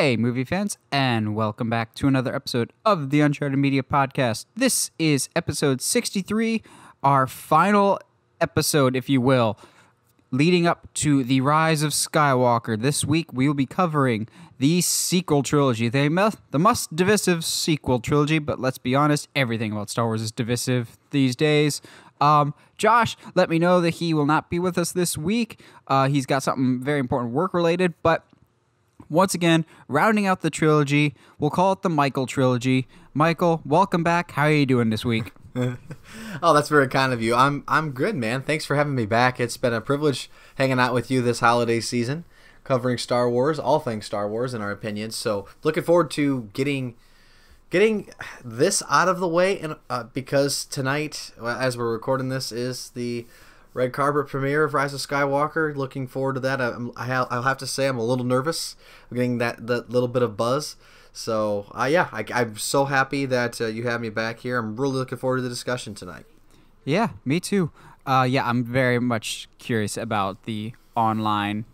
[0.00, 4.46] Hey, movie fans, and welcome back to another episode of the Uncharted Media Podcast.
[4.54, 6.62] This is episode 63,
[7.02, 7.98] our final
[8.40, 9.58] episode, if you will,
[10.30, 12.80] leading up to the Rise of Skywalker.
[12.80, 14.28] This week, we will be covering
[14.60, 19.90] the sequel trilogy, the, the must divisive sequel trilogy, but let's be honest, everything about
[19.90, 21.82] Star Wars is divisive these days.
[22.20, 25.60] Um, Josh let me know that he will not be with us this week.
[25.88, 28.24] Uh, he's got something very important work related, but
[29.08, 32.86] once again, rounding out the trilogy, we'll call it the Michael trilogy.
[33.14, 34.32] Michael, welcome back.
[34.32, 35.32] How are you doing this week?
[36.42, 37.34] oh, that's very kind of you.
[37.34, 38.42] I'm I'm good, man.
[38.42, 39.40] Thanks for having me back.
[39.40, 42.24] It's been a privilege hanging out with you this holiday season,
[42.64, 45.16] covering Star Wars, all things Star Wars in our opinions.
[45.16, 46.94] So, looking forward to getting
[47.70, 48.08] getting
[48.44, 53.26] this out of the way and uh, because tonight as we're recording this is the
[53.78, 55.74] red carpet premiere of Rise of Skywalker.
[55.74, 56.60] Looking forward to that.
[56.60, 58.74] I'm, I have, I'll have to say I'm a little nervous.
[59.08, 60.74] I'm getting that that little bit of buzz.
[61.12, 64.58] So uh, yeah, I, am so happy that uh, you have me back here.
[64.58, 66.26] I'm really looking forward to the discussion tonight.
[66.84, 67.70] Yeah, me too.
[68.04, 71.64] Uh, yeah, I'm very much curious about the online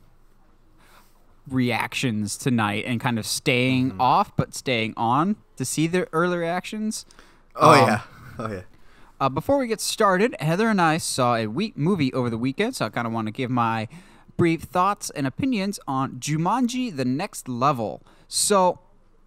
[1.49, 4.01] reactions tonight and kind of staying mm-hmm.
[4.01, 7.07] off but staying on to see the early reactions.
[7.57, 8.01] Oh um, yeah,
[8.39, 8.63] oh yeah.
[9.21, 12.75] Uh, before we get started, Heather and I saw a week movie over the weekend,
[12.75, 13.87] so I kind of want to give my
[14.37, 18.03] brief thoughts and opinions on Jumanji: The Next Level.
[18.27, 18.81] So,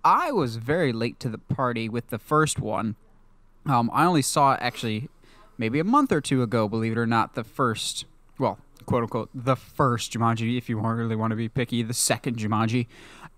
[0.04, 2.98] I was very late to the party with the first one.
[3.66, 5.10] Um, I only saw it actually
[5.58, 7.36] maybe a month or two ago, believe it or not.
[7.36, 8.06] The first,
[8.38, 12.38] well, quote unquote, the first Jumanji, if you really want to be picky, the second
[12.38, 12.88] Jumanji,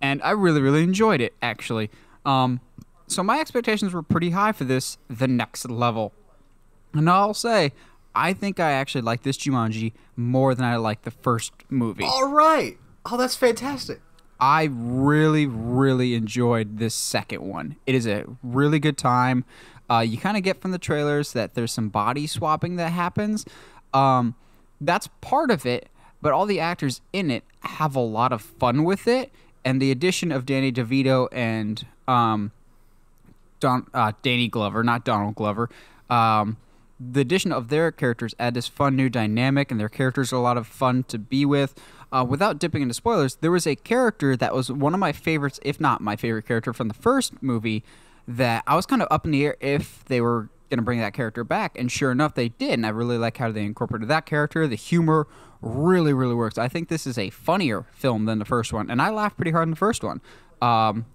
[0.01, 1.91] and I really, really enjoyed it actually.
[2.25, 2.59] Um,
[3.05, 6.11] so my expectations were pretty high for this, the next level.
[6.93, 7.73] And I'll say,
[8.15, 12.03] I think I actually like this Jumanji more than I like the first movie.
[12.03, 12.77] All right.
[13.05, 14.01] Oh, that's fantastic.
[14.39, 17.75] I really, really enjoyed this second one.
[17.85, 19.43] It is a really good time.
[19.89, 23.45] Uh, you kind of get from the trailers that there's some body swapping that happens.
[23.93, 24.35] Um,
[24.79, 25.89] that's part of it,
[26.21, 29.31] but all the actors in it have a lot of fun with it.
[29.65, 32.51] And the addition of Danny DeVito and um,
[33.59, 35.69] Don, uh, Danny Glover, not Donald Glover,
[36.09, 36.57] um,
[36.99, 40.41] the addition of their characters add this fun new dynamic, and their characters are a
[40.41, 41.73] lot of fun to be with.
[42.11, 45.59] Uh, without dipping into spoilers, there was a character that was one of my favorites,
[45.63, 47.83] if not my favorite character from the first movie,
[48.27, 50.99] that I was kind of up in the air if they were going to bring
[50.99, 51.77] that character back.
[51.77, 52.73] And sure enough, they did.
[52.73, 54.67] And I really like how they incorporated that character.
[54.67, 55.27] The humor
[55.61, 56.57] really, really works.
[56.57, 58.89] I think this is a funnier film than the first one.
[58.89, 60.21] And I laughed pretty hard in the first one.
[60.61, 61.05] Um,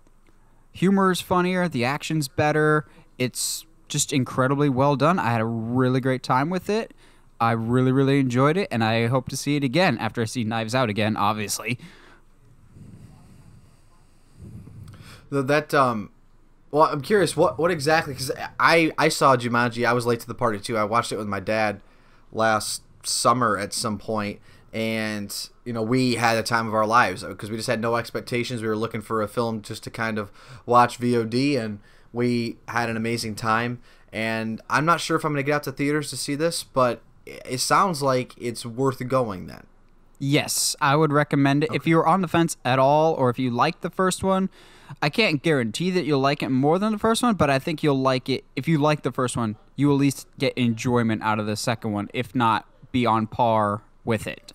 [0.73, 2.87] humor is funnier, the action's better.
[3.19, 5.19] It's just incredibly well done.
[5.19, 6.95] I had a really great time with it.
[7.41, 10.45] I really, really enjoyed it, and I hope to see it again after I see
[10.45, 11.79] Knives Out again, obviously.
[15.31, 16.11] That um,
[16.71, 19.87] well, I'm curious what what exactly because I I saw Jumanji.
[19.87, 20.77] I was late to the party too.
[20.77, 21.81] I watched it with my dad
[22.33, 24.41] last summer at some point,
[24.73, 27.97] and you know we had a time of our lives because we just had no
[27.97, 28.63] expectations.
[28.63, 30.31] We were looking for a film just to kind of
[30.67, 31.81] watch VOD and
[32.15, 33.81] we had an amazing time,
[34.13, 36.63] and I'm not sure if I'm going to get out to theaters to see this,
[36.63, 39.67] but it sounds like it's worth going then.
[40.19, 41.71] Yes, I would recommend it.
[41.71, 41.77] Okay.
[41.77, 44.49] If you're on the fence at all, or if you like the first one,
[45.03, 47.83] I can't guarantee that you'll like it more than the first one, but I think
[47.83, 48.45] you'll like it.
[48.55, 51.93] If you like the first one, you at least get enjoyment out of the second
[51.93, 54.53] one, if not be on par with it.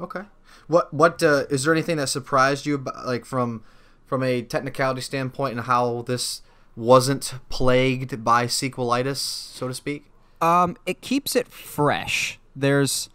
[0.00, 0.22] Okay.
[0.66, 3.62] What what uh, is there anything that surprised you about, like from
[4.06, 6.42] from a technicality standpoint and how this
[6.76, 10.06] wasn't plagued by sequelitis, so to speak?
[10.40, 12.38] Um, it keeps it fresh.
[12.54, 13.08] There's,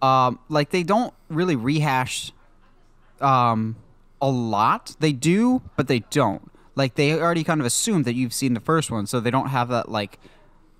[0.00, 2.32] um, like they don't really rehash,
[3.20, 3.76] um,
[4.20, 4.96] a lot.
[5.00, 6.50] They do, but they don't.
[6.74, 9.48] Like they already kind of assume that you've seen the first one, so they don't
[9.48, 10.18] have that like,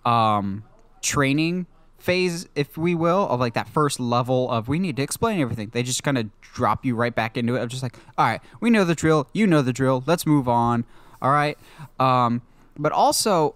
[0.04, 0.64] um,
[1.02, 1.66] training
[2.00, 5.70] phase, if we will, of like that first level of we need to explain everything.
[5.72, 7.60] They just kind of drop you right back into it.
[7.60, 9.28] I'm just like, all right, we know the drill.
[9.32, 10.02] You know the drill.
[10.06, 10.84] Let's move on.
[11.22, 11.58] All right.
[11.98, 12.42] Um,
[12.78, 13.54] but also,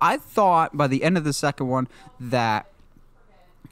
[0.00, 1.88] I thought by the end of the second one
[2.18, 2.66] that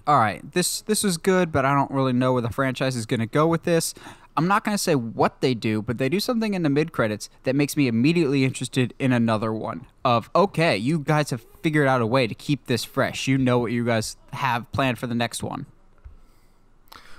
[0.07, 3.07] all right, this this was good, but I don't really know where the franchise is
[3.07, 3.95] going to go with this.
[4.37, 6.93] I'm not going to say what they do, but they do something in the mid
[6.93, 9.87] credits that makes me immediately interested in another one.
[10.05, 13.27] Of okay, you guys have figured out a way to keep this fresh.
[13.29, 15.67] You know what you guys have planned for the next one.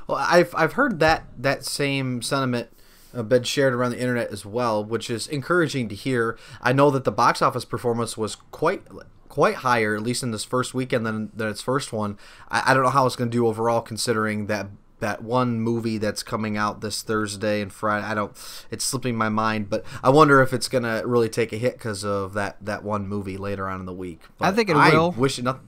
[0.08, 2.70] Well, I've I've heard that that same sentiment
[3.14, 6.38] uh, been shared around the internet as well, which is encouraging to hear.
[6.62, 8.84] I know that the box office performance was quite
[9.32, 12.18] quite higher, at least in this first weekend than, than its first one.
[12.50, 14.68] I, I don't know how it's going to do overall, considering that
[15.02, 18.06] that one movie that's coming out this Thursday and Friday.
[18.06, 18.32] I don't.
[18.72, 22.06] It's slipping my mind, but I wonder if it's gonna really take a hit because
[22.06, 24.22] of that that one movie later on in the week.
[24.40, 25.12] I think it will.
[25.12, 25.60] Wish it not.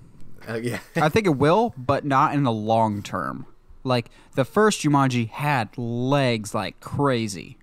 [0.47, 0.79] Uh, yeah.
[0.95, 3.45] I think it will, but not in the long term.
[3.83, 7.57] Like the first Jumanji had legs like crazy.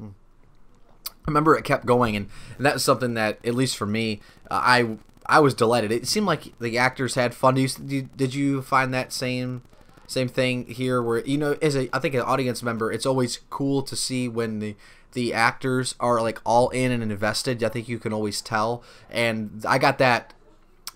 [0.00, 4.20] I remember it kept going, and, and that was something that, at least for me,
[4.50, 4.96] uh, I
[5.30, 5.92] I was delighted.
[5.92, 7.54] It seemed like the actors had fun.
[7.54, 9.62] Did you, did you find that same
[10.08, 11.00] same thing here?
[11.00, 14.28] Where you know, as a I think an audience member, it's always cool to see
[14.28, 14.76] when the
[15.12, 17.62] the actors are like all in and invested.
[17.62, 20.34] I think you can always tell, and I got that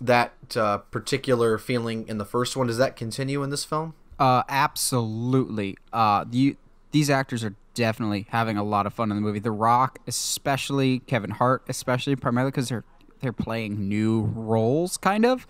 [0.00, 2.66] that uh, particular feeling in the first one.
[2.66, 3.94] Does that continue in this film?
[4.18, 5.76] Uh, absolutely.
[5.92, 6.56] Uh, you,
[6.90, 9.38] these actors are definitely having a lot of fun in the movie.
[9.38, 12.84] The Rock, especially Kevin Hart, especially primarily because they're
[13.24, 15.46] they're playing new roles, kind of.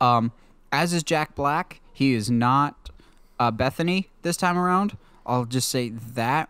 [0.00, 0.32] Um,
[0.70, 1.80] as is Jack Black.
[1.92, 2.90] He is not
[3.38, 4.96] uh, Bethany this time around.
[5.24, 6.48] I'll just say that.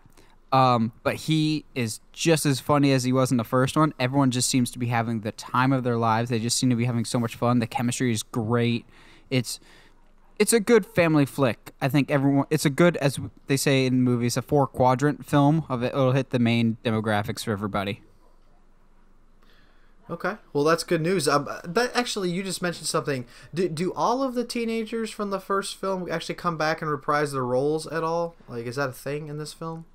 [0.51, 3.93] Um, but he is just as funny as he was in the first one.
[3.99, 6.29] Everyone just seems to be having the time of their lives.
[6.29, 7.57] They just seem to be having so much fun.
[7.57, 8.85] The chemistry is great.
[9.31, 9.59] It's
[10.37, 11.71] it's a good family flick.
[11.81, 12.45] I think everyone.
[12.51, 15.87] It's a good, as they say in movies, a four quadrant film of it.
[15.87, 18.01] It'll hit the main demographics for everybody.
[20.13, 21.27] Okay, well that's good news.
[21.27, 23.25] Um, but actually, you just mentioned something.
[23.51, 27.31] Do, do all of the teenagers from the first film actually come back and reprise
[27.31, 28.35] their roles at all?
[28.47, 29.85] Like, is that a thing in this film?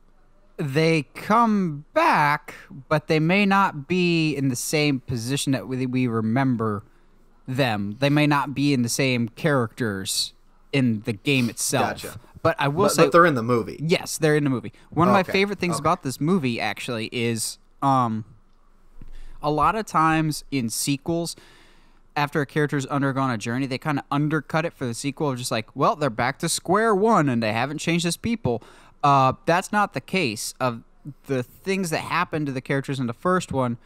[0.56, 2.56] They come back,
[2.88, 6.82] but they may not be in the same position that we, we remember
[7.46, 7.96] them.
[8.00, 10.34] They may not be in the same characters
[10.72, 12.02] in the game itself.
[12.02, 12.20] Gotcha.
[12.42, 13.78] But I will But, say, but they're in the movie.
[13.80, 14.72] Yes, they're in the movie.
[14.90, 15.82] One of my favorite things okay.
[15.82, 18.24] about this movie actually is um
[19.42, 21.36] a lot of times in sequels
[22.16, 25.38] after a character's undergone a journey, they kind of undercut it for the sequel of
[25.38, 28.60] just like, well, they're back to square one and they haven't changed as people.
[29.04, 30.52] Uh, that's not the case.
[30.58, 30.82] Of
[31.26, 33.78] the things that happened to the characters in the first one,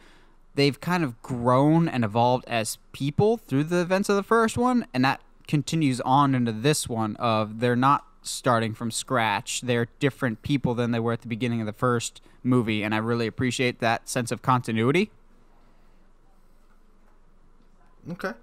[0.55, 4.87] they've kind of grown and evolved as people through the events of the first one,
[4.93, 7.15] and that continues on into this one.
[7.17, 11.59] Of they're not starting from scratch; they're different people than they were at the beginning
[11.61, 15.11] of the first movie, and I really appreciate that sense of continuity.
[18.11, 18.33] Okay.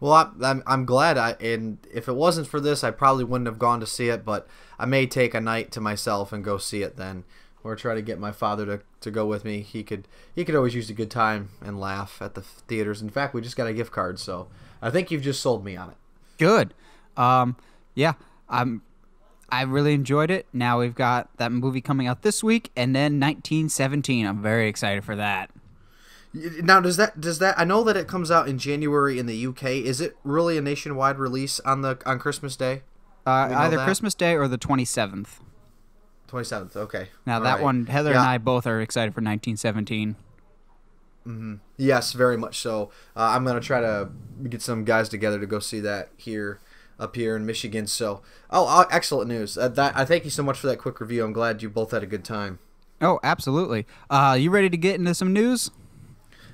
[0.00, 1.16] Well, I, I'm I'm glad.
[1.16, 4.24] I and if it wasn't for this, I probably wouldn't have gone to see it.
[4.24, 7.22] But I may take a night to myself and go see it then,
[7.62, 9.60] or try to get my father to, to go with me.
[9.60, 13.00] He could he could always use a good time and laugh at the theaters.
[13.00, 14.48] In fact, we just got a gift card, so
[14.80, 15.96] I think you've just sold me on it.
[16.36, 16.74] Good.
[17.16, 17.56] Um,
[17.94, 18.14] yeah,
[18.48, 18.82] I'm.
[19.50, 20.46] I really enjoyed it.
[20.52, 24.26] Now we've got that movie coming out this week, and then 1917.
[24.26, 25.50] I'm very excited for that.
[26.34, 27.58] Now, does that does that?
[27.58, 29.64] I know that it comes out in January in the UK.
[29.64, 32.82] Is it really a nationwide release on the on Christmas Day?
[33.26, 33.84] Uh, either that?
[33.84, 35.40] Christmas Day or the 27th.
[36.26, 36.76] Twenty seventh.
[36.76, 37.08] Okay.
[37.26, 37.62] Now All that right.
[37.62, 40.16] one, Heather and I both are excited for 1917.
[41.76, 42.90] Yes, very much so.
[43.14, 44.08] Uh, I'm gonna try to
[44.48, 46.60] get some guys together to go see that here,
[46.98, 47.86] up here in Michigan.
[47.86, 49.58] So, oh, uh, excellent news.
[49.58, 51.24] Uh, that I thank you so much for that quick review.
[51.24, 52.58] I'm glad you both had a good time.
[53.00, 53.86] Oh, absolutely.
[54.08, 55.70] Uh, you ready to get into some news?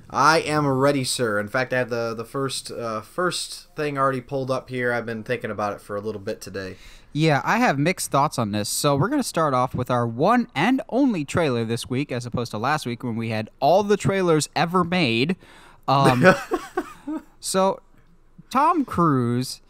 [0.09, 1.39] I am ready, sir.
[1.39, 4.91] In fact, I have the the first uh, first thing already pulled up here.
[4.91, 6.77] I've been thinking about it for a little bit today.
[7.13, 8.69] Yeah, I have mixed thoughts on this.
[8.69, 12.25] So we're going to start off with our one and only trailer this week, as
[12.25, 15.35] opposed to last week when we had all the trailers ever made.
[15.87, 16.35] Um,
[17.39, 17.81] so
[18.51, 19.61] Tom Cruise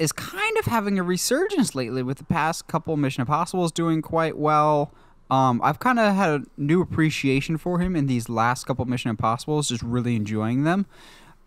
[0.00, 4.36] is kind of having a resurgence lately with the past couple Mission Impossibles doing quite
[4.36, 4.92] well.
[5.30, 9.10] Um, I've kind of had a new appreciation for him in these last couple Mission
[9.10, 10.86] Impossibles, just really enjoying them.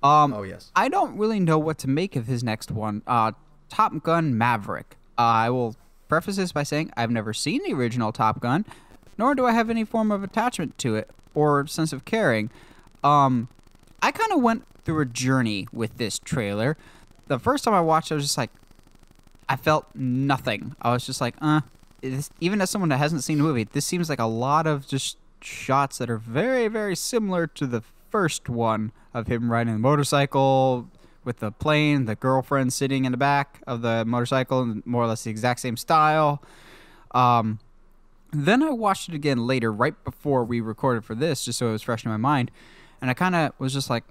[0.01, 0.71] Um, Oh yes.
[0.75, 3.01] I don't really know what to make of his next one.
[3.07, 3.33] Uh,
[3.69, 4.97] Top Gun Maverick.
[5.17, 5.75] Uh, I will
[6.07, 8.65] preface this by saying I've never seen the original Top Gun,
[9.17, 12.49] nor do I have any form of attachment to it or sense of caring.
[13.03, 13.49] Um,
[14.01, 16.77] I kind of went through a journey with this trailer.
[17.27, 18.51] The first time I watched, it, I was just like,
[19.47, 20.75] I felt nothing.
[20.81, 21.61] I was just like, uh,
[22.09, 24.87] this, even as someone that hasn't seen the movie, this seems like a lot of
[24.87, 29.79] just shots that are very, very similar to the first one of him riding the
[29.79, 30.89] motorcycle
[31.23, 35.23] with the plane, the girlfriend sitting in the back of the motorcycle, more or less
[35.23, 36.41] the exact same style.
[37.11, 37.59] Um,
[38.31, 41.71] then I watched it again later, right before we recorded for this, just so it
[41.71, 42.51] was fresh in my mind,
[42.99, 44.03] and I kind of was just like,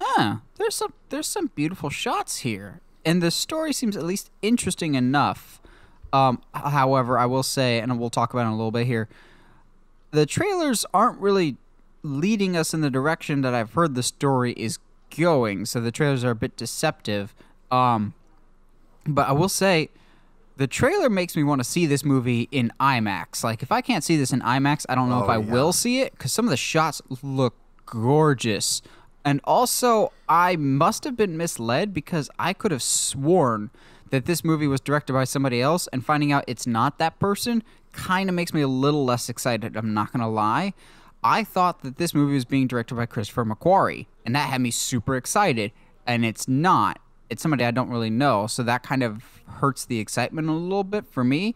[0.00, 4.94] ah, there's some there's some beautiful shots here, and the story seems at least interesting
[4.94, 5.60] enough.
[6.12, 9.08] Um, however, I will say, and we'll talk about it in a little bit here,
[10.10, 11.56] the trailers aren't really
[12.02, 14.78] leading us in the direction that I've heard the story is
[15.16, 15.66] going.
[15.66, 17.34] So the trailers are a bit deceptive.
[17.70, 18.14] Um,
[19.06, 19.88] But I will say,
[20.56, 23.42] the trailer makes me want to see this movie in IMAX.
[23.44, 25.52] Like, if I can't see this in IMAX, I don't know if Oh, I yeah.
[25.52, 27.54] will see it because some of the shots look
[27.86, 28.82] gorgeous.
[29.24, 33.70] And also, I must have been misled because I could have sworn
[34.10, 37.62] that this movie was directed by somebody else, and finding out it's not that person
[37.92, 39.76] kind of makes me a little less excited.
[39.76, 40.74] I'm not going to lie.
[41.22, 44.70] I thought that this movie was being directed by Christopher McQuarrie, and that had me
[44.70, 45.72] super excited,
[46.06, 47.00] and it's not.
[47.28, 50.84] It's somebody I don't really know, so that kind of hurts the excitement a little
[50.84, 51.54] bit for me.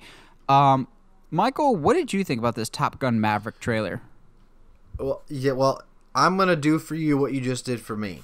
[0.49, 0.89] Um,
[1.31, 4.03] Michael, what did you think about this Top Gun Maverick trailer?
[4.99, 5.53] Well, yeah.
[5.53, 5.81] Well,
[6.15, 8.23] I'm gonna do for you what you just did for me.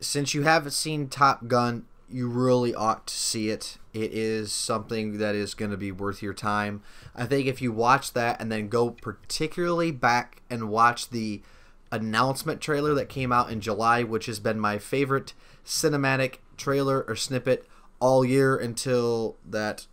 [0.00, 3.78] Since you haven't seen Top Gun, you really ought to see it.
[3.92, 6.82] It is something that is going to be worth your time.
[7.14, 11.42] I think if you watch that and then go particularly back and watch the
[11.92, 17.16] announcement trailer that came out in July, which has been my favorite cinematic trailer or
[17.16, 17.66] snippet
[17.98, 19.86] all year until that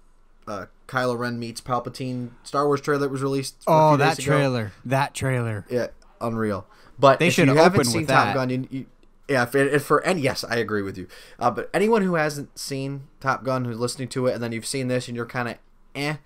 [0.47, 3.55] uh, Kylo Ren meets Palpatine Star Wars trailer that was released.
[3.67, 4.71] Oh, that trailer.
[4.85, 5.65] That trailer.
[5.69, 5.87] Yeah,
[6.21, 6.67] unreal.
[6.99, 8.33] But They if should you haven't seen with Top that.
[8.33, 8.85] Gun, you, you,
[9.27, 11.07] yeah, for and yes, I agree with you.
[11.39, 14.65] Uh, but anyone who hasn't seen Top Gun, who's listening to it, and then you've
[14.65, 15.55] seen this, and you're kind of,
[15.95, 16.17] eh,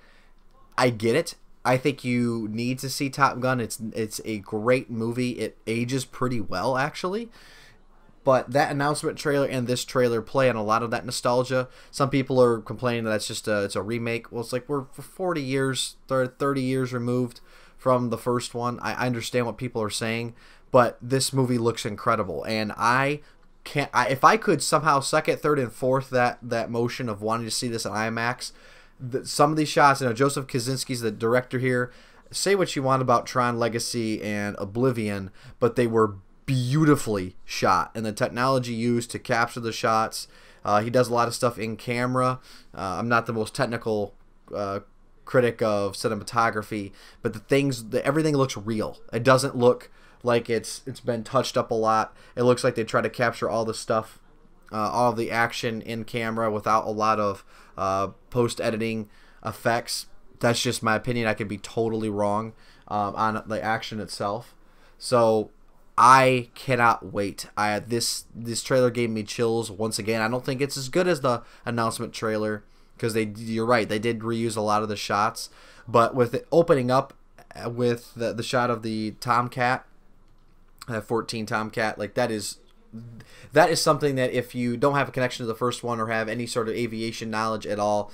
[0.78, 1.36] I get it.
[1.64, 3.60] I think you need to see Top Gun.
[3.60, 5.32] It's it's a great movie.
[5.32, 7.30] It ages pretty well, actually.
[8.24, 11.68] But that announcement trailer and this trailer play on a lot of that nostalgia.
[11.90, 14.32] Some people are complaining that that's just a it's a remake.
[14.32, 17.42] Well, it's like we're 40 years, 30 years removed
[17.78, 18.80] from the first one.
[18.80, 20.36] I, I understand what people are saying,
[20.72, 23.22] but this movie looks incredible, and I
[23.64, 23.90] can't.
[23.94, 27.52] I, if I could somehow second, third, and fourth that that motion of wanting to
[27.52, 28.52] see this in IMAX,
[29.00, 30.02] the, some of these shots.
[30.02, 31.92] You know, Joseph Kosinski's the director here.
[32.32, 38.06] Say what you want about Tron Legacy and Oblivion, but they were beautifully shot, and
[38.06, 40.28] the technology used to capture the shots.
[40.64, 42.40] Uh, he does a lot of stuff in camera.
[42.74, 44.14] Uh, I'm not the most technical
[44.56, 44.82] uh,
[45.26, 48.98] critic of cinematography, but the things, the, everything looks real.
[49.12, 49.90] It doesn't look
[50.24, 52.16] like it's it's been touched up a lot.
[52.36, 54.20] It looks like they try to capture all the stuff,
[54.72, 57.44] uh, all the action in camera without a lot of
[57.78, 59.10] uh, post editing
[59.46, 60.08] effects.
[60.40, 61.28] That's just my opinion.
[61.28, 62.54] I could be totally wrong
[62.88, 64.56] um, on the action itself.
[64.98, 65.50] So
[65.98, 67.48] I cannot wait.
[67.58, 70.22] I this this trailer gave me chills once again.
[70.22, 72.64] I don't think it's as good as the announcement trailer
[72.96, 75.50] because they you're right they did reuse a lot of the shots,
[75.88, 77.14] but with it opening up
[77.56, 79.86] uh, with the, the shot of the Tomcat,
[80.88, 82.58] that 14 Tomcat, like that is
[83.54, 86.08] that is something that if you don't have a connection to the first one or
[86.08, 88.12] have any sort of aviation knowledge at all,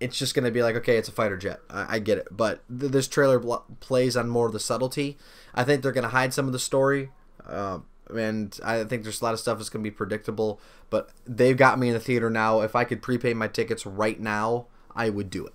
[0.00, 1.60] it's just going to be like, okay, it's a fighter jet.
[1.70, 2.28] I, I get it.
[2.30, 5.16] But th- this trailer bl- plays on more of the subtlety.
[5.54, 7.10] I think they're going to hide some of the story.
[7.46, 7.80] Uh,
[8.14, 10.60] and I think there's a lot of stuff that's going to be predictable.
[10.90, 12.60] But they've got me in the theater now.
[12.60, 15.54] If I could prepay my tickets right now, I would do it.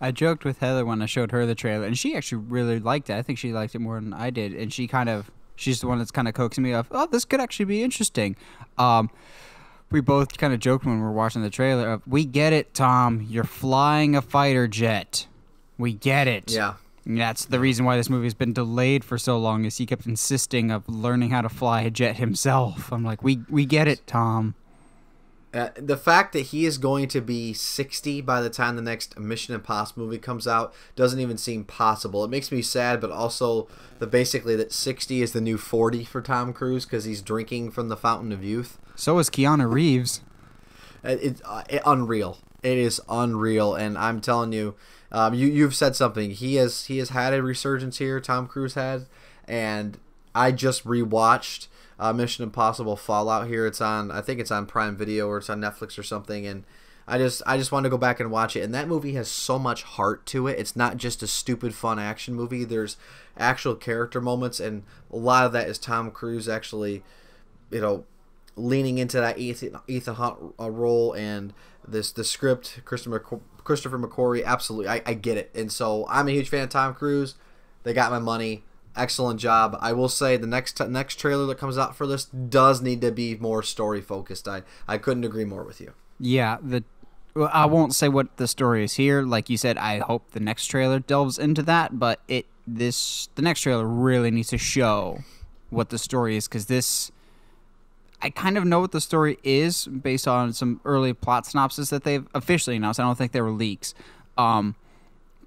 [0.00, 3.10] I joked with Heather when I showed her the trailer, and she actually really liked
[3.10, 3.14] it.
[3.14, 5.86] I think she liked it more than I did, and she kind of she's the
[5.86, 6.86] one that's kind of coaxing me off.
[6.90, 8.36] Oh, this could actually be interesting.
[8.78, 9.10] Um,
[9.90, 11.92] we both kind of joked when we were watching the trailer.
[11.92, 13.26] Of, we get it, Tom.
[13.28, 15.26] You're flying a fighter jet.
[15.76, 16.50] We get it.
[16.50, 16.74] Yeah.
[17.04, 19.64] And that's the reason why this movie has been delayed for so long.
[19.64, 22.92] Is he kept insisting of learning how to fly a jet himself?
[22.92, 24.54] I'm like, we we get it, Tom.
[25.54, 29.18] Uh, the fact that he is going to be 60 by the time the next
[29.18, 32.22] Mission Impossible movie comes out doesn't even seem possible.
[32.22, 33.66] It makes me sad, but also
[33.98, 37.88] the basically that 60 is the new 40 for Tom Cruise because he's drinking from
[37.88, 38.78] the fountain of youth.
[38.94, 40.20] So is Keanu Reeves.
[41.02, 42.38] Uh, It's uh, it, unreal.
[42.62, 44.74] It is unreal, and I'm telling you,
[45.12, 46.32] um, you you've said something.
[46.32, 48.20] He has he has had a resurgence here.
[48.20, 49.06] Tom Cruise had,
[49.46, 49.98] and
[50.34, 53.48] I just rewatched uh, Mission Impossible Fallout.
[53.48, 54.10] Here, it's on.
[54.10, 56.64] I think it's on Prime Video or it's on Netflix or something, and.
[57.10, 59.28] I just I just want to go back and watch it, and that movie has
[59.28, 60.58] so much heart to it.
[60.58, 62.64] It's not just a stupid fun action movie.
[62.64, 62.98] There's
[63.38, 67.02] actual character moments, and a lot of that is Tom Cruise actually,
[67.70, 68.04] you know,
[68.58, 71.54] leaning into that Ethan, Ethan Hunt uh, role and
[71.86, 73.20] this the script Christopher
[73.64, 76.94] Christopher McQuarrie absolutely I, I get it and so I'm a huge fan of Tom
[76.94, 77.36] Cruise
[77.84, 78.64] they got my money
[78.98, 82.82] excellent job I will say the next next trailer that comes out for this does
[82.82, 86.84] need to be more story focused I I couldn't agree more with you Yeah, the
[87.38, 89.22] well, I won't say what the story is here.
[89.22, 93.42] Like you said, I hope the next trailer delves into that, but it this the
[93.42, 95.20] next trailer really needs to show
[95.70, 97.12] what the story is because this
[98.20, 102.02] I kind of know what the story is based on some early plot synopsis that
[102.02, 102.98] they've officially announced.
[102.98, 103.94] I don't think they were leaks.
[104.36, 104.74] Um,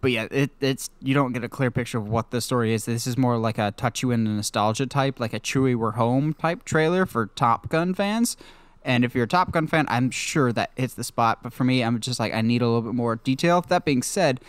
[0.01, 2.86] but yeah, it, it's you don't get a clear picture of what the story is.
[2.86, 6.34] This is more like a touch you in nostalgia type, like a Chewie We're Home
[6.34, 8.36] type trailer for Top Gun fans.
[8.84, 11.43] And if you're a Top Gun fan, I'm sure that hits the spot.
[11.43, 13.62] But for me, I'm just like, I need a little bit more detail.
[13.62, 14.41] That being said,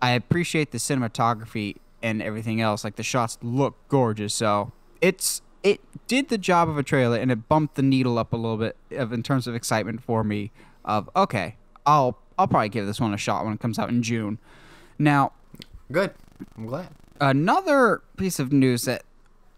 [0.00, 2.82] I appreciate the cinematography and everything else.
[2.82, 4.32] Like the shots look gorgeous.
[4.32, 8.32] So it's it did the job of a trailer and it bumped the needle up
[8.32, 10.52] a little bit of in terms of excitement for me.
[10.84, 14.02] Of okay, I'll I'll probably give this one a shot when it comes out in
[14.02, 14.38] June.
[15.00, 15.32] Now,
[15.90, 16.12] Good.
[16.58, 16.88] I'm glad.
[17.22, 19.02] another piece of news that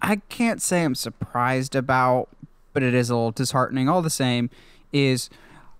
[0.00, 2.28] I can't say I'm surprised about,
[2.72, 4.50] but it is a little disheartening all the same,
[4.92, 5.28] is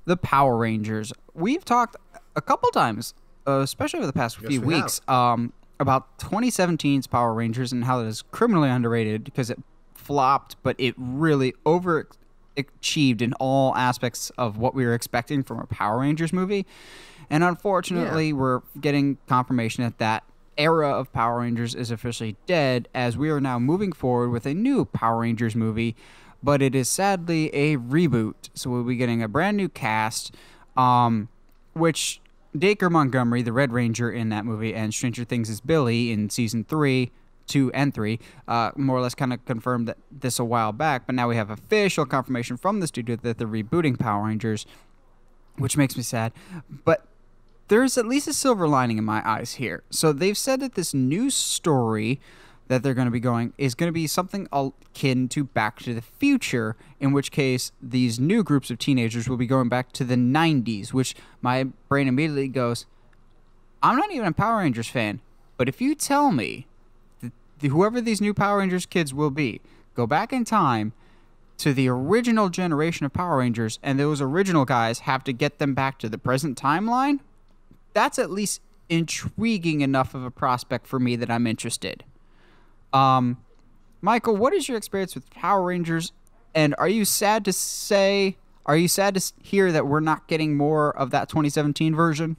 [0.04, 1.12] the Power Rangers.
[1.33, 1.97] We've talked
[2.35, 3.14] a couple times,
[3.47, 8.00] uh, especially over the past few we weeks, um, about 2017's Power Rangers and how
[8.00, 9.61] it is criminally underrated because it
[9.95, 15.66] flopped, but it really overachieved in all aspects of what we were expecting from a
[15.66, 16.66] Power Rangers movie.
[17.33, 18.35] And unfortunately, Yeah.
[18.35, 20.23] we're getting confirmation that that
[20.59, 24.53] era of Power Rangers is officially dead as we are now moving forward with a
[24.53, 25.97] new Power Rangers movie,
[26.43, 28.51] but it is sadly a reboot.
[28.53, 30.35] So we'll be getting a brand new cast,
[30.77, 31.29] um,
[31.73, 32.21] which
[32.57, 36.65] Dacre Montgomery, the Red Ranger in that movie, and Stranger Things is Billy in season
[36.65, 37.11] three,
[37.47, 41.07] two, and three, uh, more or less kind of confirmed that this a while back,
[41.07, 44.67] but now we have official confirmation from the studio that they're rebooting Power Rangers,
[45.57, 46.33] which makes me sad.
[46.85, 47.07] But
[47.69, 49.83] there's at least a silver lining in my eyes here.
[49.90, 52.21] So they've said that this new story
[52.69, 55.95] that they're going to be going is going to be something akin to Back to
[55.95, 60.04] the Future, in which case these new groups of teenagers will be going back to
[60.04, 62.87] the 90s, which my brain immediately goes,
[63.83, 65.21] I'm not even a Power Rangers fan,
[65.57, 66.66] but if you tell me
[67.21, 67.33] that
[67.69, 69.61] whoever these new Power Rangers kids will be,
[69.95, 70.92] go back in time
[71.59, 75.75] to the original generation of Power Rangers, and those original guys have to get them
[75.75, 77.21] back to the present timeline,
[77.93, 82.05] that's at least intriguing enough of a prospect for me that I'm interested.
[82.93, 83.39] Um,
[84.01, 86.13] Michael, what is your experience with Power Rangers,
[86.55, 88.37] and are you sad to say?
[88.67, 92.37] Are you sad to hear that we're not getting more of that 2017 version?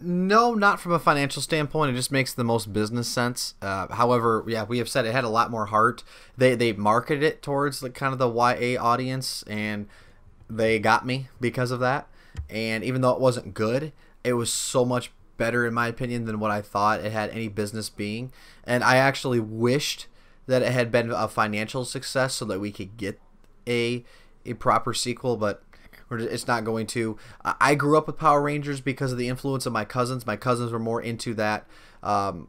[0.00, 1.90] No, not from a financial standpoint.
[1.90, 3.54] It just makes the most business sense.
[3.60, 6.04] Uh, however, yeah, we have said it had a lot more heart.
[6.36, 9.88] They they marketed it towards the kind of the YA audience, and
[10.48, 12.08] they got me because of that.
[12.48, 13.92] And even though it wasn't good,
[14.24, 17.48] it was so much better in my opinion than what I thought it had any
[17.48, 18.32] business being.
[18.64, 20.06] And I actually wished
[20.46, 23.20] that it had been a financial success so that we could get
[23.66, 24.04] a
[24.46, 25.62] a proper sequel, but
[26.10, 27.18] it's not going to.
[27.44, 30.26] I grew up with Power Rangers because of the influence of my cousins.
[30.26, 31.66] My cousins were more into that.
[32.02, 32.48] Um,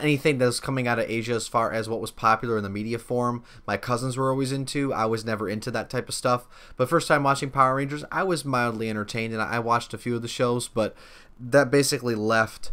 [0.00, 2.70] anything that was coming out of Asia as far as what was popular in the
[2.70, 4.92] media form, my cousins were always into.
[4.92, 6.46] I was never into that type of stuff.
[6.76, 10.16] But first time watching Power Rangers, I was mildly entertained and I watched a few
[10.16, 10.94] of the shows, but
[11.38, 12.72] that basically left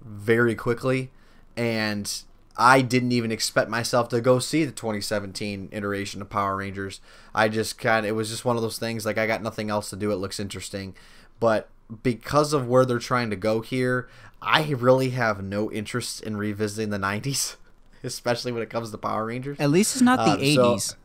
[0.00, 1.10] very quickly
[1.56, 2.22] and
[2.56, 7.00] I didn't even expect myself to go see the 2017 iteration of Power Rangers.
[7.34, 9.70] I just kind of it was just one of those things like I got nothing
[9.70, 10.12] else to do.
[10.12, 10.94] It looks interesting,
[11.40, 11.68] but
[12.02, 14.08] because of where they're trying to go here,
[14.44, 17.56] I really have no interest in revisiting the 90s,
[18.02, 19.58] especially when it comes to Power Rangers.
[19.60, 20.96] At least it's not the Um, so- 80s.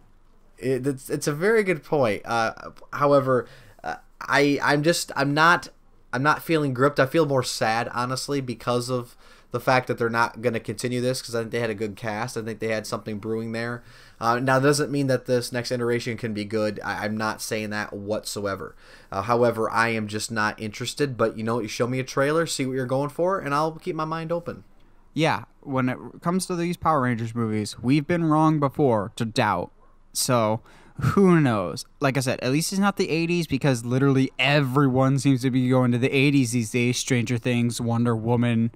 [0.59, 2.23] It, it's it's a very good point.
[2.25, 2.51] Uh,
[2.91, 3.47] however,
[3.83, 5.69] uh, I I'm just I'm not
[6.11, 6.99] I'm not feeling gripped.
[6.99, 9.15] I feel more sad honestly because of
[9.51, 11.75] the fact that they're not going to continue this because I think they had a
[11.75, 12.37] good cast.
[12.37, 13.83] I think they had something brewing there.
[14.19, 16.79] Uh, now, doesn't mean that this next iteration can be good.
[16.83, 18.75] I, I'm not saying that whatsoever.
[19.11, 21.17] Uh, however, I am just not interested.
[21.17, 23.73] But you know, you show me a trailer, see what you're going for, and I'll
[23.73, 24.63] keep my mind open.
[25.13, 29.71] yeah, when it comes to these Power Rangers movies, we've been wrong before to doubt.
[30.13, 30.61] So
[30.99, 31.85] who knows?
[31.99, 35.69] Like I said, at least it's not the 80s because literally everyone seems to be
[35.69, 36.97] going to the 80s these days.
[36.97, 38.71] Stranger Things, Wonder Woman.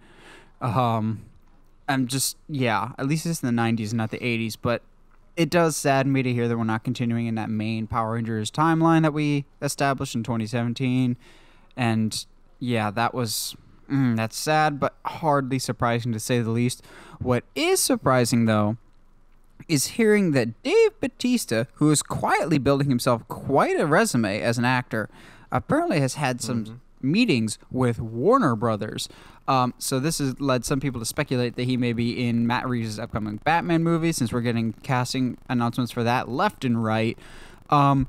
[0.61, 1.25] Um,
[1.89, 2.91] I'm just yeah.
[2.99, 4.55] At least it's in the 90s, not the 80s.
[4.61, 4.83] But
[5.35, 8.51] it does sadden me to hear that we're not continuing in that main Power Rangers
[8.51, 11.17] timeline that we established in 2017.
[11.77, 12.25] And
[12.59, 13.55] yeah, that was
[13.89, 16.83] mm, that's sad, but hardly surprising to say the least.
[17.19, 18.77] What is surprising though
[19.67, 24.65] is hearing that Dave Batista, who is quietly building himself quite a resume as an
[24.65, 25.09] actor,
[25.51, 29.09] apparently has had some meetings with Warner Brothers.
[29.47, 32.67] Um, so this has led some people to speculate that he may be in Matt
[32.67, 37.17] Reeves' upcoming Batman movie, since we're getting casting announcements for that left and right.
[37.69, 38.07] Um,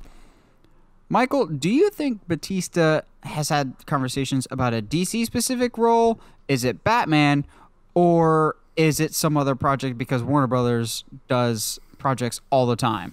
[1.09, 6.19] Michael, do you think Batista has had conversations about a DC specific role?
[6.49, 7.47] Is it Batman,
[7.95, 13.13] or is it some other project because Warner Brothers does projects all the time?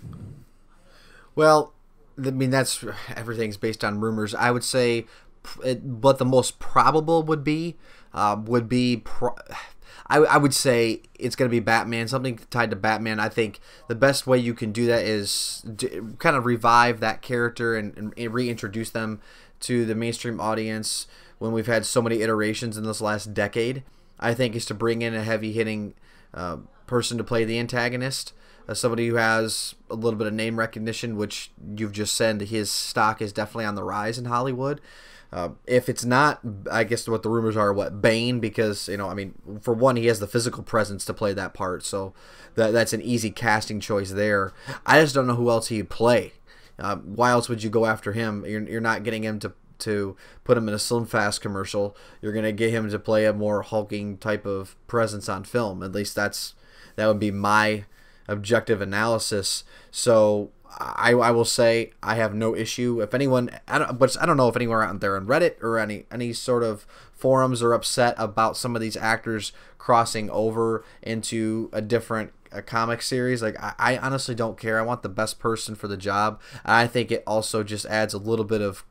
[1.36, 1.74] Well,
[2.18, 2.84] I mean that's
[3.16, 4.34] everything's based on rumors.
[4.34, 5.06] I would say,
[5.58, 7.78] what the most probable would be
[8.14, 8.98] uh, would be.
[8.98, 9.36] Pro-
[10.12, 13.20] I, I would say it's going to be Batman, something tied to Batman.
[13.20, 15.64] I think the best way you can do that is
[16.18, 19.22] kind of revive that character and, and reintroduce them
[19.60, 21.06] to the mainstream audience
[21.38, 23.84] when we've had so many iterations in this last decade.
[24.20, 25.94] I think is to bring in a heavy hitting
[26.34, 26.58] uh,
[26.88, 28.34] person to play the antagonist,
[28.70, 32.70] uh, somebody who has a little bit of name recognition, which you've just said his
[32.70, 34.80] stock is definitely on the rise in Hollywood.
[35.32, 36.40] Uh, if it's not,
[36.72, 39.96] I guess what the rumors are, what Bane, because you know, I mean, for one,
[39.96, 42.14] he has the physical presence to play that part, so
[42.56, 44.54] that that's an easy casting choice there.
[44.86, 46.34] I just don't know who else he'd play.
[46.78, 48.46] Uh, why else would you go after him?
[48.48, 51.96] You're, you're not getting him to to put him in a Slim Fast commercial.
[52.22, 55.82] You're gonna get him to play a more hulking type of presence on film.
[55.84, 56.56] At least that's
[56.96, 57.86] that would be my
[58.30, 59.64] objective analysis.
[59.92, 63.02] So I, I will say I have no issue.
[63.02, 65.80] If anyone, I don't, but I don't know if anyone out there on Reddit or
[65.80, 71.70] any any sort of forums are upset about some of these actors crossing over into
[71.74, 73.42] a different a comic series.
[73.42, 74.80] Like I, I honestly don't care.
[74.80, 76.40] I want the best person for the job.
[76.64, 78.86] I think it also just adds a little bit of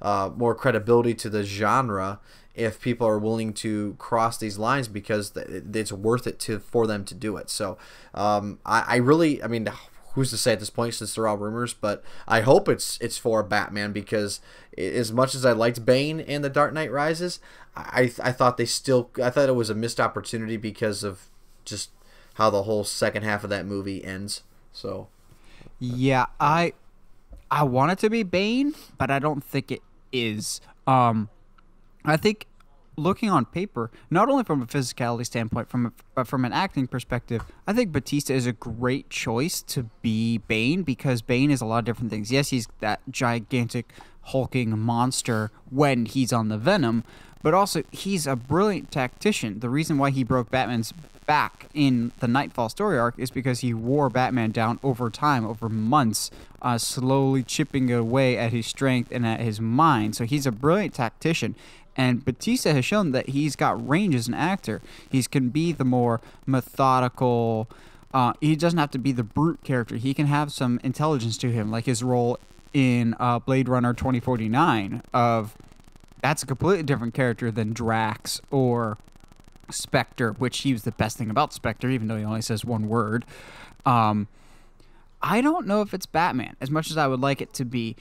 [0.00, 2.20] uh, more credibility to the genre
[2.58, 7.04] if people are willing to cross these lines because it's worth it to for them
[7.04, 7.48] to do it.
[7.48, 7.78] So
[8.14, 9.68] um, I, I really, I mean,
[10.18, 13.16] who's to say at this point since they're all rumors but i hope it's it's
[13.16, 14.40] for batman because
[14.76, 17.38] as much as i liked bane and the dark knight rises
[17.76, 21.26] i i thought they still i thought it was a missed opportunity because of
[21.64, 21.90] just
[22.34, 24.42] how the whole second half of that movie ends
[24.72, 25.06] so
[25.78, 26.72] yeah i
[27.48, 31.28] i want it to be bane but i don't think it is um
[32.04, 32.46] i think
[32.98, 36.86] looking on paper, not only from a physicality standpoint, from a, but from an acting
[36.86, 41.64] perspective, I think Batista is a great choice to be Bane because Bane is a
[41.64, 42.30] lot of different things.
[42.30, 47.04] Yes, he's that gigantic hulking monster when he's on the Venom,
[47.42, 49.60] but also he's a brilliant tactician.
[49.60, 50.92] The reason why he broke Batman's
[51.26, 55.68] back in the Knightfall story arc is because he wore Batman down over time, over
[55.68, 56.30] months,
[56.62, 60.16] uh, slowly chipping away at his strength and at his mind.
[60.16, 61.54] So he's a brilliant tactician.
[61.98, 64.80] And Batista has shown that he's got range as an actor.
[65.10, 67.68] He can be the more methodical.
[68.14, 69.96] Uh, he doesn't have to be the brute character.
[69.96, 72.38] He can have some intelligence to him, like his role
[72.72, 75.02] in uh, Blade Runner 2049.
[75.12, 75.56] Of
[76.22, 78.96] that's a completely different character than Drax or
[79.68, 82.88] Spectre, which he was the best thing about Spectre, even though he only says one
[82.88, 83.24] word.
[83.84, 84.28] Um,
[85.20, 87.96] I don't know if it's Batman as much as I would like it to be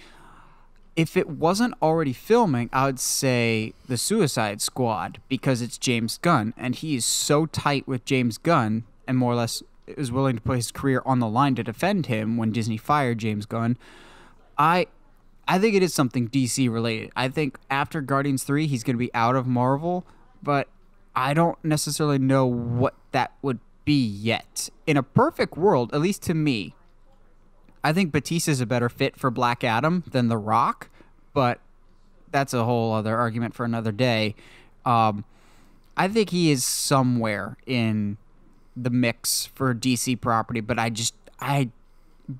[0.97, 6.55] if it wasn't already filming, I would say the Suicide Squad because it's James Gunn,
[6.57, 10.41] and he is so tight with James Gunn, and more or less is willing to
[10.41, 13.77] put his career on the line to defend him when Disney fired James Gunn.
[14.57, 14.87] I,
[15.47, 17.11] I think it is something DC related.
[17.15, 20.03] I think after Guardians Three, he's going to be out of Marvel,
[20.41, 20.67] but
[21.15, 24.71] I don't necessarily know what that would be yet.
[24.87, 26.73] In a perfect world, at least to me,
[27.83, 30.89] I think Batista is a better fit for Black Adam than The Rock,
[31.33, 31.59] but
[32.31, 34.35] that's a whole other argument for another day.
[34.85, 35.25] Um,
[35.95, 38.17] I think he is somewhere in
[38.75, 41.69] the mix for DC property, but I just I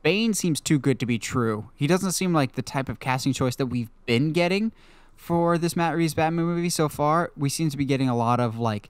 [0.04, 1.70] Bane seems too good to be true.
[1.76, 4.72] He doesn't seem like the type of casting choice that we've been getting
[5.16, 7.32] for this Matt Reeves Batman movie so far.
[7.36, 8.90] We seem to be getting a lot of like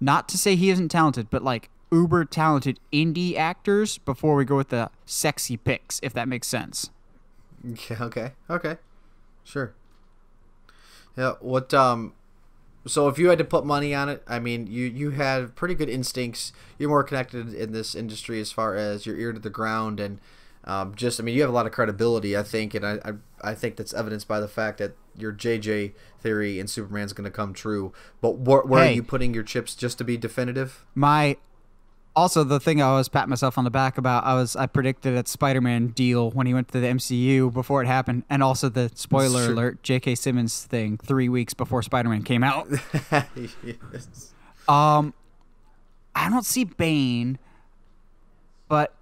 [0.00, 4.56] not to say he isn't talented, but like uber talented indie actors before we go
[4.56, 6.90] with the sexy picks, if that makes sense.
[7.90, 8.32] Yeah, okay.
[8.48, 8.78] Okay.
[9.44, 9.74] Sure.
[11.14, 12.14] Yeah, what um
[12.86, 15.74] so if you had to put money on it, I mean, you you had pretty
[15.74, 16.52] good instincts.
[16.78, 20.20] You're more connected in this industry as far as your ear to the ground and
[20.64, 23.12] um, just I mean, you have a lot of credibility, I think, and I, I
[23.50, 27.30] I think that's evidenced by the fact that your JJ theory in Superman's going to
[27.30, 27.92] come true.
[28.20, 30.84] But wh- where hey, are you putting your chips just to be definitive?
[30.94, 31.38] My
[32.16, 35.16] also the thing I was patting myself on the back about, I was I predicted
[35.16, 38.90] that Spider-Man deal when he went to the MCU before it happened, and also the
[38.94, 40.14] spoiler alert J.K.
[40.16, 42.68] Simmons thing three weeks before Spider-Man came out.
[43.10, 44.32] yes.
[44.68, 45.14] Um,
[46.14, 47.38] I don't see Bane,
[48.68, 48.94] but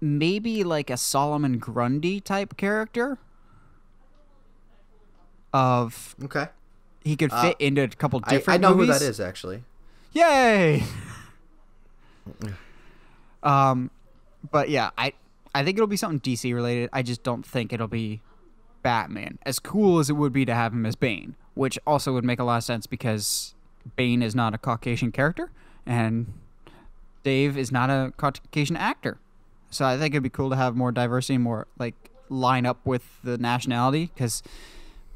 [0.00, 3.18] maybe like a Solomon Grundy type character.
[5.52, 6.46] Of okay,
[7.02, 8.48] he could fit uh, into a couple different.
[8.48, 8.94] I, I know movies.
[8.94, 9.64] who that is actually.
[10.12, 10.84] Yay!
[13.42, 13.90] Um,
[14.50, 15.12] but yeah, I
[15.54, 16.90] I think it'll be something DC related.
[16.92, 18.20] I just don't think it'll be
[18.82, 19.38] Batman.
[19.44, 22.38] As cool as it would be to have him as Bane, which also would make
[22.38, 23.54] a lot of sense because
[23.96, 25.50] Bane is not a Caucasian character
[25.86, 26.32] and
[27.22, 29.18] Dave is not a Caucasian actor.
[29.70, 31.94] So I think it'd be cool to have more diversity, more like
[32.28, 34.42] line up with the nationality because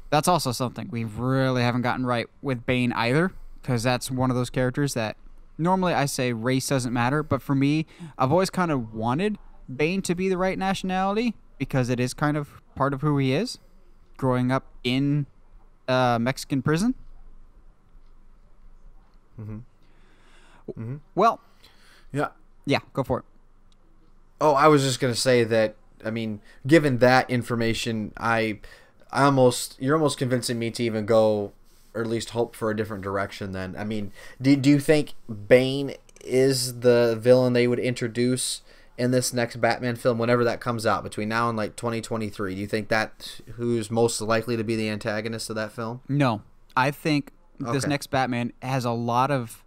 [0.09, 4.35] that's also something we really haven't gotten right with Bane either because that's one of
[4.35, 5.17] those characters that
[5.57, 7.85] normally I say race doesn't matter, but for me,
[8.17, 9.37] I've always kind of wanted
[9.73, 13.33] Bane to be the right nationality because it is kind of part of who he
[13.33, 13.57] is,
[14.17, 15.25] growing up in
[15.87, 16.95] uh, Mexican prison.
[19.39, 19.57] Mm-hmm.
[20.71, 20.95] Mm-hmm.
[21.13, 21.39] Well,
[22.11, 22.29] Yeah.
[22.65, 23.25] yeah, go for it.
[24.41, 25.75] Oh, I was just gonna say that.
[26.03, 28.59] I mean, given that information, I,
[29.11, 31.53] I almost you're almost convincing me to even go,
[31.95, 33.51] or at least hope for a different direction.
[33.53, 35.13] Then, I mean, do do you think
[35.47, 38.61] Bane is the villain they would introduce
[38.97, 42.55] in this next Batman film, whenever that comes out between now and like 2023?
[42.55, 46.01] Do you think that who's most likely to be the antagonist of that film?
[46.07, 46.41] No,
[46.77, 47.89] I think this Okay.
[47.89, 49.63] next Batman has a lot of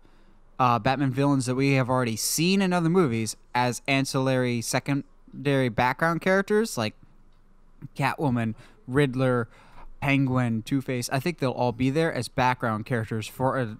[0.58, 6.20] uh, Batman villains that we have already seen in other movies as ancillary secondary background
[6.20, 6.94] characters like
[7.96, 8.54] Catwoman,
[8.86, 9.48] Riddler,
[10.00, 11.08] Penguin, Two Face.
[11.10, 13.78] I think they'll all be there as background characters for a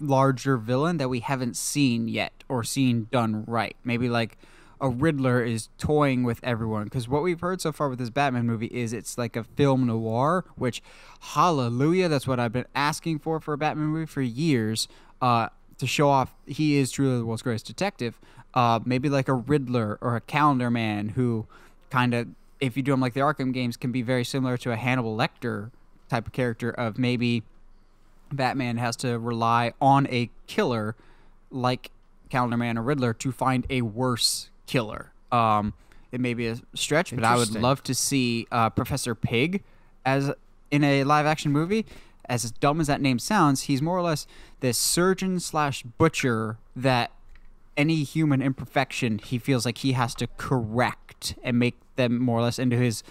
[0.00, 3.76] larger villain that we haven't seen yet or seen done right.
[3.84, 4.38] Maybe like
[4.80, 8.46] a Riddler is toying with everyone because what we've heard so far with this Batman
[8.46, 10.82] movie is it's like a film noir, which
[11.20, 14.88] hallelujah, that's what I've been asking for for a Batman movie for years.
[15.20, 18.20] Uh, to show off he is truly the world's greatest detective.
[18.54, 21.46] Uh, maybe like a Riddler or a Calendar Man who
[21.90, 22.28] kind of,
[22.60, 25.16] if you do them like the Arkham games, can be very similar to a Hannibal
[25.16, 25.70] Lecter
[26.08, 26.70] type of character.
[26.70, 27.42] Of maybe
[28.32, 30.96] Batman has to rely on a killer
[31.50, 31.90] like
[32.30, 35.12] Calendar Man or Riddler to find a worse killer.
[35.32, 35.74] Um,
[36.12, 39.62] it may be a stretch, but I would love to see uh, Professor Pig
[40.04, 40.32] as
[40.70, 41.86] in a live action movie.
[42.26, 44.26] As dumb as that name sounds, he's more or less
[44.60, 47.10] this surgeon slash butcher that
[47.76, 52.42] any human imperfection he feels like he has to correct and make them more or
[52.42, 53.02] less into his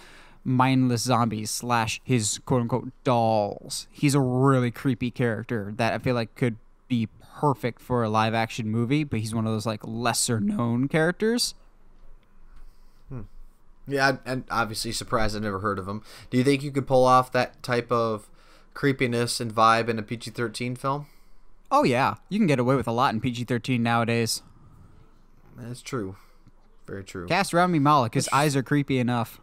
[0.42, 3.86] mindless zombies slash his quote unquote dolls.
[3.92, 6.56] He's a really creepy character that I feel like could
[6.88, 7.08] be
[7.40, 11.54] perfect for a live action movie, but he's one of those like lesser known characters.
[13.08, 13.22] Hmm.
[13.86, 16.02] Yeah, and obviously surprised I never heard of him.
[16.30, 18.28] Do you think you could pull off that type of
[18.74, 21.06] creepiness and vibe in a PG-13 film?
[21.70, 24.42] Oh yeah, you can get away with a lot in PG thirteen nowadays.
[25.56, 26.16] That's true.
[26.88, 27.26] Very true.
[27.26, 29.40] Cast Rami Malek, his eyes are creepy enough.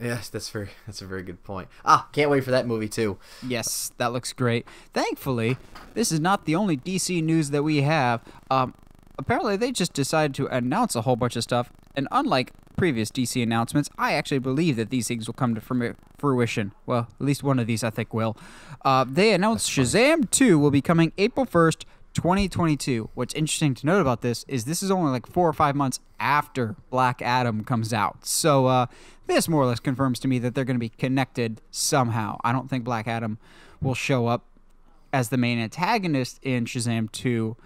[0.00, 1.68] Yes, that's very that's a very good point.
[1.84, 3.18] Ah, can't wait for that movie too.
[3.46, 4.66] Yes, that looks great.
[4.94, 5.56] Thankfully,
[5.94, 8.22] this is not the only DC news that we have.
[8.50, 8.74] Um,
[9.18, 13.42] apparently, they just decided to announce a whole bunch of stuff, and unlike previous DC
[13.42, 16.72] announcements, I actually believe that these things will come to fruition.
[16.86, 18.38] Well, at least one of these I think will.
[18.82, 23.10] Uh, they announced Shazam 2 will be coming April 1st, 2022.
[23.14, 26.00] What's interesting to note about this is this is only like four or five months
[26.18, 28.26] after Black Adam comes out.
[28.26, 28.86] So uh,
[29.26, 32.38] this more or less confirms to me that they're going to be connected somehow.
[32.42, 33.38] I don't think Black Adam
[33.80, 34.44] will show up
[35.12, 37.56] as the main antagonist in Shazam 2,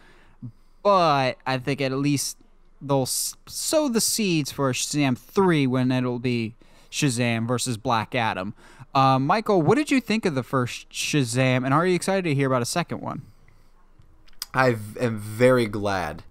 [0.82, 2.38] but I think at least
[2.80, 6.54] they'll sow the seeds for Shazam 3 when it'll be
[6.90, 8.54] Shazam versus Black Adam.
[8.94, 12.34] Uh, Michael, what did you think of the first Shazam, and are you excited to
[12.34, 13.22] hear about a second one?
[14.54, 16.22] I am very glad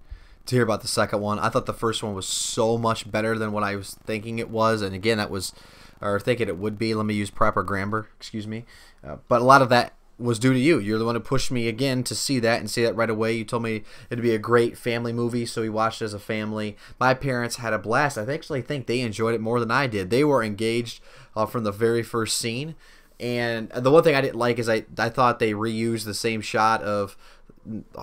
[0.45, 1.39] to hear about the second one.
[1.39, 4.49] I thought the first one was so much better than what I was thinking it
[4.49, 5.53] was, and again, that was
[6.01, 6.93] or thinking it would be.
[6.93, 8.07] Let me use proper grammar.
[8.17, 8.65] Excuse me,
[9.05, 10.79] uh, but a lot of that was due to you.
[10.79, 13.33] You're the one who pushed me again to see that and see that right away.
[13.33, 16.19] You told me it'd be a great family movie, so we watched it as a
[16.19, 16.77] family.
[16.99, 18.17] My parents had a blast.
[18.17, 20.09] I actually think they enjoyed it more than I did.
[20.09, 21.01] They were engaged
[21.35, 22.75] uh, from the very first scene.
[23.19, 26.41] And the one thing I didn't like is I, I thought they reused the same
[26.41, 27.15] shot of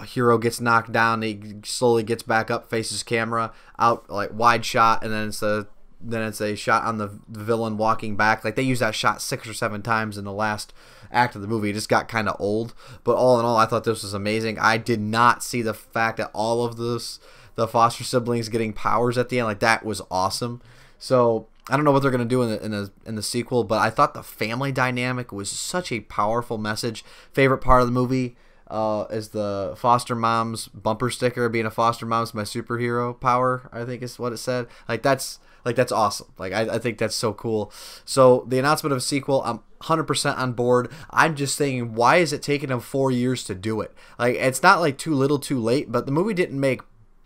[0.06, 5.02] hero gets knocked down, he slowly gets back up, faces camera, out like wide shot,
[5.02, 5.66] and then it's a
[6.00, 8.44] then it's a shot on the villain walking back.
[8.44, 10.72] Like they use that shot six or seven times in the last
[11.12, 11.70] act of the movie.
[11.70, 12.74] It just got kind of old.
[13.04, 14.58] But all in all, I thought this was amazing.
[14.58, 17.20] I did not see the fact that all of this
[17.56, 20.62] the foster siblings getting powers at the end like that was awesome.
[20.98, 23.64] So I don't know what they're gonna do in the in the in the sequel,
[23.64, 27.04] but I thought the family dynamic was such a powerful message.
[27.32, 28.36] Favorite part of the movie
[28.70, 31.48] uh, is the foster mom's bumper sticker.
[31.48, 33.68] Being a foster mom's my superhero power.
[33.72, 34.66] I think is what it said.
[34.88, 36.28] Like that's like that's awesome.
[36.38, 37.72] Like I, I think that's so cool.
[38.04, 40.90] So the announcement of a sequel, I'm 100% on board.
[41.11, 43.92] I'm just thinking, why is it taking them four years to do it?
[44.18, 45.90] Like it's not like too little, too late.
[45.90, 46.83] But the movie didn't make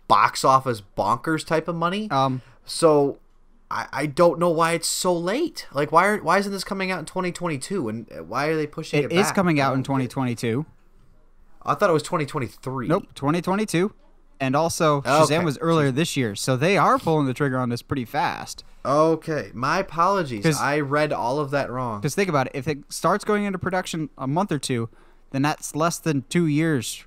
[0.07, 2.09] box office bonkers type of money.
[2.11, 3.19] Um, So
[3.69, 5.67] I, I don't know why it's so late.
[5.71, 8.99] Like why are, why isn't this coming out in 2022 and why are they pushing
[8.99, 9.05] it?
[9.05, 9.35] it is back?
[9.35, 10.09] coming out in don't get it.
[10.09, 10.65] 2022.
[11.65, 12.87] I thought it was 2023.
[12.87, 13.93] Nope, 2022.
[14.39, 15.45] And also, Shazam Okay.
[15.45, 18.65] was earlier this year, so they are pulling the trigger on this pretty fast.
[18.83, 20.59] Okay, my apologies.
[20.59, 22.01] I read all of that wrong.
[22.01, 24.89] Because think about it, if it starts going into production a month or two,
[25.31, 27.05] then that's less than two years.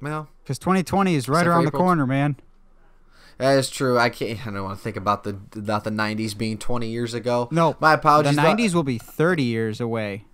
[0.00, 2.36] Well, Because 2020 is right around the April corner, man.
[3.38, 3.98] that is true.
[3.98, 4.46] I can't.
[4.46, 7.48] I don't want to think about the about the '90s being 20 years ago.
[7.50, 8.36] No, my apologies.
[8.36, 10.26] The but- 90s will be 30 years away.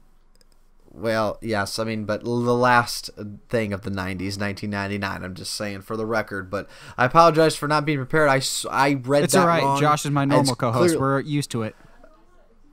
[0.93, 3.11] Well, yes, I mean, but the last
[3.49, 6.51] thing of the 90s, 1999, I'm just saying for the record.
[6.51, 8.29] But I apologize for not being prepared.
[8.29, 9.63] I, I read It's that all right.
[9.63, 9.81] wrong.
[9.81, 10.95] Josh is my normal co-host.
[10.97, 11.77] clear- We're used to it.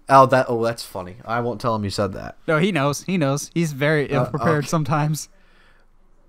[0.09, 0.47] Oh, that.
[0.49, 1.17] Oh, that's funny.
[1.25, 2.37] I won't tell him you said that.
[2.47, 3.03] No, he knows.
[3.03, 3.51] He knows.
[3.53, 4.67] He's very ill prepared Uh, okay.
[4.67, 5.29] sometimes.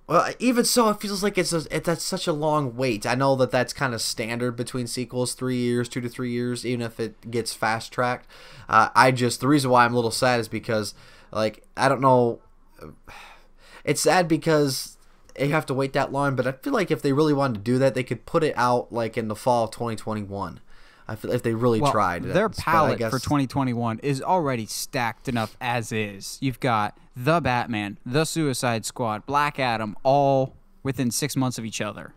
[0.06, 3.04] Well, even so, it feels like it's a, it, that's such a long wait.
[3.06, 6.64] I know that that's kind of standard between sequels, three years, two to three years,
[6.66, 8.26] even if it gets fast tracked.
[8.70, 10.94] Uh, I just the reason why I'm a little sad is because,
[11.32, 12.40] like, I don't know.
[13.84, 14.96] It's sad because
[15.34, 17.60] they have to wait that long, but I feel like if they really wanted to
[17.60, 20.60] do that, they could put it out like in the fall of 2021.
[21.10, 22.22] I feel if they really Well, tried.
[22.24, 26.36] their palette guess- for 2021 is already stacked enough as is.
[26.42, 31.80] You've got the Batman, the Suicide Squad, Black Adam, all within six months of each
[31.80, 32.12] other.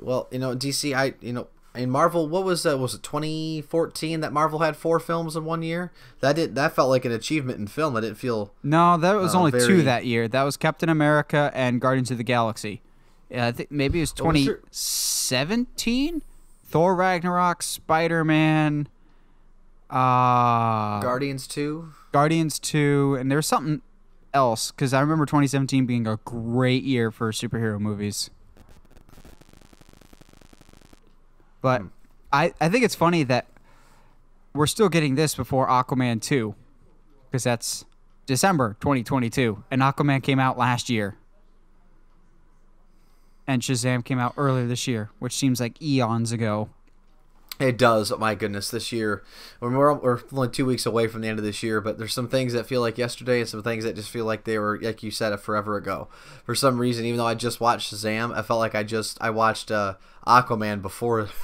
[0.00, 2.78] Well, you know, DC, I you know, in Marvel, what was that?
[2.78, 5.92] Was it 2014 that Marvel had four films in one year?
[6.20, 7.96] That did that felt like an achievement in film.
[7.96, 8.52] I didn't feel.
[8.62, 10.28] No, that was Uh, only very- two that year.
[10.28, 12.82] That was Captain America and Guardians of the Galaxy.
[13.30, 16.22] Yeah, I think maybe it was What was your- 2017.
[16.68, 18.88] Thor Ragnarok, Spider Man,
[19.90, 21.92] uh, Guardians two.
[22.12, 23.82] Guardians 2, and there was something
[24.32, 28.30] else because I remember 2017 being a great year for superhero movies.
[31.60, 31.86] But Hmm.
[32.32, 33.46] I, I think it's funny that
[34.52, 36.54] we're still getting this before Aquaman 2
[37.30, 37.84] because that's
[38.26, 41.16] December 2022, and Aquaman came out last year.
[43.46, 46.68] And Shazam came out earlier this year, which seems like eons ago.
[47.60, 48.12] It does.
[48.12, 49.22] Oh my goodness, this year
[49.60, 52.12] we're we're we're only two weeks away from the end of this year, but there's
[52.12, 54.78] some things that feel like yesterday and some things that just feel like they were,
[54.82, 56.08] like you said, a forever ago.
[56.44, 59.30] For some reason, even though I just watched Shazam, I felt like I just I
[59.30, 59.94] watched uh,
[60.26, 61.28] Aquaman before.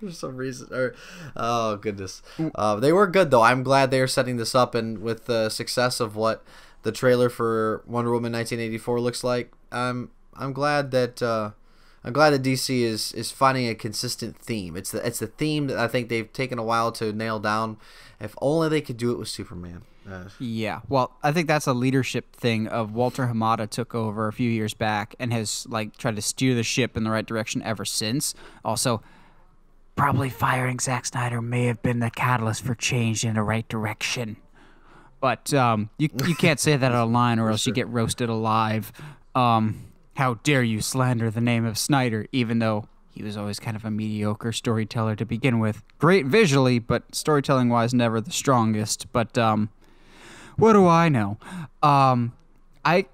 [0.00, 0.94] For some reason, or
[1.36, 2.20] oh goodness,
[2.54, 3.40] uh, they were good though.
[3.40, 6.44] I'm glad they are setting this up, and with the success of what
[6.82, 11.22] the trailer for Wonder Woman 1984 looks like, I'm I'm glad that.
[11.22, 11.52] Uh,
[12.06, 14.76] I'm glad that DC is is finding a consistent theme.
[14.76, 17.78] It's the it's the theme that I think they've taken a while to nail down.
[18.20, 19.82] If only they could do it with Superman.
[20.08, 24.32] Uh, Yeah, well, I think that's a leadership thing of Walter Hamada took over a
[24.32, 27.60] few years back and has like tried to steer the ship in the right direction
[27.62, 28.32] ever since.
[28.64, 29.02] Also,
[29.96, 34.36] probably firing Zack Snyder may have been the catalyst for change in the right direction.
[35.20, 38.92] But um, you you can't say that online or else you get roasted alive.
[39.34, 43.76] Um, how dare you slander the name of Snyder, even though he was always kind
[43.76, 45.82] of a mediocre storyteller to begin with.
[45.98, 49.10] Great visually, but storytelling wise, never the strongest.
[49.12, 49.70] But um,
[50.56, 51.38] what do I know?
[51.82, 52.34] Um,
[52.84, 53.06] I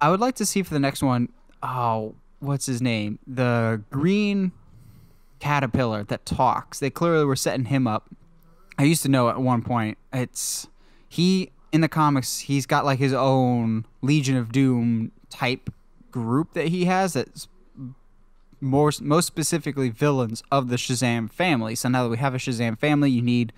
[0.00, 1.30] I would like to see for the next one.
[1.62, 3.18] Oh, what's his name?
[3.26, 4.52] The green
[5.40, 6.78] caterpillar that talks.
[6.78, 8.08] They clearly were setting him up.
[8.78, 9.98] I used to know at one point.
[10.12, 10.68] It's
[11.08, 12.40] he in the comics.
[12.40, 15.70] He's got like his own Legion of Doom type
[16.10, 17.14] group that he has.
[17.14, 17.48] That's
[18.60, 21.74] more most specifically villains of the Shazam family.
[21.74, 23.52] So now that we have a Shazam family, you need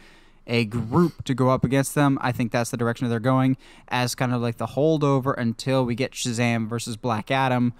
[0.46, 2.18] a group to go up against them.
[2.20, 3.56] I think that's the direction they're going
[3.88, 7.74] as kind of like the holdover until we get Shazam versus Black Adam.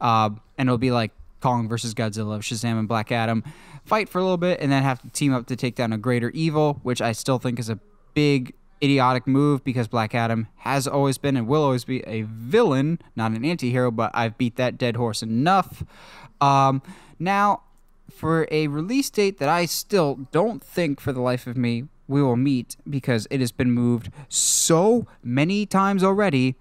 [0.00, 3.44] Uh, and it'll be like Kong versus Godzilla, Shazam and Black Adam
[3.84, 5.98] fight for a little bit and then have to team up to take down a
[5.98, 7.78] greater evil, which I still think is a
[8.14, 12.98] big idiotic move because Black Adam has always been and will always be a villain,
[13.14, 15.82] not an anti-hero, but I've beat that dead horse enough.
[16.40, 16.82] Um,
[17.18, 17.62] now,
[18.10, 22.22] for a release date that I still don't think for the life of me we
[22.22, 26.54] will meet because it has been moved so many times already.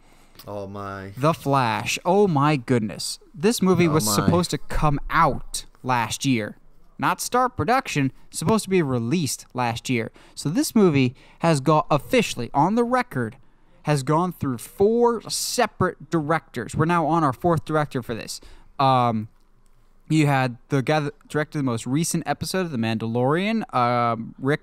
[0.48, 1.12] oh my!
[1.18, 2.00] The Flash.
[2.04, 3.20] Oh my goodness.
[3.34, 4.16] This movie Oh was my.
[4.16, 6.58] supposed to come out last year.
[6.98, 10.12] Not start production, supposed to be released last year.
[10.34, 13.38] So this movie has got officially on the record
[13.84, 16.74] has gone through four separate directors.
[16.74, 18.42] We're now on our fourth director for this.
[18.80, 19.28] Um
[20.10, 24.62] you had the guy that directed the most recent episode of The Mandalorian, um, Rick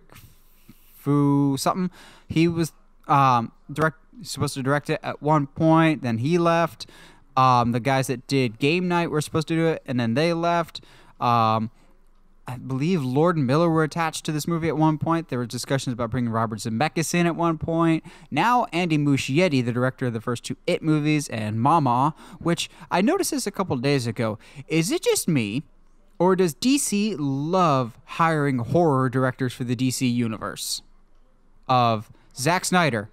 [0.94, 1.90] Fu something.
[2.28, 2.72] He was
[3.08, 6.86] um, direct supposed to direct it at one point, then he left.
[7.36, 10.32] Um, the guys that did Game Night were supposed to do it, and then they
[10.32, 10.82] left.
[11.20, 11.70] Um,
[12.52, 15.28] I believe Lord and Miller were attached to this movie at one point.
[15.28, 18.04] There were discussions about bringing Robert Zemeckis in at one point.
[18.30, 23.00] Now Andy Muschietti, the director of the first two It movies and Mama, which I
[23.00, 24.38] noticed this a couple days ago.
[24.68, 25.62] Is it just me,
[26.18, 30.82] or does DC love hiring horror directors for the DC universe?
[31.68, 33.08] Of Zack Snyder,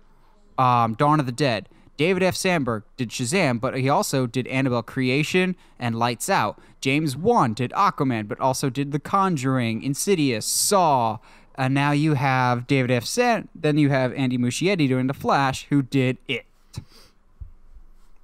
[0.57, 1.69] um, Dawn of the Dead,
[1.99, 2.33] David F.
[2.33, 6.57] Sandberg did Shazam, but he also did Annabelle Creation and Lights Out.
[6.79, 11.17] James Wan did Aquaman, but also did The Conjuring, Insidious, Saw.
[11.55, 13.03] And now you have David F.
[13.03, 13.49] San.
[13.53, 16.45] Then you have Andy Muschietti doing The Flash, who did It.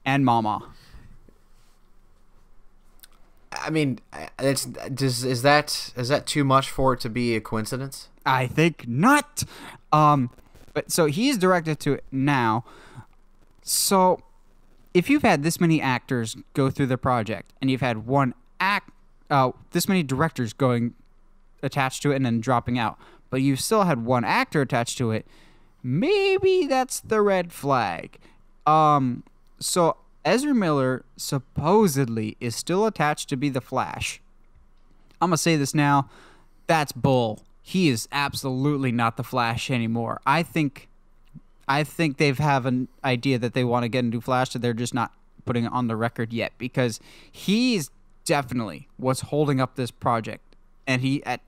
[0.06, 0.72] And Mama.
[3.52, 4.00] I mean,
[4.40, 8.08] it's does is that is that too much for it to be a coincidence?
[8.26, 9.44] I think not.
[9.92, 10.30] Um,
[10.74, 12.64] but so he's directed to it now.
[13.66, 14.20] So
[14.94, 18.92] if you've had this many actors go through the project and you've had one act,
[19.30, 20.94] uh, this many directors going
[21.62, 22.98] attached to it and then dropping out,
[23.30, 25.26] but you've still had one actor attached to it,
[25.84, 28.18] maybe that's the red flag.
[28.66, 29.24] Um,
[29.60, 34.22] so Ezra Miller supposedly is still attached to be the Flash.
[35.22, 36.10] I'm gonna say this now.
[36.68, 37.42] That's bull.
[37.62, 40.22] He is absolutely not the Flash anymore.
[40.26, 40.88] I think,
[41.68, 44.74] I think they've have an idea that they want to get into Flash, that they're
[44.74, 45.12] just not
[45.46, 47.00] putting it on the record yet because
[47.32, 47.90] he's
[48.24, 50.56] definitely what's holding up this project,
[50.88, 51.42] and he at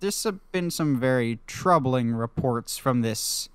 [0.00, 3.48] there's been some very troubling reports from this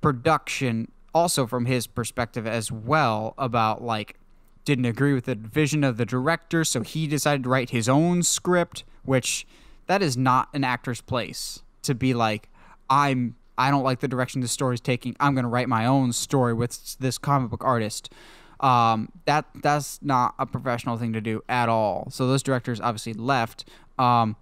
[0.00, 4.16] production also from his perspective as well about like
[4.64, 8.22] didn't agree with the vision of the director so he decided to write his own
[8.22, 9.46] script which
[9.86, 12.48] that is not an actor's place to be like
[12.90, 13.36] i'm
[13.66, 16.52] i don't like the direction the story's taking i'm going to write my own story
[16.52, 18.12] with this comic book artist
[18.60, 23.12] um, that that's not a professional thing to do at all so those directors obviously
[23.12, 23.64] left
[23.98, 24.36] um,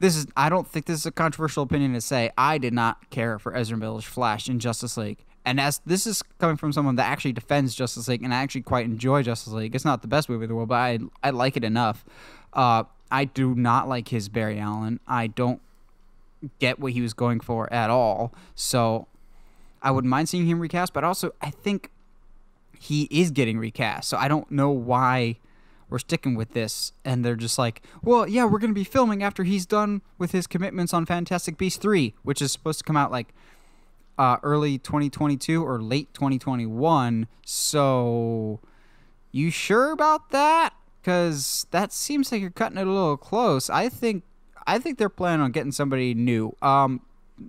[0.00, 2.30] this is I don't think this is a controversial opinion to say.
[2.38, 5.24] I did not care for Ezra Miller's Flash in Justice League.
[5.44, 8.62] And as this is coming from someone that actually defends Justice League and I actually
[8.62, 9.74] quite enjoy Justice League.
[9.74, 12.04] It's not the best movie in the world, but I I like it enough.
[12.52, 15.00] Uh, I do not like his Barry Allen.
[15.06, 15.60] I don't
[16.58, 18.32] get what he was going for at all.
[18.54, 19.06] So
[19.82, 21.90] I wouldn't mind seeing him recast, but also I think
[22.78, 24.08] he is getting recast.
[24.08, 25.38] So I don't know why
[25.90, 29.22] we're sticking with this and they're just like well yeah we're going to be filming
[29.22, 32.96] after he's done with his commitments on fantastic beasts 3 which is supposed to come
[32.96, 33.34] out like
[34.18, 38.60] uh, early 2022 or late 2021 so
[39.32, 43.88] you sure about that because that seems like you're cutting it a little close i
[43.88, 44.24] think
[44.68, 47.00] i think they're planning on getting somebody new um,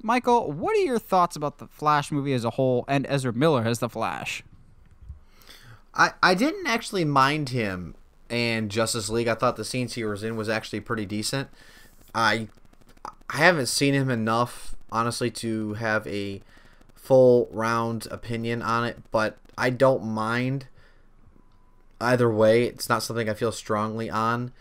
[0.01, 3.63] michael what are your thoughts about the flash movie as a whole and ezra miller
[3.63, 4.43] as the flash
[5.93, 7.95] I, I didn't actually mind him
[8.29, 9.27] and Justice League.
[9.27, 11.49] I thought the scenes he was in was actually pretty decent.
[12.13, 12.47] I
[13.29, 16.41] I haven't seen him enough, honestly, to have a
[16.95, 20.67] full round opinion on it, but I don't mind
[22.01, 22.63] either way.
[22.63, 24.51] It's not something I feel strongly on.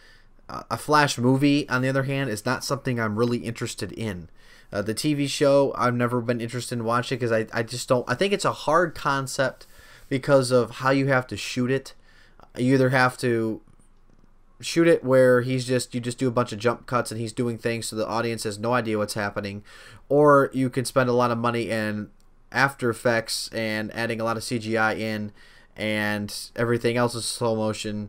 [0.49, 4.31] A Flash movie, on the other hand, is not something I'm really interested in.
[4.73, 8.09] Uh, the TV show, I've never been interested in watching because I, I just don't.
[8.09, 9.67] I think it's a hard concept
[10.09, 11.95] because of how you have to shoot it
[12.57, 13.61] you either have to
[14.61, 17.33] shoot it where he's just you just do a bunch of jump cuts and he's
[17.33, 19.63] doing things so the audience has no idea what's happening
[20.09, 22.11] or you can spend a lot of money in
[22.51, 25.31] after effects and adding a lot of cgi in
[25.77, 28.09] and everything else is slow motion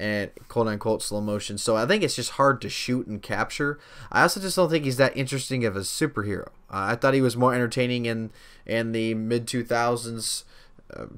[0.00, 3.78] and quote unquote slow motion so i think it's just hard to shoot and capture
[4.10, 7.20] i also just don't think he's that interesting of a superhero uh, i thought he
[7.20, 8.30] was more entertaining in
[8.66, 10.44] in the mid 2000s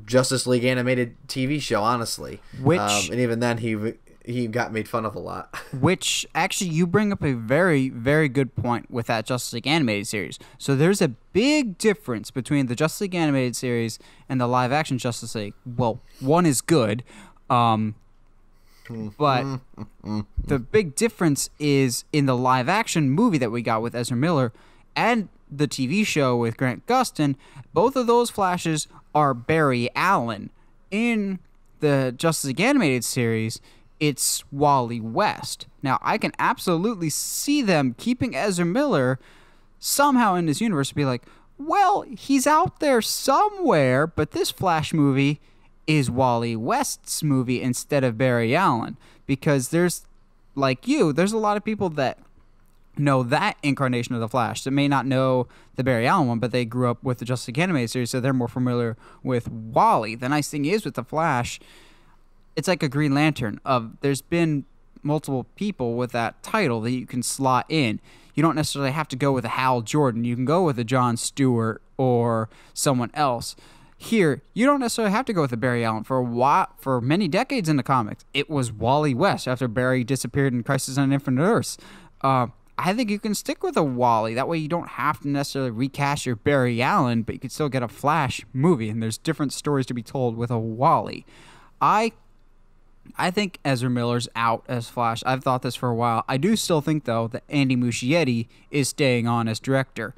[0.04, 2.40] Justice League animated TV show, honestly.
[2.60, 5.54] Which um, and even then he he got made fun of a lot.
[5.80, 10.06] which actually you bring up a very very good point with that Justice League animated
[10.06, 10.38] series.
[10.58, 14.98] So there's a big difference between the Justice League animated series and the live action
[14.98, 15.54] Justice League.
[15.64, 17.02] Well, one is good.
[17.50, 17.96] Um,
[19.18, 19.60] but
[20.44, 24.52] the big difference is in the live action movie that we got with Ezra Miller
[24.96, 27.36] and the TV show with Grant Gustin,
[27.72, 30.50] both of those flashes are Barry Allen.
[30.90, 31.38] In
[31.80, 33.60] the Justice League animated series,
[34.00, 35.66] it's Wally West.
[35.82, 39.18] Now, I can absolutely see them keeping Ezra Miller
[39.78, 41.22] somehow in this universe be like,
[41.58, 45.40] well, he's out there somewhere, but this Flash movie
[45.86, 48.96] is Wally West's movie instead of Barry Allen.
[49.26, 50.06] Because there's,
[50.54, 52.18] like you, there's a lot of people that
[52.96, 56.52] know that incarnation of the Flash that may not know the Barry Allen one, but
[56.52, 60.14] they grew up with the Justice League series, so they're more familiar with Wally.
[60.14, 61.58] The nice thing is with the Flash,
[62.54, 63.60] it's like a Green Lantern.
[63.64, 64.64] Of there's been
[65.02, 68.00] multiple people with that title that you can slot in.
[68.34, 70.24] You don't necessarily have to go with a Hal Jordan.
[70.24, 73.56] You can go with a John Stewart or someone else.
[74.02, 76.02] Here, you don't necessarily have to go with a Barry Allen.
[76.02, 80.02] For a while, for many decades in the comics, it was Wally West after Barry
[80.02, 81.78] disappeared in Crisis on Infinite Earths.
[82.20, 84.34] Uh, I think you can stick with a Wally.
[84.34, 87.68] That way, you don't have to necessarily recast your Barry Allen, but you could still
[87.68, 91.24] get a Flash movie, and there's different stories to be told with a Wally.
[91.80, 92.10] I
[93.16, 95.22] I think Ezra Miller's out as Flash.
[95.24, 96.24] I've thought this for a while.
[96.28, 100.12] I do still think though that Andy Muschietti is staying on as director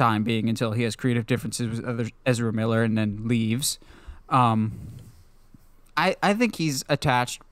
[0.00, 3.78] time being until he has creative differences with Ezra Miller and then leaves.
[4.30, 4.72] Um,
[5.96, 7.42] I I think he's attached.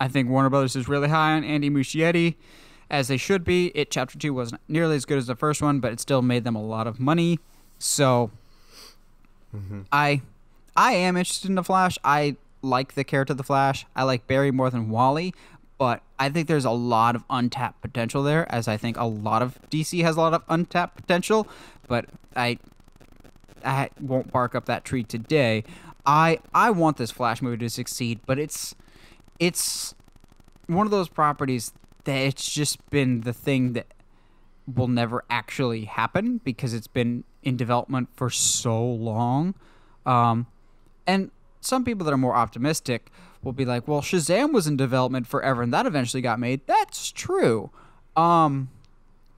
[0.00, 2.36] I think Warner Brothers is really high on Andy Muschietti,
[2.88, 3.72] as they should be.
[3.74, 6.44] It Chapter Two wasn't nearly as good as the first one, but it still made
[6.44, 7.40] them a lot of money.
[7.80, 8.30] So,
[9.54, 9.82] mm-hmm.
[9.90, 10.22] I
[10.76, 11.98] I am interested in the Flash.
[12.04, 13.86] I like the character of the Flash.
[13.96, 15.34] I like Barry more than Wally,
[15.78, 19.42] but I think there's a lot of untapped potential there, as I think a lot
[19.42, 21.48] of DC has a lot of untapped potential.
[21.88, 22.58] But I,
[23.64, 25.64] I won't bark up that tree today.
[26.06, 28.74] I I want this Flash movie to succeed, but it's
[29.38, 29.94] it's
[30.66, 31.72] one of those properties
[32.04, 33.86] that it's just been the thing that
[34.66, 39.54] will never actually happen because it's been in development for so long.
[40.04, 40.46] Um,
[41.06, 41.30] and
[41.60, 43.10] some people that are more optimistic
[43.42, 46.66] will be like, well, Shazam was in development forever and that eventually got made.
[46.66, 47.70] That's true.
[48.16, 48.68] Um,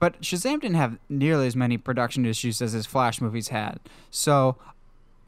[0.01, 3.79] but Shazam didn't have nearly as many production issues as his Flash movies had.
[4.09, 4.57] So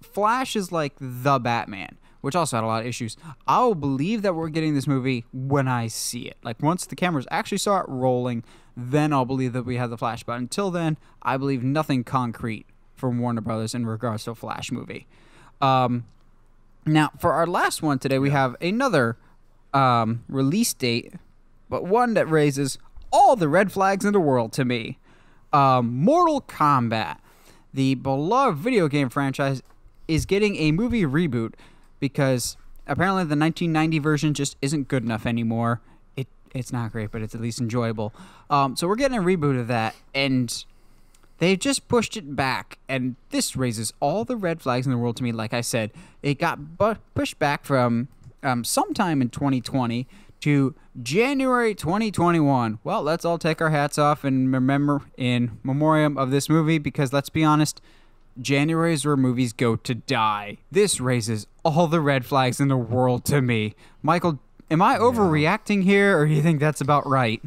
[0.02, 3.16] Flash is like the Batman, which also had a lot of issues.
[3.48, 6.38] I will believe that we're getting this movie when I see it.
[6.42, 8.44] Like once the cameras actually start rolling,
[8.76, 10.24] then I'll believe that we have the Flash.
[10.24, 12.66] But until then, I believe nothing concrete
[12.96, 15.06] from Warner Brothers in regards to a Flash movie.
[15.62, 16.06] Um,
[16.84, 19.18] now, for our last one today, we have another
[19.72, 21.14] um, release date,
[21.70, 22.80] but one that raises
[23.14, 25.00] all the red flags in the world to me.
[25.54, 27.20] Um, Mortal Kombat,
[27.74, 29.64] the beloved video game franchise,
[30.08, 31.54] is getting a movie reboot
[32.00, 32.58] because
[32.88, 35.80] apparently the 1990 version just isn't good enough anymore.
[36.18, 38.14] It it's not great, but it's at least enjoyable.
[38.50, 40.66] Um, so we're getting a reboot of that, and
[41.44, 45.18] They've just pushed it back, and this raises all the red flags in the world
[45.18, 45.34] to me.
[45.34, 45.92] Like I said,
[46.22, 48.08] it got bu- pushed back from
[48.44, 50.08] um, sometime in 2020
[50.44, 52.80] to January 2021.
[52.84, 57.14] Well, let's all take our hats off and remember in memoriam of this movie because
[57.14, 57.82] let's be honest,
[58.38, 60.58] January is where movies go to die.
[60.70, 63.74] This raises all the red flags in the world to me.
[64.02, 64.40] Michael,
[64.70, 67.42] am I overreacting here, or do you think that's about right?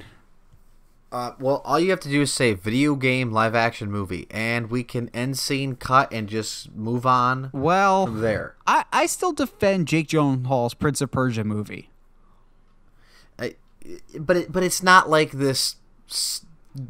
[1.12, 4.70] Uh, well, all you have to do is say video game live action movie, and
[4.70, 7.50] we can end scene cut and just move on.
[7.52, 11.90] Well, from there, I, I still defend Jake Gyllenhaal's Prince of Persia movie.
[14.18, 15.76] But it, but it's not like this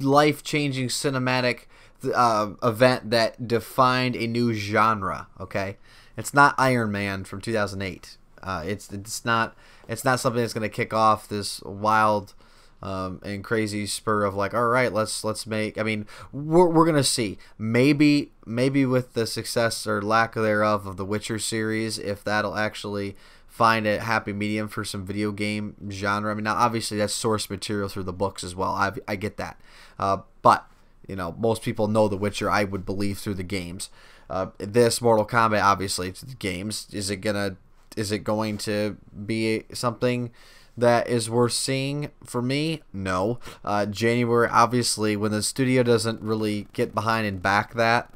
[0.00, 1.66] life changing cinematic
[2.14, 5.28] uh, event that defined a new genre.
[5.40, 5.76] Okay,
[6.16, 8.16] it's not Iron Man from 2008.
[8.42, 9.56] Uh, it's it's not
[9.88, 12.34] it's not something that's going to kick off this wild
[12.82, 15.78] um, and crazy spur of like, all right, let's let's make.
[15.78, 17.38] I mean, we're, we're gonna see.
[17.58, 23.16] Maybe maybe with the success or lack thereof of the Witcher series, if that'll actually
[23.56, 26.30] find a happy medium for some video game genre.
[26.30, 28.72] I mean, now obviously that's source material through the books as well.
[28.72, 29.58] I I get that,
[29.98, 30.70] uh, but
[31.08, 32.50] you know, most people know The Witcher.
[32.50, 33.88] I would believe through the games.
[34.28, 36.86] Uh, this Mortal Kombat, obviously, the games.
[36.92, 37.56] Is it gonna?
[37.96, 40.32] Is it going to be something?
[40.78, 42.82] that is worth seeing for me?
[42.92, 43.38] No.
[43.64, 48.12] Uh, January, obviously, when the studio doesn't really get behind and back that,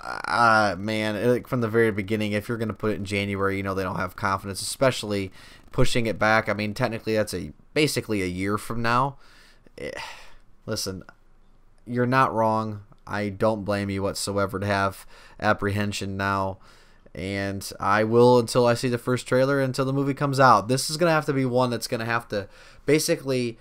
[0.00, 3.56] uh, man, like from the very beginning, if you're going to put it in January,
[3.56, 5.32] you know they don't have confidence, especially
[5.72, 6.48] pushing it back.
[6.48, 9.16] I mean, technically, that's a basically a year from now.
[9.76, 9.90] Eh,
[10.66, 11.02] listen,
[11.86, 12.82] you're not wrong.
[13.06, 15.06] I don't blame you whatsoever to have
[15.40, 16.58] apprehension now
[17.14, 20.68] and I will until I see the first trailer until the movie comes out.
[20.68, 22.48] This is gonna have to be one that's gonna have to
[22.86, 23.58] basically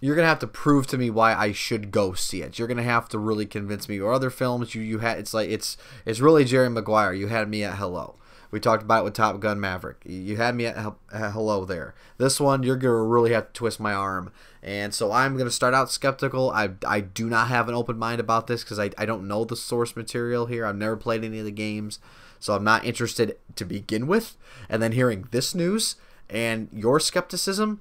[0.00, 2.58] you're gonna have to prove to me why I should go see it.
[2.58, 4.00] You're gonna have to really convince me.
[4.00, 7.12] Or other films you you had it's like it's it's really Jerry Maguire.
[7.12, 8.16] You had me at hello.
[8.50, 9.96] We talked about it with Top Gun Maverick.
[10.04, 10.76] You had me at,
[11.10, 11.94] hello there.
[12.18, 14.32] This one you're gonna really have to twist my arm.
[14.62, 16.50] And so I'm gonna start out skeptical.
[16.50, 19.44] I, I do not have an open mind about this because I, I don't know
[19.44, 20.66] the source material here.
[20.66, 21.98] I've never played any of the games
[22.44, 24.36] so I'm not interested to begin with.
[24.68, 25.96] And then hearing this news
[26.28, 27.80] and your skepticism,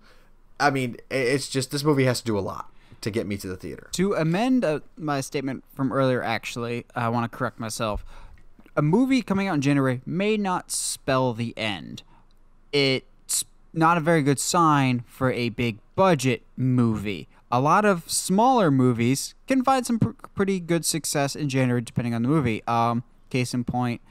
[0.63, 3.47] I mean, it's just this movie has to do a lot to get me to
[3.47, 3.89] the theater.
[3.93, 8.05] To amend uh, my statement from earlier, actually, I want to correct myself.
[8.77, 12.01] A movie coming out in January may not spell the end.
[12.71, 13.43] It's
[13.73, 17.27] not a very good sign for a big budget movie.
[17.51, 22.13] A lot of smaller movies can find some pr- pretty good success in January, depending
[22.13, 22.63] on the movie.
[22.67, 24.01] Um, case in point,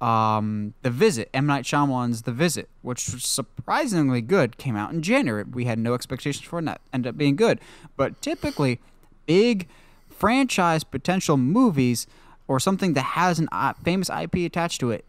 [0.00, 5.02] Um, The Visit, M Night Shyamalan's The Visit, which was surprisingly good, came out in
[5.02, 5.44] January.
[5.44, 7.60] We had no expectations for it, and that ended up being good.
[7.96, 8.80] But typically,
[9.26, 9.68] big
[10.08, 12.06] franchise potential movies
[12.48, 15.04] or something that has an uh, famous IP attached to it,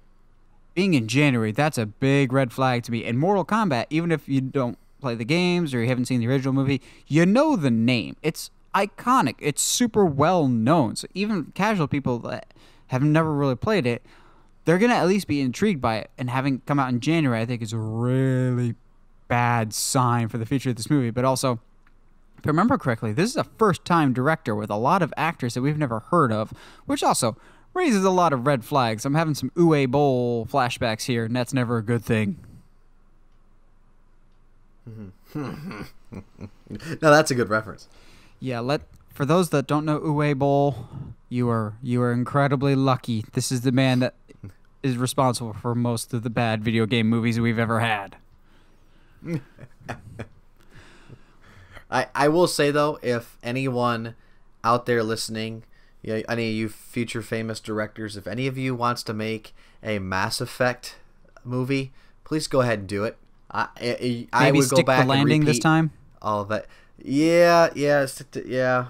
[0.75, 3.03] being in January, that's a big red flag to me.
[3.03, 6.27] And Mortal Kombat, even if you don't play the games or you haven't seen the
[6.27, 8.15] original movie, you know the name.
[8.21, 9.35] It's iconic.
[9.39, 10.95] It's super well known.
[10.95, 12.53] So even casual people that
[12.87, 14.03] have never really played it,
[14.65, 16.11] they're gonna at least be intrigued by it.
[16.17, 18.75] And having come out in January, I think is a really
[19.27, 21.09] bad sign for the future of this movie.
[21.09, 21.59] But also,
[22.37, 25.53] if I remember correctly, this is a first time director with a lot of actors
[25.53, 26.53] that we've never heard of,
[26.85, 27.37] which also
[27.73, 29.05] raises a lot of red flags.
[29.05, 32.37] I'm having some Uwe Boll flashbacks here, and that's never a good thing.
[35.35, 35.85] no,
[36.99, 37.87] that's a good reference.
[38.39, 38.81] Yeah, let
[39.13, 40.87] for those that don't know Uwe Boll,
[41.29, 43.23] you are you are incredibly lucky.
[43.33, 44.15] This is the man that
[44.83, 48.17] is responsible for most of the bad video game movies we've ever had.
[51.91, 54.15] I I will say though, if anyone
[54.63, 55.63] out there listening,
[56.01, 59.53] yeah, any of you future famous directors, if any of you wants to make
[59.83, 60.95] a Mass Effect
[61.43, 61.91] movie,
[62.23, 63.17] please go ahead and do it.
[63.51, 65.91] I I, I would go back the landing and this repeat time.
[66.21, 66.65] all of that.
[67.03, 68.07] Yeah, yeah,
[68.45, 68.87] yeah.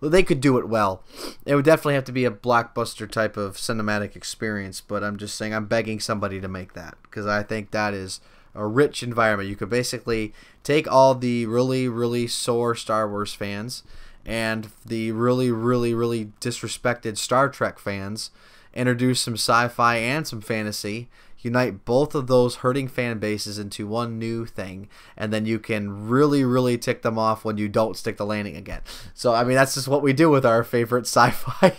[0.00, 1.02] They could do it well.
[1.44, 5.34] It would definitely have to be a blockbuster type of cinematic experience, but I'm just
[5.34, 8.20] saying I'm begging somebody to make that because I think that is
[8.54, 9.48] a rich environment.
[9.48, 10.32] You could basically
[10.62, 13.82] take all the really, really sore Star Wars fans
[14.24, 18.30] and the really, really, really disrespected Star Trek fans,
[18.74, 21.08] introduce some sci-fi and some fantasy,
[21.40, 26.08] unite both of those hurting fan bases into one new thing, and then you can
[26.08, 28.80] really, really tick them off when you don't stick the landing again.
[29.14, 31.74] So, I mean, that's just what we do with our favorite sci-fi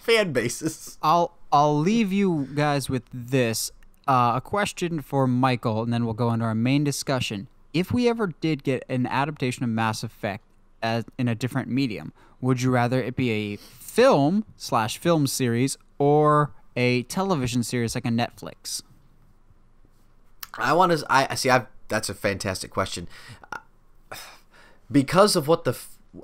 [0.00, 0.98] fan bases.
[1.02, 3.70] I'll I'll leave you guys with this.
[4.08, 7.46] Uh, a question for Michael, and then we'll go into our main discussion.
[7.72, 10.44] If we ever did get an adaptation of Mass Effect
[10.82, 15.78] as in a different medium, would you rather it be a film slash film series
[15.98, 18.82] or a television series like a Netflix?
[20.54, 21.04] I want to.
[21.08, 21.50] I see.
[21.50, 21.66] I've.
[21.88, 23.08] that's a fantastic question.
[24.90, 25.78] Because of what the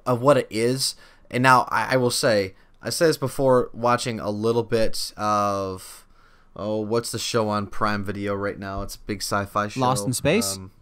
[0.05, 0.94] of what it is,
[1.30, 6.07] and now I, I will say I said this before watching a little bit of
[6.55, 8.82] oh what's the show on Prime Video right now?
[8.82, 9.80] It's a big sci-fi show.
[9.80, 10.57] Lost in Space?
[10.57, 10.72] Um,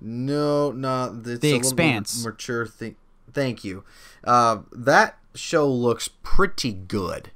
[0.00, 2.24] no, no, it's The Expanse.
[2.24, 2.96] mature thing.
[3.32, 3.84] Thank you.
[4.24, 7.30] Uh, that show looks pretty good.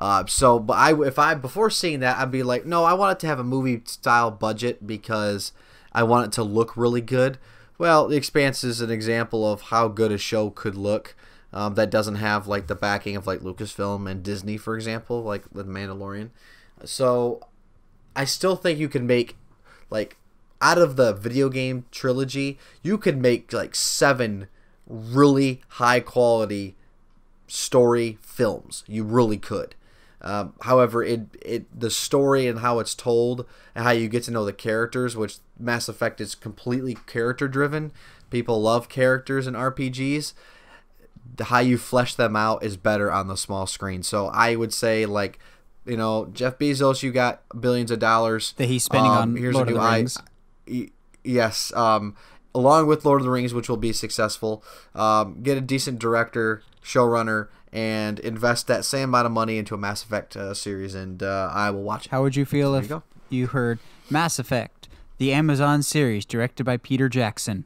[0.00, 3.18] Uh, so, but I if I before seeing that, I'd be like, no, I want
[3.18, 5.52] it to have a movie style budget because
[5.92, 7.38] I want it to look really good.
[7.76, 11.14] Well, The Expanse is an example of how good a show could look.
[11.52, 15.42] Um, that doesn't have like the backing of like Lucasfilm and Disney, for example, like
[15.52, 16.30] The Mandalorian.
[16.84, 17.40] So,
[18.14, 19.36] I still think you can make
[19.90, 20.16] like
[20.62, 24.46] out of the video game trilogy, you could make like seven
[24.86, 26.76] really high quality
[27.46, 28.84] story films.
[28.86, 29.74] You really could.
[30.22, 34.30] Um, however, it it the story and how it's told and how you get to
[34.30, 37.92] know the characters, which Mass Effect is completely character driven.
[38.28, 40.34] People love characters in RPGs.
[41.36, 44.02] The how you flesh them out is better on the small screen.
[44.02, 45.38] So I would say like,
[45.86, 49.54] you know, Jeff Bezos, you got billions of dollars That he's spending Um, on here's
[49.54, 50.18] Lord a of the new i- Rings.
[51.24, 52.14] yes, um,
[52.54, 54.62] along with Lord of the Rings, which will be successful.
[54.94, 59.78] Um, get a decent director, showrunner, and invest that same amount of money into a
[59.78, 62.10] Mass Effect uh, series, and uh, I will watch it.
[62.10, 66.64] How would you feel There if you you heard Mass Effect, the Amazon series directed
[66.64, 67.64] by Peter Jackson?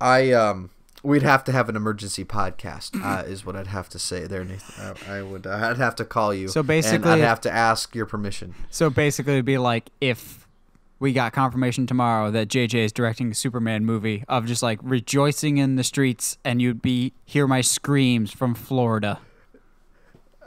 [0.00, 0.70] I um,
[1.02, 4.44] we'd have to have an emergency podcast, uh, is what I'd have to say there,
[4.44, 4.84] Nathan.
[4.84, 5.46] Uh, I would.
[5.46, 6.48] I'd have to call you.
[6.48, 8.54] So and basically- I'd have to ask your permission.
[8.70, 10.43] So basically, it'd be like if
[10.98, 15.58] we got confirmation tomorrow that JJ is directing a Superman movie of just like rejoicing
[15.58, 19.20] in the streets, and you'd be hear my screams from Florida.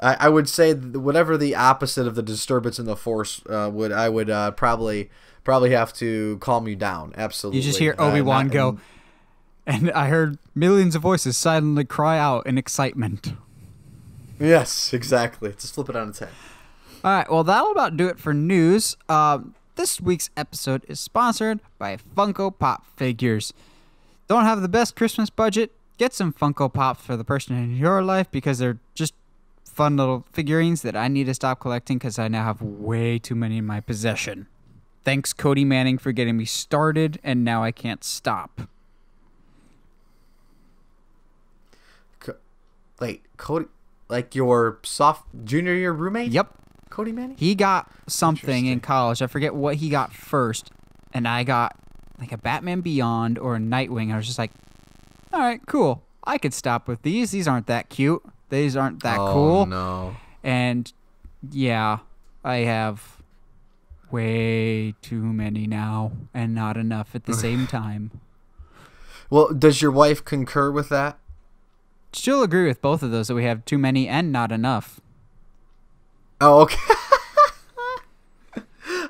[0.01, 3.91] I, I would say whatever the opposite of the disturbance in the force uh, would
[3.91, 5.09] I would uh, probably
[5.43, 7.13] probably have to calm you down.
[7.17, 7.59] Absolutely.
[7.59, 8.79] You just hear Uh, Obi Wan not- go,
[9.65, 13.33] and I heard millions of voices silently cry out in excitement.
[14.39, 15.51] Yes, exactly.
[15.53, 16.29] Just flip it on its head.
[17.03, 18.95] All right, well, that'll about do it for news.
[19.09, 23.53] Um, this week's episode is sponsored by Funko Pop Figures.
[24.27, 25.71] Don't have the best Christmas budget?
[25.97, 29.13] Get some Funko Pops for the person in your life because they're just
[29.63, 33.35] fun little figurines that I need to stop collecting because I now have way too
[33.35, 34.47] many in my possession.
[35.05, 38.61] Thanks, Cody Manning, for getting me started, and now I can't stop.
[42.19, 42.35] Co-
[42.99, 43.65] Wait, Cody.
[44.09, 46.31] like your soft junior year roommate?
[46.31, 46.53] Yep.
[46.89, 47.37] Cody Manning.
[47.37, 49.21] He got something in college.
[49.21, 50.71] I forget what he got first,
[51.13, 51.75] and I got
[52.19, 54.11] like a Batman Beyond or a Nightwing.
[54.11, 54.51] I was just like,
[55.31, 56.03] all right, cool.
[56.23, 57.31] I could stop with these.
[57.31, 58.23] These aren't that cute.
[58.49, 59.65] These aren't that oh, cool.
[59.65, 60.15] No.
[60.43, 60.91] And
[61.51, 61.99] yeah,
[62.43, 63.17] I have
[64.11, 68.11] way too many now and not enough at the same time.
[69.29, 71.17] Well, does your wife concur with that?
[72.13, 75.01] She'll agree with both of those that we have too many and not enough.
[76.39, 76.77] Oh, okay.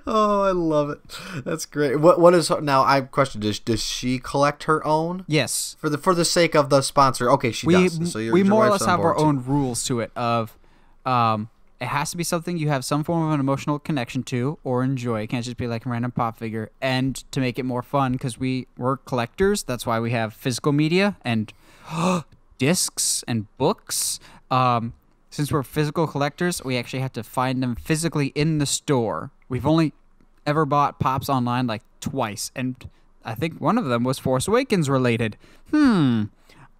[0.07, 0.99] oh, I love it.
[1.45, 1.99] That's great.
[1.99, 2.83] What what is now?
[2.83, 5.75] I question: Does does she collect her own Yes.
[5.79, 7.29] for the for the sake of the sponsor?
[7.31, 8.11] Okay, she we does.
[8.13, 9.21] So we more or less have our too.
[9.21, 10.57] own rules to it of
[11.05, 11.49] um
[11.79, 14.83] it has to be something you have some form of an emotional connection to or
[14.83, 15.21] enjoy.
[15.21, 16.71] It can't just be like a random pop figure.
[16.81, 20.71] And to make it more fun, because we we're collectors, that's why we have physical
[20.71, 21.53] media and
[22.57, 24.19] discs and books.
[24.49, 24.93] Um,
[25.29, 29.31] since we're physical collectors, we actually have to find them physically in the store.
[29.49, 29.93] We've only
[30.45, 32.75] ever bought pops online like twice, and
[33.25, 35.37] I think one of them was Force Awakens related.
[35.71, 36.23] Hmm.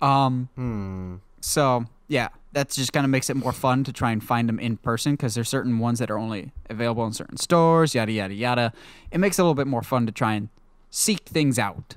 [0.02, 0.50] Um.
[0.56, 1.16] Hmm.
[1.42, 4.60] So yeah, that just kind of makes it more fun to try and find them
[4.60, 7.94] in person because there's certain ones that are only available in certain stores.
[7.94, 8.74] Yada yada yada.
[9.12, 10.50] It makes it a little bit more fun to try and
[10.90, 11.96] seek things out.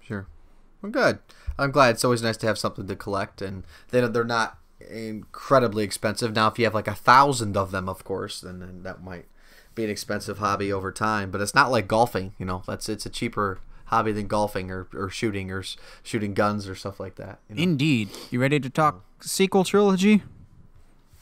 [0.00, 0.26] Sure.
[0.80, 1.18] Well, good.
[1.58, 1.90] I'm glad.
[1.90, 4.59] It's always nice to have something to collect, and they they're not
[4.90, 6.34] incredibly expensive.
[6.34, 9.26] Now, if you have like a thousand of them, of course, then, then that might
[9.74, 11.30] be an expensive hobby over time.
[11.30, 12.34] But it's not like golfing.
[12.38, 16.34] You know, that's it's a cheaper hobby than golfing or, or shooting or s- shooting
[16.34, 17.38] guns or stuff like that.
[17.48, 17.62] You know?
[17.62, 18.08] Indeed.
[18.30, 20.22] You ready to talk sequel trilogy?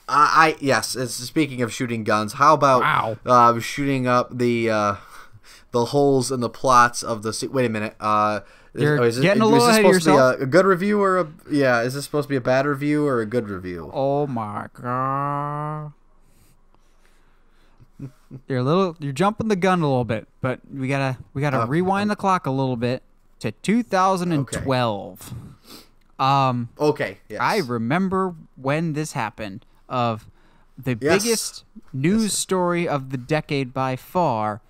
[0.09, 0.97] I, I yes.
[0.97, 3.19] It's, speaking of shooting guns, how about Wow.
[3.27, 4.97] uh, shooting up the uh,
[5.73, 7.33] the holes in the plots of the?
[7.33, 7.95] se- Wait a minute.
[8.79, 10.41] Uh, is- You're oh, is, it- getting a little ahead of supposed to be yourself.
[10.41, 11.83] a, a good review or a yeah?
[11.83, 13.91] Is this supposed to be a bad review or a good review?
[13.93, 15.93] Oh my god.
[18.47, 21.63] You're a little you're jumping the gun a little bit, but we gotta we gotta
[21.63, 23.03] Uh, rewind the clock a little bit
[23.41, 25.35] to 2012.
[26.19, 27.19] Um Okay.
[27.29, 27.41] Yes.
[27.41, 30.29] I remember when this happened of
[30.77, 31.23] the Yes.
[31.25, 34.61] biggest news story of the decade by far.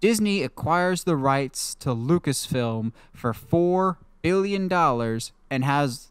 [0.00, 6.08] Disney acquires the rights to Lucasfilm for 4 billion dollars and has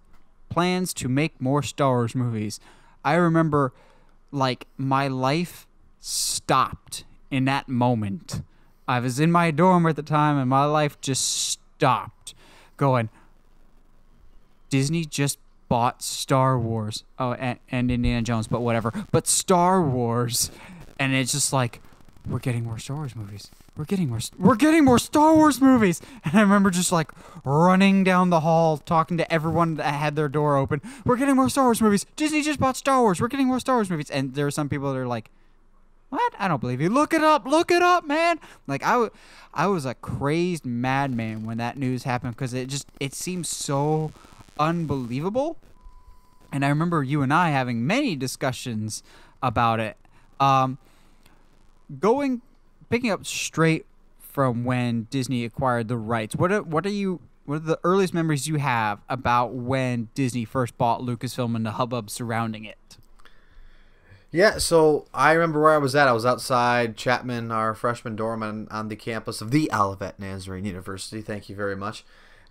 [0.49, 2.59] plans to make more Star Wars movies.
[3.03, 3.73] I remember
[4.31, 5.67] like my life
[5.99, 8.41] stopped in that moment.
[8.87, 12.33] I was in my dorm at the time and my life just stopped
[12.77, 13.09] going
[14.69, 17.03] Disney just bought Star Wars.
[17.17, 18.93] Oh, and, and Indiana Jones, but whatever.
[19.11, 20.51] But Star Wars,
[20.99, 21.81] and it's just like
[22.27, 23.49] we're getting more Star Wars movies.
[23.77, 24.19] We're getting more.
[24.37, 26.01] We're getting more Star Wars movies.
[26.25, 27.11] And I remember just like
[27.45, 30.81] running down the hall, talking to everyone that had their door open.
[31.05, 32.05] We're getting more Star Wars movies.
[32.15, 33.21] Disney just bought Star Wars.
[33.21, 34.09] We're getting more Star Wars movies.
[34.09, 35.29] And there are some people that are like,
[36.09, 36.33] what?
[36.37, 36.89] I don't believe you.
[36.89, 37.45] Look it up.
[37.45, 38.39] Look it up, man.
[38.67, 39.11] Like I, w-
[39.53, 44.11] I was a crazed madman when that news happened because it just it seems so
[44.59, 45.57] unbelievable.
[46.51, 49.03] And I remember you and I having many discussions
[49.41, 49.97] about it.
[50.39, 50.79] Um,
[51.99, 52.41] going,
[52.89, 53.85] picking up straight
[54.19, 56.35] from when Disney acquired the rights.
[56.35, 57.21] What are, what are you?
[57.45, 61.71] What are the earliest memories you have about when Disney first bought Lucasfilm and the
[61.71, 62.97] hubbub surrounding it?
[64.31, 66.07] Yeah, so I remember where I was at.
[66.07, 70.65] I was outside Chapman, our freshman dorm on, on the campus of the Olivet Nazarene
[70.65, 71.23] University.
[71.23, 72.05] Thank you very much.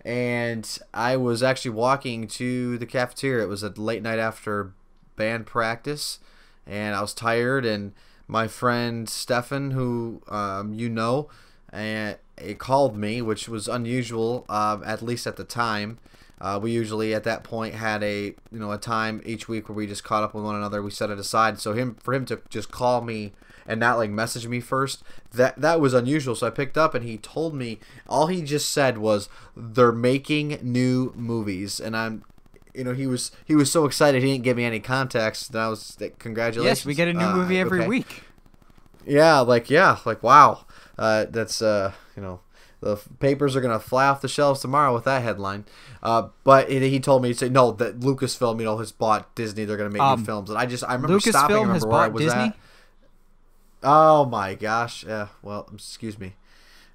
[0.04, 3.44] And I was actually walking to the cafeteria.
[3.44, 4.72] It was a late night after
[5.14, 6.18] band practice,
[6.66, 7.64] and I was tired.
[7.64, 7.92] And
[8.28, 11.28] my friend Stefan, who um, you know,
[11.72, 15.98] and it called me, which was unusual, uh, at least at the time.
[16.40, 19.74] Uh, we usually at that point had a you know a time each week where
[19.74, 20.82] we just caught up with one another.
[20.82, 21.58] We set it aside.
[21.58, 23.32] So him for him to just call me
[23.66, 25.02] and not like message me first
[25.32, 26.36] that that was unusual.
[26.36, 30.58] So I picked up and he told me all he just said was they're making
[30.62, 32.22] new movies and I'm
[32.78, 35.50] you know he was he was so excited he didn't give me any context.
[35.50, 36.78] And I was like, congratulations.
[36.80, 37.88] Yes, we get a new Uh, movie every okay.
[37.88, 38.22] week.
[39.06, 40.64] Yeah, like yeah, like wow.
[40.98, 42.40] Uh, that's uh, you know,
[42.80, 45.64] the papers are gonna fly off the shelves tomorrow with that headline.
[46.02, 49.34] Uh, but it, he told me to say no that Lucasfilm, you know, has bought
[49.34, 49.64] Disney.
[49.64, 51.56] They're gonna make Um, new films, and I just I remember stopping.
[51.56, 52.40] I Lucasfilm remember has where I bought was Disney.
[52.40, 52.56] at.
[53.82, 55.04] Oh my gosh!
[55.04, 55.28] Yeah.
[55.42, 56.34] Well, excuse me.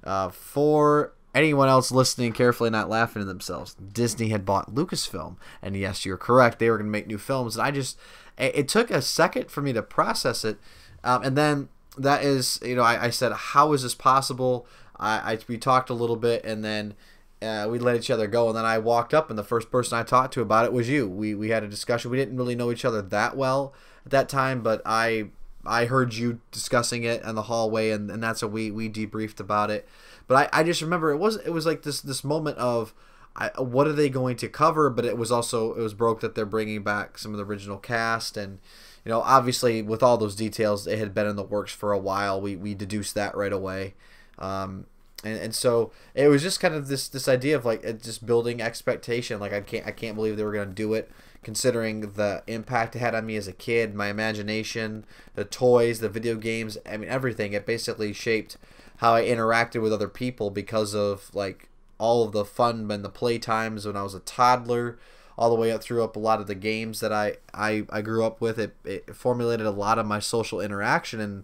[0.03, 5.75] Uh, for anyone else listening carefully, not laughing to themselves, Disney had bought Lucasfilm, and
[5.75, 6.59] yes, you're correct.
[6.59, 7.97] They were going to make new films, and I just
[8.37, 10.57] it, took a second for me to process it,
[11.03, 14.65] um, and then that is you know I, I said how is this possible?
[14.99, 16.95] I, I we talked a little bit, and then
[17.41, 19.97] uh, we let each other go, and then I walked up, and the first person
[19.97, 21.07] I talked to about it was you.
[21.07, 22.11] We we had a discussion.
[22.11, 23.73] We didn't really know each other that well
[24.05, 25.29] at that time, but I
[25.65, 29.39] I heard you discussing it in the hallway, and, and that's what we we debriefed
[29.39, 29.87] about it.
[30.27, 32.93] But I, I just remember it was it was like this this moment of
[33.35, 34.89] I, what are they going to cover?
[34.89, 37.77] But it was also it was broke that they're bringing back some of the original
[37.77, 38.59] cast, and
[39.05, 41.99] you know obviously with all those details, it had been in the works for a
[41.99, 42.39] while.
[42.39, 43.95] We we deduced that right away.
[44.39, 44.85] Um,
[45.23, 48.61] and, and so it was just kind of this this idea of like just building
[48.61, 51.09] expectation like i can't i can't believe they were going to do it
[51.43, 55.05] considering the impact it had on me as a kid my imagination
[55.35, 58.57] the toys the video games i mean everything it basically shaped
[59.03, 63.09] how i interacted with other people because of like all of the fun and the
[63.09, 64.97] play times when i was a toddler
[65.37, 68.01] all the way up through up a lot of the games that i i, I
[68.01, 71.43] grew up with it, it formulated a lot of my social interaction and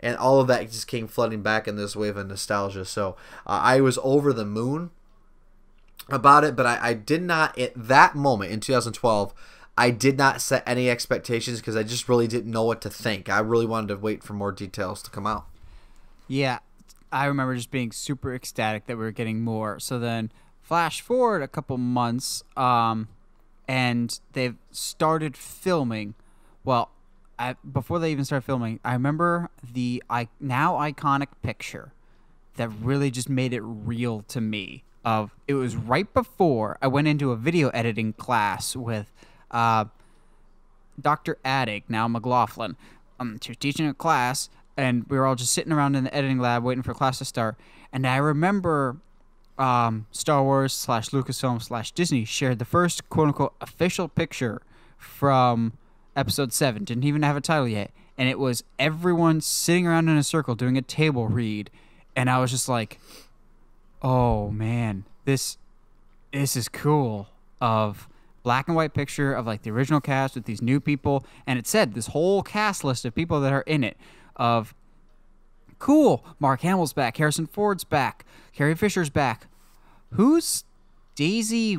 [0.00, 2.84] and all of that just came flooding back in this wave of nostalgia.
[2.84, 4.90] So uh, I was over the moon
[6.08, 9.34] about it, but I, I did not at that moment in 2012.
[9.76, 13.28] I did not set any expectations because I just really didn't know what to think.
[13.28, 15.46] I really wanted to wait for more details to come out.
[16.26, 16.58] Yeah,
[17.12, 19.78] I remember just being super ecstatic that we were getting more.
[19.80, 20.30] So then,
[20.62, 23.08] flash forward a couple months, um,
[23.66, 26.14] and they've started filming.
[26.64, 26.90] Well,
[27.38, 31.92] I, before they even started filming, I remember the I, now iconic picture
[32.56, 34.84] that really just made it real to me.
[35.02, 39.10] Of it was right before I went into a video editing class with
[39.50, 39.86] uh,
[41.00, 41.38] Dr.
[41.42, 42.76] Addig, now McLaughlin.
[43.18, 46.14] Um, she was teaching a class, and we were all just sitting around in the
[46.14, 47.56] editing lab waiting for class to start.
[47.92, 48.96] And I remember
[49.58, 54.62] um, Star Wars slash Lucasfilm slash Disney shared the first quote unquote official picture
[54.96, 55.74] from
[56.16, 57.90] episode 7 didn't even have a title yet.
[58.18, 61.70] And it was everyone sitting around in a circle doing a table read.
[62.16, 62.98] And i was just like
[64.02, 65.58] oh man this
[66.32, 67.28] this is cool
[67.60, 68.08] of
[68.42, 71.24] black and white picture of like the original cast with these new people.
[71.46, 73.96] And it said this whole cast list of people that are in it
[74.36, 74.74] of
[75.78, 79.46] cool mark hamill's back harrison ford's back carrie fisher's back
[80.12, 80.64] who's
[81.14, 81.78] daisy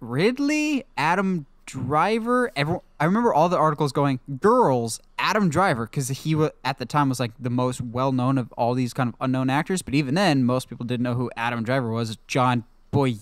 [0.00, 2.50] ridley adam Driver.
[2.56, 6.84] Everyone, I remember all the articles going, "Girls, Adam Driver," because he was, at the
[6.84, 9.80] time was like the most well known of all these kind of unknown actors.
[9.80, 12.18] But even then, most people didn't know who Adam Driver was.
[12.26, 13.14] John Boy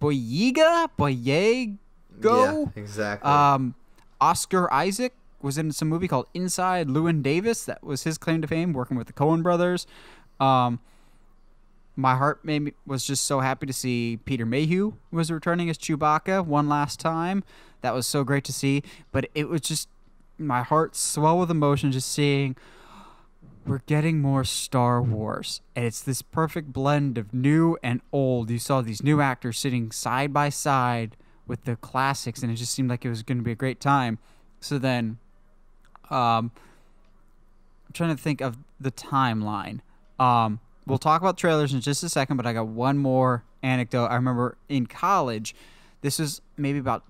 [0.00, 1.78] Boyega Boyego.
[2.22, 3.30] Yeah, exactly.
[3.30, 3.74] Um,
[4.20, 5.14] Oscar Isaac
[5.46, 6.88] was in some movie called Inside.
[6.88, 9.86] Llewyn Davis, that was his claim to fame, working with the Coen brothers.
[10.38, 10.80] Um,
[11.94, 15.78] my heart made me, was just so happy to see Peter Mayhew was returning as
[15.78, 17.42] Chewbacca one last time.
[17.80, 18.82] That was so great to see.
[19.12, 19.88] But it was just
[20.36, 22.56] my heart swelled with emotion just seeing
[23.64, 25.60] we're getting more Star Wars.
[25.74, 28.50] And it's this perfect blend of new and old.
[28.50, 31.16] You saw these new actors sitting side by side
[31.46, 33.80] with the classics, and it just seemed like it was going to be a great
[33.80, 34.18] time.
[34.60, 35.18] So then,
[36.10, 36.50] um,
[37.86, 39.80] I'm trying to think of the timeline.
[40.18, 44.06] Um, we'll talk about trailers in just a second, but I got one more anecdote.
[44.06, 45.54] I remember in college,
[46.00, 47.04] this was maybe about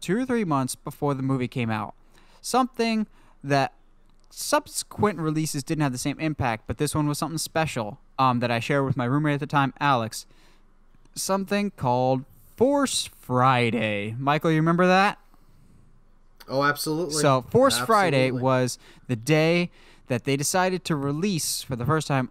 [0.00, 1.94] two or three months before the movie came out.
[2.40, 3.06] Something
[3.42, 3.72] that
[4.30, 8.50] subsequent releases didn't have the same impact, but this one was something special um, that
[8.50, 10.26] I shared with my roommate at the time, Alex.
[11.14, 12.24] Something called
[12.56, 14.14] Force Friday.
[14.18, 15.18] Michael, you remember that?
[16.48, 17.20] Oh, absolutely.
[17.22, 17.86] So, Force absolutely.
[17.86, 19.70] Friday was the day
[20.08, 22.30] that they decided to release for the first time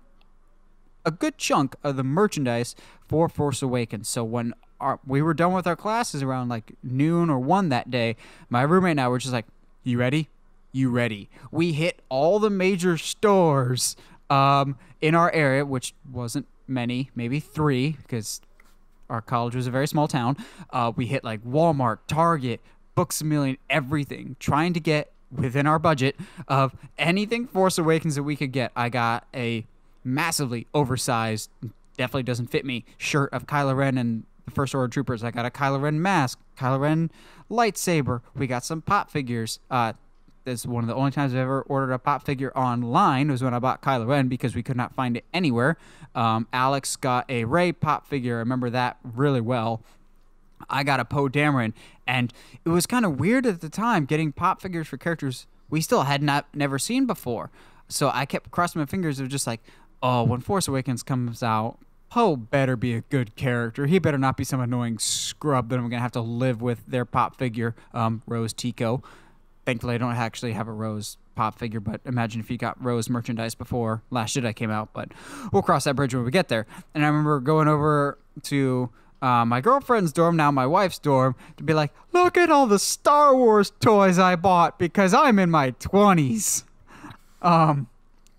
[1.05, 2.75] a good chunk of the merchandise
[3.07, 4.09] for Force Awakens.
[4.09, 7.89] So when our, we were done with our classes around like noon or one that
[7.89, 8.17] day,
[8.49, 9.45] my roommate and I were just like,
[9.83, 10.27] "You ready?
[10.73, 13.95] You ready?" We hit all the major stores
[14.29, 18.41] um, in our area, which wasn't many, maybe three, because
[19.09, 20.35] our college was a very small town.
[20.71, 22.59] Uh, we hit like Walmart, Target,
[22.97, 26.15] Books a Million, everything, trying to get within our budget
[26.47, 28.71] of anything Force Awakens that we could get.
[28.75, 29.67] I got a
[30.03, 31.51] massively oversized,
[31.95, 35.23] definitely doesn't fit me shirt of Kylo Ren and the First Order Troopers.
[35.23, 37.11] I got a Kylo Ren mask, Kylo Ren
[37.51, 38.21] lightsaber.
[38.35, 39.59] We got some pop figures.
[39.69, 39.93] Uh,
[40.65, 43.59] one of the only times I've ever ordered a pop figure online was when I
[43.59, 45.77] bought Kylo Ren because we could not find it anywhere.
[46.15, 48.37] Um, Alex got a Rey pop figure.
[48.37, 49.83] I remember that really well.
[50.69, 51.73] I got a Poe Dameron,
[52.07, 52.33] and
[52.65, 56.03] it was kind of weird at the time getting pop figures for characters we still
[56.03, 57.51] had not never seen before.
[57.89, 59.61] So I kept crossing my fingers of just like,
[60.01, 61.77] oh, when Force Awakens comes out,
[62.09, 63.85] Poe better be a good character.
[63.85, 67.03] He better not be some annoying scrub that I'm gonna have to live with their
[67.03, 69.03] pop figure, um, Rose Tico.
[69.65, 73.09] Thankfully, I don't actually have a Rose pop figure, but imagine if you got Rose
[73.09, 74.93] merchandise before Last Jedi came out.
[74.93, 75.11] But
[75.51, 76.65] we'll cross that bridge when we get there.
[76.95, 78.89] And I remember going over to
[79.21, 82.79] uh, my girlfriend's dorm, now my wife's dorm, to be like, look at all the
[82.79, 86.63] Star Wars toys I bought because I'm in my 20s.
[87.41, 87.87] Um,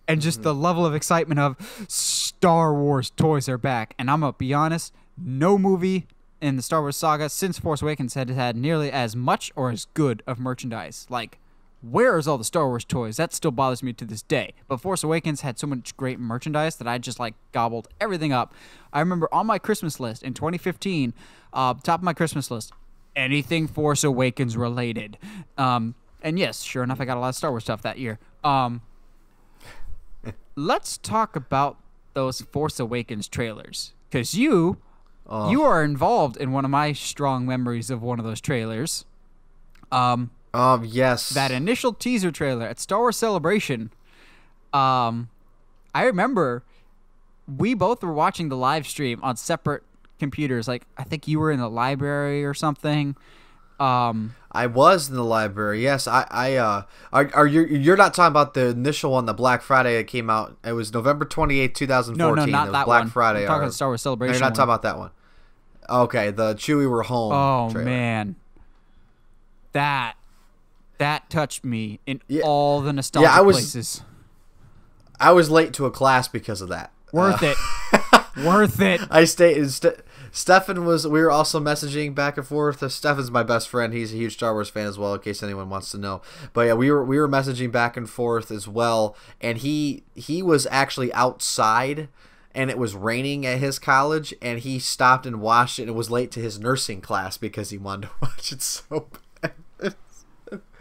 [0.06, 3.94] and just the level of excitement of Star Wars toys are back.
[3.98, 6.06] And I'm going to be honest, no movie
[6.40, 9.86] in the Star Wars saga since Force Awakens had had nearly as much or as
[9.94, 11.06] good of merchandise.
[11.10, 11.38] Like,
[11.80, 13.16] where is all the Star Wars toys?
[13.18, 14.54] That still bothers me to this day.
[14.66, 18.52] But Force Awakens had so much great merchandise that I just like gobbled everything up.
[18.92, 21.14] I remember on my Christmas list in 2015,
[21.52, 22.72] uh, top of my Christmas list,
[23.14, 25.18] anything Force Awakens related.
[25.56, 28.18] Um, and yes, sure enough, I got a lot of Star Wars stuff that year.
[28.42, 28.82] Um,
[30.56, 31.78] let's talk about
[32.14, 34.78] those Force Awakens trailers because you,
[35.48, 39.04] you are involved in one of my strong memories of one of those trailers.
[39.92, 41.30] Um, Um, yes.
[41.30, 43.90] that initial teaser trailer at Star Wars Celebration,
[44.72, 45.28] um,
[45.94, 46.62] I remember
[47.56, 49.82] we both were watching the live stream on separate
[50.18, 50.66] computers.
[50.68, 53.16] Like I think you were in the library or something.
[53.80, 55.82] Um, I was in the library.
[55.82, 56.82] Yes, I, I, uh,
[57.12, 57.64] are, are you?
[57.66, 60.56] You're not talking about the initial one, the Black Friday that came out.
[60.64, 62.16] It was November 28th, 2014.
[62.18, 63.08] no, no, It not was that Black one.
[63.10, 63.40] Friday.
[63.42, 64.34] I'm talking or- about Star Wars No, Celebration.
[64.34, 64.52] you're not one.
[64.54, 65.10] talking about that one.
[65.90, 67.32] Okay, the Chewie were home.
[67.32, 67.84] Oh trailer.
[67.84, 68.36] man,
[69.72, 70.14] that
[70.98, 72.42] that touched me in Yeah.
[72.44, 74.02] all the nostalgic yeah, I was- places.
[75.20, 76.92] I was late to a class because of that.
[77.12, 77.54] Worth Uh,
[77.92, 78.24] it.
[78.44, 79.00] Worth it.
[79.10, 79.68] I stayed.
[79.68, 79.96] St-
[80.30, 81.08] Stefan was.
[81.08, 82.88] We were also messaging back and forth.
[82.92, 83.92] Stefan's my best friend.
[83.92, 85.14] He's a huge Star Wars fan as well.
[85.14, 86.22] In case anyone wants to know.
[86.52, 89.16] But yeah, we were we were messaging back and forth as well.
[89.40, 92.08] And he he was actually outside,
[92.54, 94.32] and it was raining at his college.
[94.40, 97.78] And he stopped and watched it, and was late to his nursing class because he
[97.78, 99.20] wanted to watch it so bad.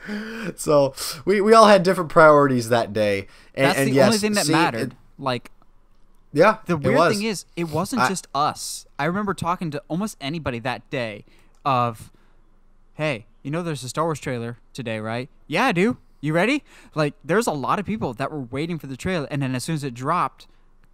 [0.55, 0.93] so
[1.25, 3.27] we, we all had different priorities that day.
[3.55, 4.91] And, That's and the yes, only thing that see, mattered.
[4.93, 5.51] it- like
[6.33, 8.85] yeah, The weird thing is, it wasn't I- just us.
[8.99, 11.25] I remember talking to almost anybody that day
[11.65, 12.11] of,
[12.95, 15.29] hey, you know there's a Star Wars trailer today, right?
[15.47, 15.97] Yeah, I do.
[16.21, 16.63] You ready?
[16.95, 19.63] Like, there's a lot of people that were waiting for the trailer, and then as
[19.63, 20.47] soon as it dropped,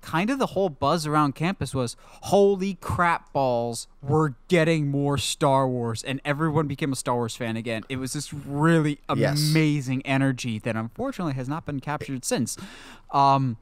[0.03, 5.67] kind of the whole buzz around campus was, holy crap balls, we're getting more Star
[5.67, 7.83] Wars, and everyone became a Star Wars fan again.
[7.89, 9.49] It was this really Yes.
[9.51, 12.57] amazing energy that unfortunately has not been captured since.
[13.11, 13.57] Um,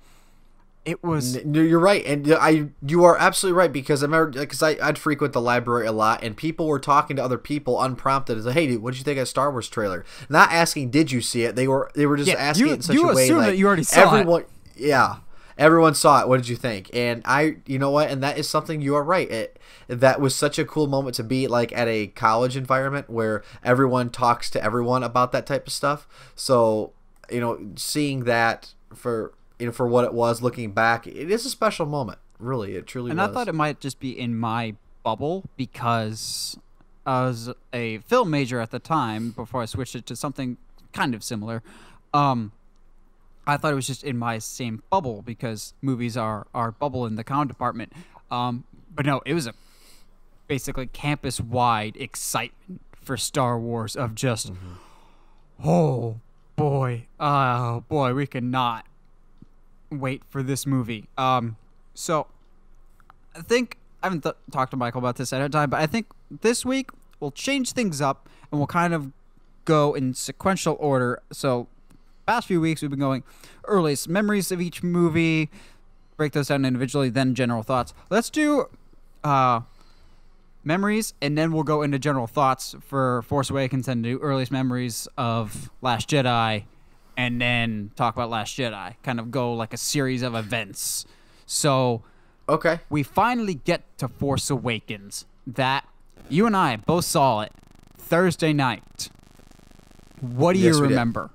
[0.83, 4.63] it was No, you're right, and I you are absolutely right because I remember because
[4.63, 8.35] I I'd frequent the library a lot, and people were talking to other people unprompted.
[8.39, 10.03] As like, hey, dude, what did you think of Star Wars trailer?
[10.27, 11.55] Not asking, did you see it?
[11.55, 13.45] They were they were just Yeah, asking you- it in such you a way like
[13.49, 14.19] that you already saw it.
[14.21, 14.45] everyone.
[14.75, 15.17] Yeah,
[15.62, 16.28] everyone saw it.
[16.28, 16.89] What did you think?
[16.93, 18.09] And I, you know what?
[18.09, 19.30] And that is something you are right.
[19.30, 23.43] It that was such a cool moment to be like at a college environment where
[23.64, 26.07] everyone talks to everyone about that type of stuff.
[26.36, 26.93] So
[27.30, 31.45] you know, seeing that for you know for what it was, looking back, it is
[31.45, 32.18] a special moment.
[32.39, 33.30] Really, it truly and was.
[33.30, 36.57] I thought it might just be in my bubble because
[37.05, 40.57] I was a film major at the time before I switched it to something
[40.91, 41.62] kind of similar.
[42.14, 42.51] Um,
[43.47, 47.15] I thought it was just in my same bubble because movies are our bubble in
[47.15, 47.93] the comm department.
[48.29, 48.63] Um,
[48.93, 49.53] but no, it was a
[50.47, 54.51] basically campus wide excitement for Star Wars of just,
[55.63, 56.19] oh
[56.55, 58.85] boy, oh boy, we cannot
[59.89, 61.07] wait for this movie.
[61.17, 61.57] Um,
[61.93, 62.27] so
[63.35, 65.87] I think I haven't th- talked to Michael about this at a time, but I
[65.87, 69.11] think this week we'll change things up and we'll kind of
[69.65, 71.21] go in sequential order.
[71.31, 71.67] So,
[72.32, 73.23] past few weeks we've been going
[73.65, 75.49] earliest memories of each movie,
[76.15, 77.93] break those down individually, then general thoughts.
[78.09, 78.69] Let's do
[79.21, 79.59] uh,
[80.63, 85.09] memories, and then we'll go into general thoughts for Force Awakens and do earliest memories
[85.17, 86.63] of Last Jedi,
[87.17, 88.95] and then talk about Last Jedi.
[89.03, 91.05] Kind of go like a series of events.
[91.45, 92.01] So
[92.47, 92.79] okay.
[92.89, 95.25] we finally get to Force Awakens.
[95.45, 95.86] That
[96.29, 97.51] you and I both saw it
[97.97, 99.09] Thursday night.
[100.21, 101.32] What do Yes, you remember?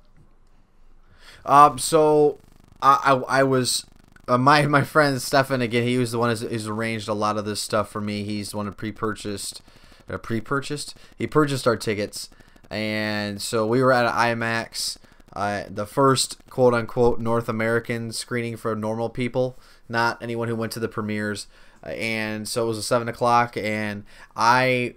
[1.47, 2.39] Um, so
[2.83, 3.87] I, I, I was
[4.29, 5.85] uh, my my friend Stefan again.
[5.85, 8.25] He was the one who's, who's arranged a lot of this stuff for me.
[8.25, 9.63] He's the one who pre-purchased,
[10.11, 10.95] uh, pre-purchased.
[11.17, 12.29] He purchased our tickets,
[12.71, 14.99] and so we were at IMAX.
[15.33, 20.73] Uh, the first quote unquote North American screening for normal people, not anyone who went
[20.73, 21.47] to the premieres.
[21.83, 24.95] And so it was a seven o'clock, and I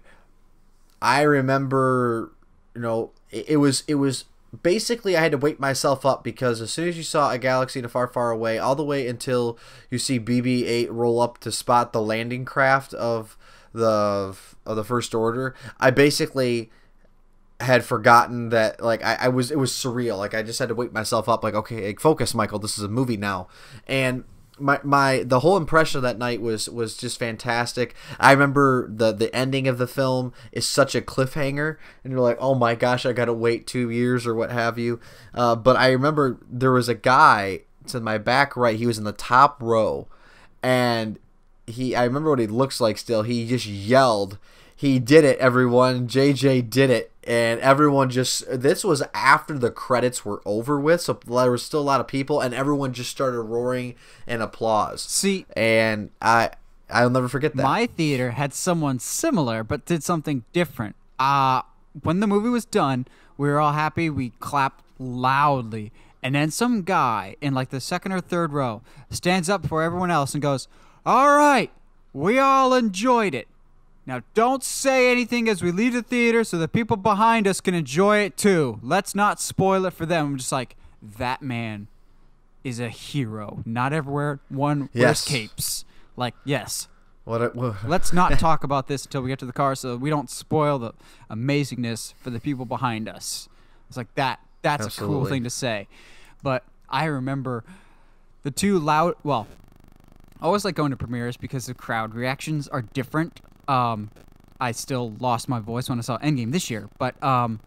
[1.02, 2.32] I remember,
[2.74, 4.26] you know, it, it was it was
[4.62, 7.80] basically I had to wake myself up because as soon as you saw a galaxy
[7.80, 9.58] in a far, far away, all the way until
[9.90, 13.38] you see BB-8 roll up to spot the landing craft of
[13.74, 14.36] the
[14.66, 16.72] of the First Order, I basically
[17.60, 20.18] had forgotten that like I, I was it was surreal.
[20.18, 22.90] Like i just had to wake myself up like okay focus michael this is a
[22.90, 23.48] movie now.
[23.88, 24.24] And
[24.60, 27.96] my my the whole impression of that night was was just fantastic.
[28.20, 32.38] I remember the the ending of the film is such a cliffhanger, and you're like,
[32.40, 35.00] oh my gosh, I gotta wait two years or what have you.
[35.34, 38.78] Uh, but I remember there was a guy to my back right.
[38.78, 40.08] He was in the top row,
[40.62, 41.20] and
[41.68, 42.98] he I remember what he looks like.
[42.98, 44.38] Still, he just yelled.
[44.80, 46.08] He did it, everyone.
[46.08, 51.20] JJ did it and everyone just this was after the credits were over with so
[51.28, 53.94] there was still a lot of people and everyone just started roaring
[54.26, 56.50] and applause See, and i
[56.90, 60.96] i'll never forget that my theater had someone similar, but did something different.
[61.20, 61.62] Uh,
[62.02, 63.06] when the movie was done,
[63.38, 64.10] we were all happy.
[64.10, 65.92] We clapped loudly.
[66.24, 70.12] And then some guy in like the second or third row stands up for everyone
[70.12, 70.68] else and goes,
[71.06, 71.72] All right,
[72.12, 73.48] we all enjoyed it.
[74.10, 77.76] Now don't say anything as we leave the theater so the people behind us can
[77.76, 78.80] enjoy it too.
[78.82, 80.26] Let's not spoil it for them.
[80.26, 80.76] I'm just like,
[81.20, 81.88] that man
[82.64, 83.62] is a hero.
[83.68, 85.26] Not everywhere one wears Yes.
[85.26, 85.86] capes.
[86.18, 86.88] Like, yes,
[87.24, 89.96] what, a, what Let's not talk about this until we get to the car so
[89.96, 90.94] we don't spoil the
[91.30, 93.48] amazingness for the people behind us.
[93.90, 94.40] It's like that.
[94.64, 95.88] That's a cool thing to say.
[96.42, 97.64] But I remember
[98.42, 99.14] the two loud.
[99.24, 99.48] Well,
[100.42, 103.40] I always like going to premieres because the crowd reactions are different.
[103.70, 104.10] Um,
[104.60, 107.60] I still lost my voice when I saw Endgame this year, but um,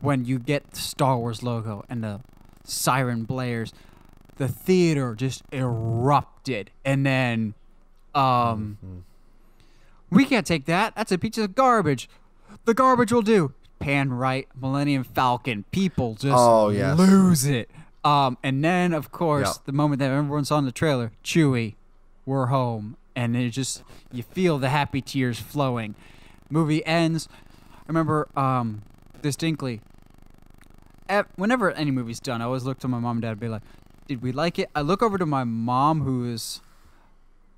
[0.00, 2.20] when you get the Star Wars logo and the
[2.64, 3.72] siren blares,
[4.36, 7.54] the theater just erupted, and then
[8.14, 8.76] um,
[10.10, 10.94] we can't take that.
[10.96, 12.08] That's a piece of garbage.
[12.64, 13.52] The garbage will do.
[13.78, 15.64] Pan right, Millennium Falcon.
[15.70, 16.98] People just Oh, yes.
[16.98, 17.70] lose it.
[18.04, 19.62] Um, and then of course Yeah.
[19.66, 21.74] the moment that everyone saw in the trailer, Chewie,
[22.26, 25.94] we're home, and it just you feel the happy tears flowing.
[26.50, 27.28] Movie ends.
[27.72, 28.82] I remember um,
[29.22, 29.80] distinctly.
[31.08, 33.48] ev- Whenever any movie's done, I always look to my mom and dad and be
[33.48, 33.62] like,
[34.08, 36.60] "Did we like it?" I look over to my mom, who is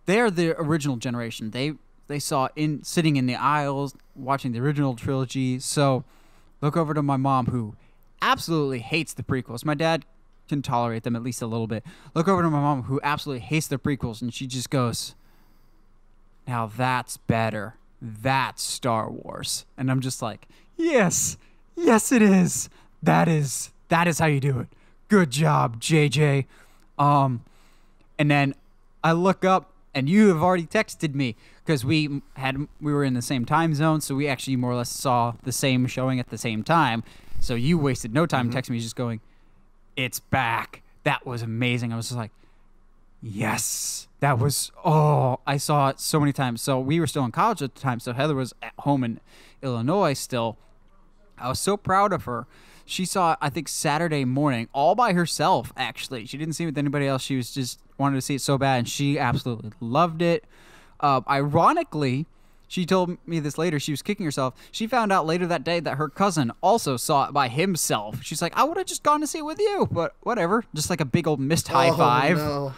[0.07, 1.51] they're the original generation.
[1.51, 1.73] They
[2.09, 5.59] they saw in sitting in the aisles watching the original trilogy.
[5.59, 6.05] So
[6.61, 7.75] look over to my mom who
[8.23, 9.65] absolutely hates the prequels.
[9.65, 10.05] My dad
[10.49, 11.83] can tolerate them at least a little bit.
[12.15, 15.17] Look over to my mom who absolutely hates the prequels and she just goes,
[16.47, 17.75] "Now that's better.
[18.01, 21.37] That's Star Wars." And I'm just like, "Yes.
[21.75, 22.69] Yes it is.
[23.03, 24.69] That is that is how you do it.
[25.09, 26.47] Good job, JJ."
[26.99, 27.43] Um
[28.19, 28.55] and then
[29.05, 33.15] I look up and you have already texted me because we had we were in
[33.15, 36.29] the same time zone, so we actually more or less saw the same showing at
[36.29, 37.03] the same time.
[37.41, 39.21] So you wasted no time texting me, just going,
[39.97, 41.93] "It's back." That was amazing.
[41.93, 42.33] I was just like,
[43.23, 46.63] "Yes, that was." Oh, I saw it so many times.
[46.63, 48.01] So we were still in college at the time.
[48.01, 49.21] So Heather was at home in
[49.63, 50.57] Illinois still.
[51.39, 52.47] I was so proud of her.
[52.89, 56.25] She saw it, I think, Saturday morning, all by herself, actually.
[56.27, 57.23] She didn't see it with anybody else.
[57.23, 60.45] She was just wanted to see it so bad, and she absolutely loved it.
[61.01, 62.27] Uh, ironically,
[62.69, 63.81] she told me this later.
[63.81, 64.55] She was kicking herself.
[64.71, 68.23] She found out later that day that her cousin also saw it by himself.
[68.23, 70.65] She's like, I would have just gone to see it with you, but whatever.
[70.73, 72.37] Just like a big old missed high Oh, five.
[72.37, 72.73] no.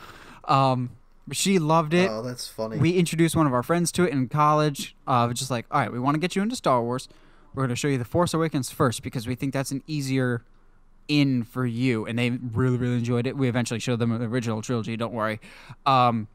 [0.49, 0.90] Um,
[1.30, 4.28] she loved it oh that's funny we introduced one of our friends to it in
[4.28, 4.96] college.
[5.07, 7.09] Uh, just like, all right, we want to get you into Star Wars.
[7.55, 10.44] We're going to show you The Force Awakens first because we think that's an easier
[11.09, 12.07] in for you.
[12.07, 13.36] And they really, really enjoyed it.
[13.36, 14.96] We eventually showed them the original trilogy.
[14.96, 15.40] Don't worry.
[15.86, 16.28] Um,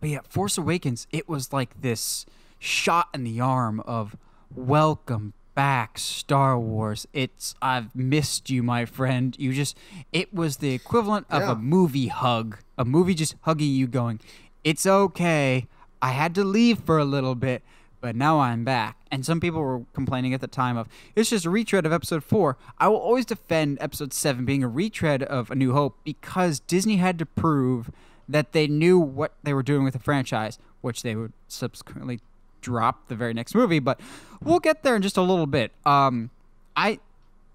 [0.00, 2.26] but yeah, Force Awakens, it was like this
[2.58, 4.16] shot in the arm of
[4.54, 7.08] welcome back Star Wars.
[7.12, 9.34] It's I've missed you, my friend.
[9.40, 9.76] You just
[10.12, 11.52] it was the equivalent of Yeah.
[11.52, 12.58] a movie hug.
[12.78, 14.20] A movie just hugging you going,
[14.62, 15.66] "It's okay.
[16.00, 17.64] I had to leave for a little bit,
[18.00, 21.46] but now I'm back." And some people were complaining at the time of, "It's just
[21.46, 25.50] a retread of episode 4." I will always defend episode 7 being a retread of
[25.50, 27.90] A New Hope because Disney had to prove
[28.28, 32.20] that they knew what they were doing with the franchise, which they would subsequently
[32.66, 33.78] drop the very next movie.
[33.78, 34.00] But
[34.42, 35.70] we'll get there in just a little bit.
[35.84, 36.30] Um,
[36.76, 36.98] I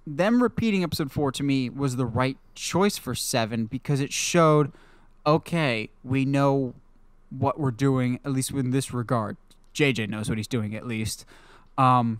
[0.07, 4.71] them repeating episode four to me was the right choice for seven because it showed,
[5.25, 6.73] okay, we know
[7.29, 9.35] what we're doing at least in this regard.
[9.75, 11.25] JJ knows what he's doing at least.
[11.77, 12.19] Um,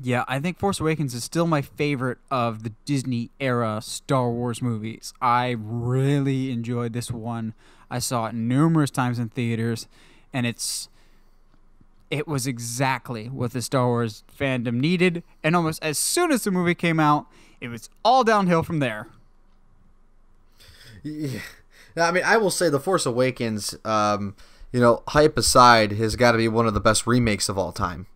[0.00, 4.62] yeah, I think Force Awakens is still my favorite of the Disney era Star Wars
[4.62, 5.12] movies.
[5.20, 7.54] I really enjoyed this one.
[7.90, 9.88] I saw it numerous times in theaters,
[10.32, 10.88] and it's
[12.10, 15.22] it was exactly what the Star Wars fandom needed.
[15.42, 17.26] And almost as soon as the movie came out,
[17.60, 19.06] it was all downhill from there.
[21.02, 21.40] Yeah.
[21.96, 24.36] I mean, I will say The Force Awakens, um,
[24.72, 27.72] you know, hype aside, has got to be one of the best remakes of all
[27.72, 28.06] time.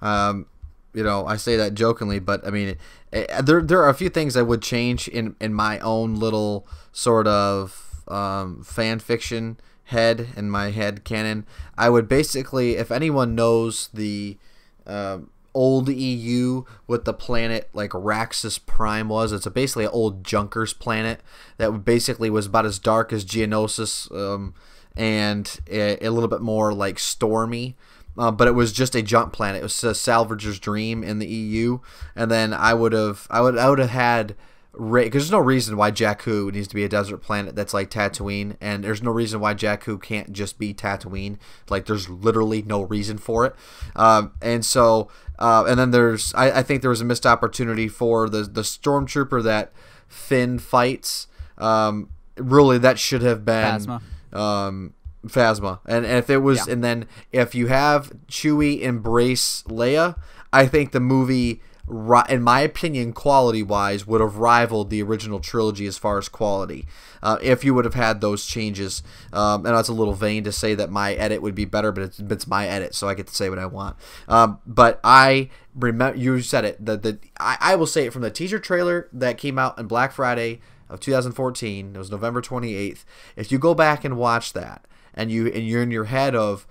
[0.00, 0.46] Um,
[0.92, 2.76] you know, I say that jokingly, but I mean,
[3.12, 6.66] eh, there there are a few things I would change in in my own little
[6.92, 11.46] sort of um, fan fiction head in my head canon,
[11.76, 14.38] I would basically, if anyone knows the
[14.86, 19.32] um, old EU with the planet like Raxus Prime was.
[19.32, 21.20] It's a basically an old Junkers planet
[21.56, 24.54] that basically was about as dark as Geonosis um,
[24.96, 27.76] and a, a, little bit more like stormy.
[28.16, 29.60] Uh, but it was just a jump planet.
[29.60, 31.80] It was a salvager's dream in the EU,
[32.14, 34.36] and then I would have, I would, I would have had
[34.76, 38.56] because there's no reason why Jakku needs to be a desert planet that's like Tatooine,
[38.60, 41.38] and there's no reason why Jakku can't just be Tatooine.
[41.70, 43.54] Like, there's literally no reason for it.
[43.94, 47.88] Um, and so, uh, and then there's, I, I, think there was a missed opportunity
[47.88, 49.72] for the the stormtrooper that
[50.08, 51.26] Finn fights.
[51.58, 54.02] Um, really, that should have been Phasma.
[54.32, 54.94] Um,
[55.26, 55.80] Phasma.
[55.86, 56.72] And, and if it was, yeah.
[56.72, 60.16] and then if you have Chewie embrace Leia,
[60.52, 65.86] I think the movie in my opinion, quality wise, would have rivaled the original trilogy
[65.86, 66.86] as far as quality.
[67.22, 69.02] Uh, if you would have had those changes,
[69.32, 72.04] um, and that's a little vain to say that my edit would be better, but
[72.04, 73.96] it's, it's my edit, so I get to say what I want.
[74.28, 76.84] Um, but I remember you said it.
[76.84, 79.86] The, the I, I will say it from the teaser trailer that came out on
[79.86, 81.94] Black Friday of 2014.
[81.94, 83.04] It was November 28th.
[83.36, 86.66] If you go back and watch that, and you and you're in your head of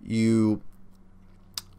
[0.00, 0.62] you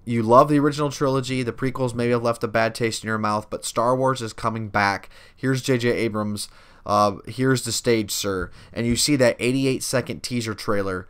[0.10, 1.44] you love the original trilogy.
[1.44, 4.34] The prequels maybe have left a bad taste in your mouth, but Star Wars is
[4.34, 5.08] coming back.
[5.36, 5.88] Here's J.J.
[5.88, 6.50] Abrams.
[6.84, 8.50] Uh, here's the stage, sir.
[8.74, 11.08] And you see that 88 second teaser trailer.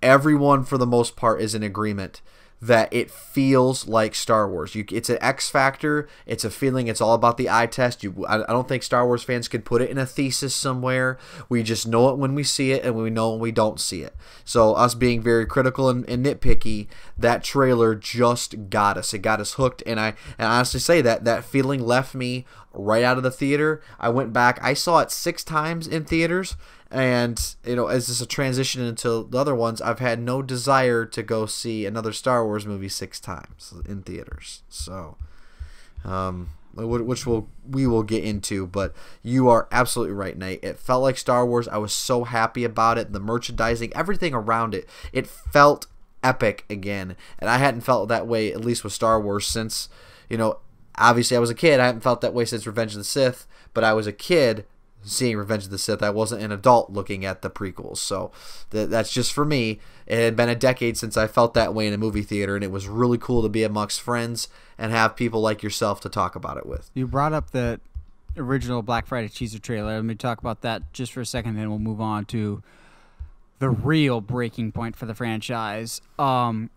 [0.00, 2.20] Everyone, for the most part, is in agreement
[2.60, 4.74] that it feels like Star Wars.
[4.74, 6.08] You, it's an X factor.
[6.24, 6.88] It's a feeling.
[6.88, 8.02] It's all about the eye test.
[8.02, 11.18] You, I, I, don't think Star Wars fans could put it in a thesis somewhere.
[11.48, 14.02] We just know it when we see it, and we know when we don't see
[14.02, 14.14] it.
[14.44, 16.86] So us being very critical and, and nitpicky,
[17.18, 19.12] that trailer just got us.
[19.12, 22.46] It got us hooked, and I and I honestly say that that feeling left me
[22.76, 23.82] right out of the theater.
[23.98, 24.58] I went back.
[24.62, 26.56] I saw it six times in theaters
[26.90, 31.04] and you know as this a transition into the other ones i've had no desire
[31.04, 34.62] to go see another star wars movie six times in theaters.
[34.68, 35.16] So
[36.04, 40.62] um which will we will get into but you are absolutely right nate.
[40.62, 41.66] It felt like star wars.
[41.68, 43.12] I was so happy about it.
[43.12, 45.86] The merchandising everything around it it felt
[46.22, 47.16] epic again.
[47.38, 49.88] And i hadn't felt that way at least with star wars since
[50.28, 50.58] you know
[50.98, 53.46] obviously i was a kid i haven't felt that way since revenge of the sith
[53.74, 54.66] but i was a kid
[55.06, 56.02] seeing Revenge of the Sith.
[56.02, 57.98] I wasn't an adult looking at the prequels.
[57.98, 58.32] So
[58.70, 59.80] th- that's just for me.
[60.06, 62.64] It had been a decade since I felt that way in a movie theater, and
[62.64, 64.48] it was really cool to be amongst friends
[64.78, 66.90] and have people like yourself to talk about it with.
[66.94, 67.80] You brought up the
[68.36, 69.94] original Black Friday teaser trailer.
[69.94, 72.62] Let me talk about that just for a second, then we'll move on to
[73.58, 76.00] the real breaking point for the franchise.
[76.18, 76.70] Um,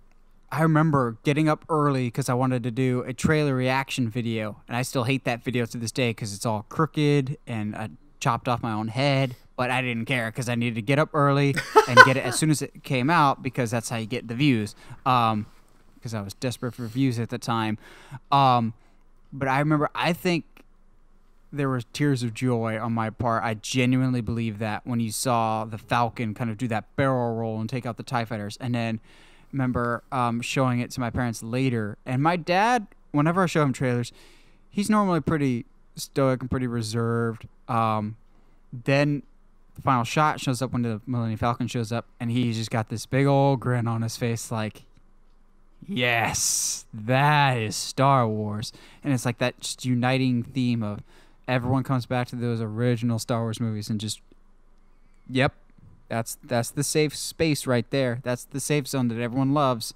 [0.52, 4.76] I remember getting up early because I wanted to do a trailer reaction video, and
[4.76, 7.90] I still hate that video to this day because it's all crooked and I
[8.20, 11.10] chopped off my own head, but I didn't care because I needed to get up
[11.14, 11.56] early
[11.88, 14.36] and get it as soon as it came out because that's how you get the
[14.36, 14.76] views.
[15.06, 15.46] Um,
[15.96, 17.78] because I was desperate for views at the time.
[18.32, 18.74] Um,
[19.34, 20.46] but I remember, I think
[21.52, 23.44] there were tears of joy on my part.
[23.44, 27.60] I genuinely believe that when you saw the Falcon kind of do that barrel roll
[27.60, 29.00] and take out the Tie Fighters, and then
[29.52, 31.98] remember um, showing it to my parents later.
[32.06, 34.12] And my dad, whenever I show him trailers,
[34.70, 35.66] he's normally pretty
[35.96, 37.48] stoic and pretty reserved.
[37.68, 38.18] Um,
[38.72, 39.24] then
[39.76, 42.90] the final shot shows up when the Millennium Falcon shows up, and he's just got
[42.90, 44.84] this big old grin on his face, like,
[45.88, 48.74] yes, that is Star Wars.
[49.04, 51.02] And it's like that just uniting theme of
[51.48, 54.22] everyone comes back to those original Star Wars movies and just,
[55.30, 55.54] yep,
[56.10, 58.20] that's that's the safe space right there.
[58.24, 59.94] That's the safe zone that everyone loves.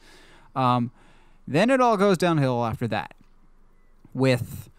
[0.55, 0.91] Um,
[1.47, 3.15] then it all goes downhill after that
[4.13, 4.69] with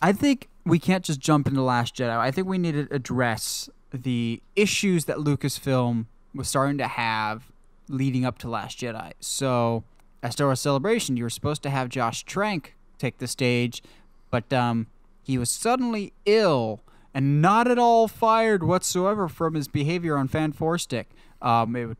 [0.00, 2.16] I think we can't just jump into Last Jedi.
[2.16, 7.50] I think we need to address the issues that Lucasfilm was starting to have
[7.88, 9.12] leading up to Last Jedi.
[9.18, 9.82] So,
[10.22, 13.82] at Star Wars Celebration, you were supposed to have Josh Trank take the stage,
[14.30, 14.88] but um,
[15.22, 16.80] he was suddenly ill
[17.18, 21.08] and not at all fired whatsoever from his behavior on Fan Four Stick.
[21.42, 21.96] Um, would,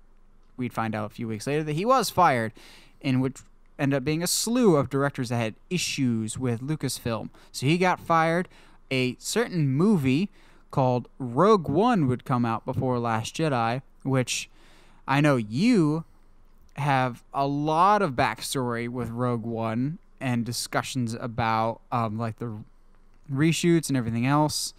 [0.57, 2.53] we'd find out a few weeks later that he was fired,
[3.01, 3.39] in which
[3.81, 7.31] end up being a slew of directors that had issues with Lucasfilm.
[7.51, 8.49] So he got fired.
[8.93, 10.31] A certain movie
[10.71, 14.49] called Rogue One would come out before Last Jedi, which
[15.09, 16.05] I know you
[16.77, 22.59] have a lot of backstory with Rogue One and discussions about um, like the
[23.29, 24.75] reshoots and everything else.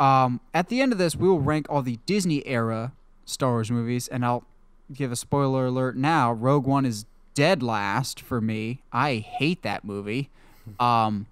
[0.00, 2.92] Um, at the end of this, we will rank all the Disney era
[3.24, 4.44] Star Wars movies, and I'll
[4.92, 6.32] give a spoiler alert now.
[6.32, 7.04] Rogue One is
[7.34, 8.80] dead last for me.
[8.92, 10.30] I hate that movie.
[10.78, 11.26] Um,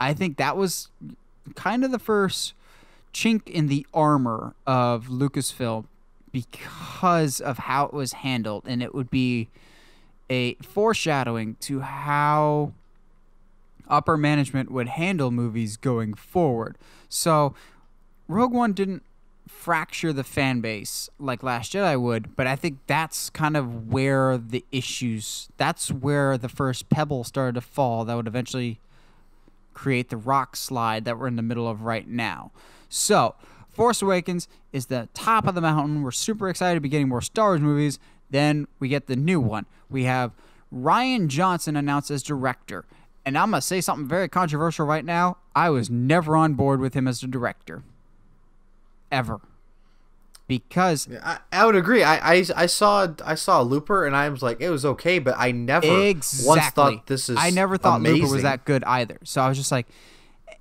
[0.00, 0.88] I think that was
[1.54, 2.54] kind of the first
[3.12, 5.86] chink in the armor of Lucasfilm
[6.30, 9.48] because of how it was handled, and it would be
[10.30, 12.72] a foreshadowing to how
[13.88, 16.76] upper management would handle movies going forward.
[17.08, 17.54] So,
[18.28, 19.02] Rogue One didn't
[19.48, 24.36] fracture the fan base like Last Jedi would, but I think that's kind of where
[24.36, 28.78] the issues, that's where the first pebble started to fall that would eventually
[29.72, 32.50] create the rock slide that we're in the middle of right now.
[32.88, 33.34] So,
[33.70, 36.02] Force Awakens is the top of the mountain.
[36.02, 37.98] We're super excited to be getting more Star Wars movies.
[38.28, 39.66] Then we get the new one.
[39.88, 40.32] We have
[40.74, 42.84] Rian Johnson announced as director.
[43.24, 45.38] And I'm going to say something very controversial right now.
[45.54, 47.82] I was never on board with him as the director.
[49.10, 49.40] Ever.
[50.46, 52.02] Because I, I would agree.
[52.02, 55.34] I, I I saw I saw Looper and I was like it was okay, but
[55.36, 56.46] I never exactly.
[56.48, 58.22] once thought this is I never thought amazing.
[58.22, 59.18] Looper was that good either.
[59.24, 59.86] So I was just like,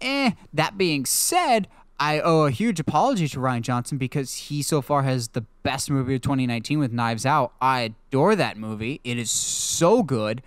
[0.01, 0.31] eh.
[0.53, 1.69] That being said,
[1.99, 5.89] I owe a huge apology to Rian Johnson because he so far has the best
[5.89, 7.53] movie of 2019 with Knives Out.
[7.61, 9.01] I adore that movie.
[9.03, 10.43] It is so good.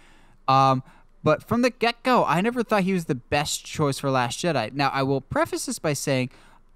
[0.46, 0.82] Um,
[1.22, 4.38] but from the get go, I never thought he was the best choice for Last
[4.38, 4.72] Jedi.
[4.72, 6.30] Now, I will preface this by saying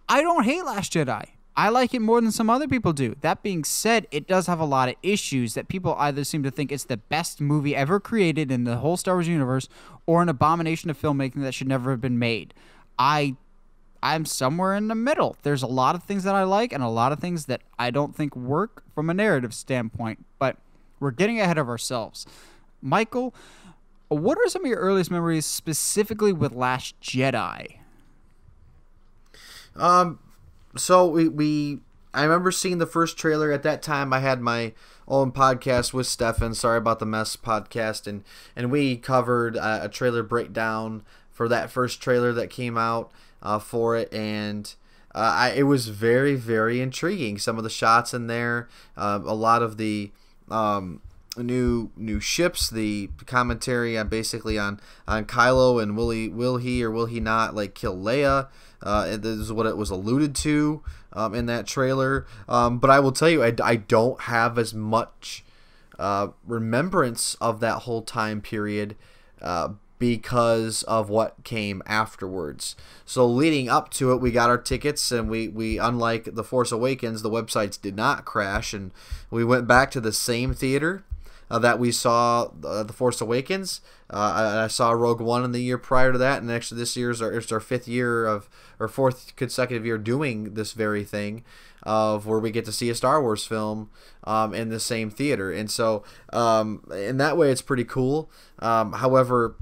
[0.09, 1.25] I don't hate Last Jedi.
[1.57, 3.15] I like it more than some other people do.
[3.21, 6.51] That being said, it does have a lot of issues that people either seem to
[6.51, 9.69] think it's the best movie ever created in the whole Star Wars universe
[10.05, 12.55] or an abomination of filmmaking that should never have been made.
[12.99, 13.37] I
[14.03, 15.37] I'm somewhere in the middle.
[15.43, 17.91] There's a lot of things that I like and a lot of things that I
[17.91, 20.59] don't think work from a narrative standpoint, but
[21.01, 22.27] we're getting ahead of ourselves.
[22.83, 23.35] Michael,
[24.09, 27.79] what are some of your earliest memories specifically with Last Jedi?
[29.77, 30.19] Um,
[30.77, 31.81] so we, we
[32.13, 34.13] I remember seeing the first trailer at that time.
[34.13, 34.73] I had my
[35.09, 36.55] own podcast with Stefan.
[36.55, 38.25] Sorry about the mess podcast, and
[38.55, 43.11] and we covered a, trailer breakdown for that first trailer that came out
[43.43, 44.75] uh, for it, and.
[45.17, 47.39] Uh, I, it was very, very intriguing.
[47.39, 50.11] Some of the shots in there, uh, a lot of the
[50.51, 51.01] um,
[51.37, 56.83] new new ships, the commentary on basically on on Kylo and will he will he
[56.83, 58.49] or will he not like kill Leia?
[58.85, 60.83] Uh, this is what it was alluded to
[61.15, 62.27] um, in that trailer.
[62.49, 65.45] Um, but I will tell you, I, I don't have as much
[65.99, 68.95] uh, remembrance of that whole time period
[69.41, 72.77] uh, because of what came afterwards.
[73.07, 76.71] So leading up to it, we got our tickets, and we, we unlike the Force
[76.71, 78.93] Awakens, the websites did not crash, and
[79.31, 81.05] we went back to the same theater
[81.51, 83.81] uh, that we saw uh, the Force Awakens.
[84.11, 86.97] Uh, I, I, saw Rogue One in the year prior to that, and actually this
[86.97, 88.49] year is our, our fifth year of
[88.79, 91.45] or fourth consecutive year doing this very thing
[91.83, 93.91] of where we get to see a Star Wars film
[94.25, 96.03] um, in the same theater, and so
[96.33, 98.31] um, in that way it's pretty cool.
[98.59, 99.57] Um, however,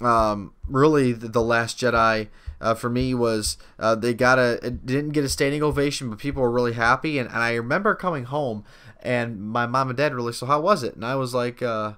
[0.00, 2.28] um, really the, the Last Jedi.
[2.60, 6.42] Uh, for me was uh, they got a didn't get a standing ovation, but people
[6.42, 7.16] were really happy.
[7.16, 8.64] And, and I remember coming home
[9.02, 11.62] and my mom and dad were like, "So how was it?" And I was like,
[11.62, 11.94] uh,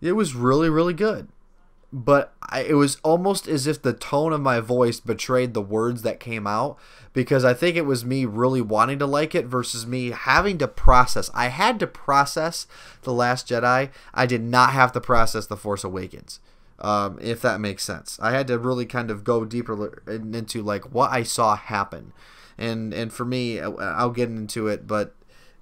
[0.00, 1.28] "It was really, really good."
[1.92, 6.02] But I, it was almost as if the tone of my voice betrayed the words
[6.02, 6.76] that came out
[7.12, 10.66] because I think it was me really wanting to like it versus me having to
[10.66, 11.30] process.
[11.32, 12.66] I had to process
[13.02, 13.90] The Last Jedi.
[14.12, 16.40] I did not have to process The Force Awakens.
[16.80, 20.92] Um, if that makes sense, I had to really kind of go deeper into like
[20.92, 22.12] what I saw happen,
[22.58, 25.14] and and for me, I'll get into it, but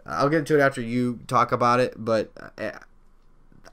[0.06, 2.72] I'll get into it after you talk about it, but uh,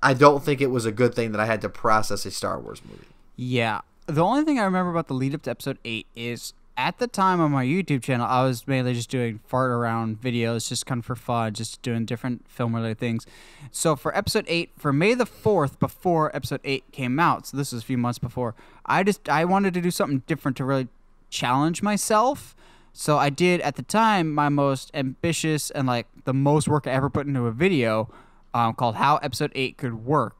[0.01, 2.59] I don't think it was a good thing that I had to process a Star
[2.59, 3.05] Wars movie.
[3.35, 3.81] Yeah.
[4.05, 7.07] The only thing I remember about the lead up to episode 8 is at the
[7.07, 10.99] time on my YouTube channel, I was mainly just doing fart around videos, just kind
[10.99, 13.27] of for fun, just doing different film related things.
[13.69, 17.73] So for episode 8, for May the 4th, before episode 8 came out, so this
[17.73, 20.87] was a few months before, I just I wanted to do something different to really
[21.29, 22.55] challenge myself
[22.93, 26.91] so I did at the time my most ambitious and like the most work I
[26.91, 28.09] ever put into a video
[28.53, 30.35] um, called How Episode 8 Could Work.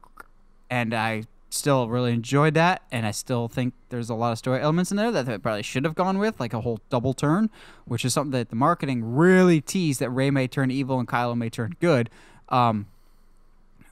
[0.68, 2.82] And I still really enjoyed that.
[2.90, 5.84] And I still think there's a lot of story elements in there that probably should
[5.84, 7.50] have gone with, like a whole double turn,
[7.84, 11.36] which is something that the marketing really teased that Rey may turn evil and Kylo
[11.36, 12.10] may turn good.
[12.48, 12.86] Um,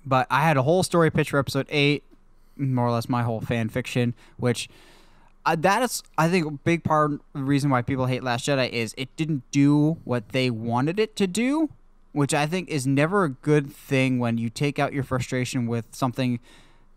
[0.04, 2.02] but I had a whole story pitch for episode 8,
[2.56, 4.68] more or less my whole fan fiction, which
[5.48, 8.46] uh, that is, I think, a big part of the reason why people hate Last
[8.46, 11.70] Jedi is it didn't do what they wanted it to do,
[12.12, 15.86] which I think is never a good thing when you take out your frustration with
[15.92, 16.38] something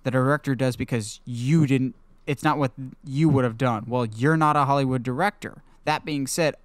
[0.03, 1.95] a director does because you didn't.
[2.27, 2.73] It's not what
[3.05, 3.85] you would have done.
[3.87, 5.63] Well, you're not a Hollywood director.
[5.85, 6.55] That being said,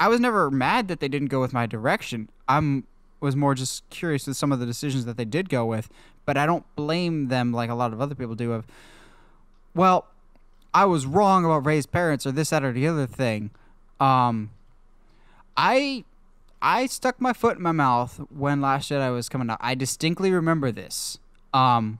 [0.00, 2.30] I was never mad that they didn't go with my direction.
[2.48, 2.84] I'm
[3.20, 5.88] was more just curious with some of the decisions that they did go with,
[6.26, 8.52] but I don't blame them like a lot of other people do.
[8.52, 8.66] Of
[9.72, 10.09] well,
[10.72, 13.50] I was wrong about Rey's parents or this, that, or the other thing.
[13.98, 14.50] Um,
[15.56, 16.04] I
[16.62, 19.58] I stuck my foot in my mouth when Last Jedi was coming out.
[19.60, 21.18] I distinctly remember this.
[21.52, 21.98] Um,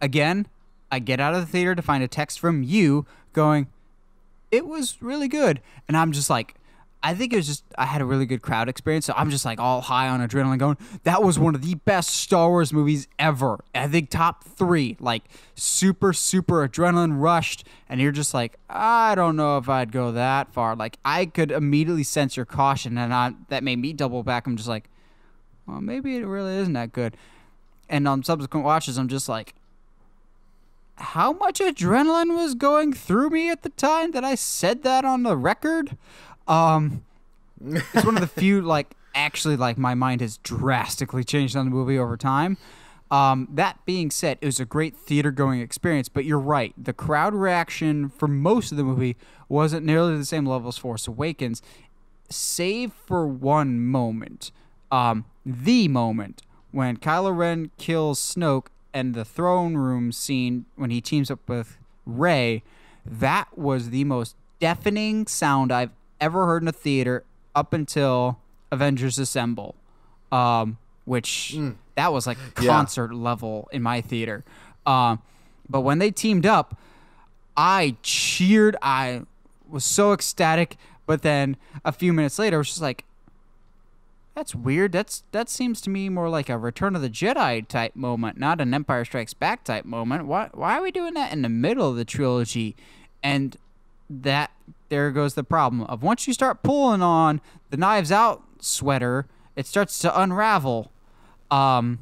[0.00, 0.46] again,
[0.90, 3.66] I get out of the theater to find a text from you going,
[4.50, 6.54] "It was really good," and I'm just like.
[7.06, 9.44] I think it was just I had a really good crowd experience, so I'm just
[9.44, 13.06] like all high on adrenaline, going, "That was one of the best Star Wars movies
[13.16, 15.22] ever." I think top three, like
[15.54, 20.52] super, super adrenaline rushed, and you're just like, I don't know if I'd go that
[20.52, 20.74] far.
[20.74, 24.48] Like I could immediately sense your caution, and I, that made me double back.
[24.48, 24.90] I'm just like,
[25.64, 27.16] well, maybe it really isn't that good.
[27.88, 29.54] And on subsequent watches, I'm just like,
[30.96, 35.22] how much adrenaline was going through me at the time that I said that on
[35.22, 35.96] the record?
[36.48, 37.04] Um,
[37.64, 41.70] it's one of the few like actually like my mind has drastically changed on the
[41.70, 42.56] movie over time.
[43.10, 46.74] Um, that being said, it was a great theater going experience, but you're right.
[46.76, 49.16] The crowd reaction for most of the movie
[49.48, 51.62] wasn't nearly the same level as Force Awakens,
[52.28, 54.50] save for one moment.
[54.90, 56.42] Um, the moment
[56.72, 61.78] when Kylo Ren kills Snoke and the throne room scene when he teams up with
[62.04, 62.62] Rey,
[63.04, 65.90] that was the most deafening sound I've
[66.20, 67.24] ever heard in a theater
[67.54, 68.38] up until
[68.70, 69.74] Avengers Assemble,
[70.32, 71.76] um, which Mm.
[71.94, 72.70] that was like Yeah.
[72.72, 74.44] concert level in my theater.
[74.84, 75.20] Um,
[75.68, 76.76] but when they teamed up,
[77.56, 78.76] I cheered.
[78.82, 79.22] I
[79.68, 80.76] was so ecstatic.
[81.06, 83.04] But then a few minutes later, I was just like,
[84.34, 84.92] "That's weird.
[84.92, 88.60] That's that seems to me more like a Return of the Jedi type moment, not
[88.60, 90.26] an Empire Strikes Back type moment.
[90.26, 92.76] Why why are we doing that in the middle of the trilogy?"
[93.22, 93.56] And
[94.08, 94.50] that
[94.88, 99.26] there goes the problem of once you start pulling on the knives out sweater,
[99.56, 100.90] it starts to unravel.
[101.50, 102.00] Um,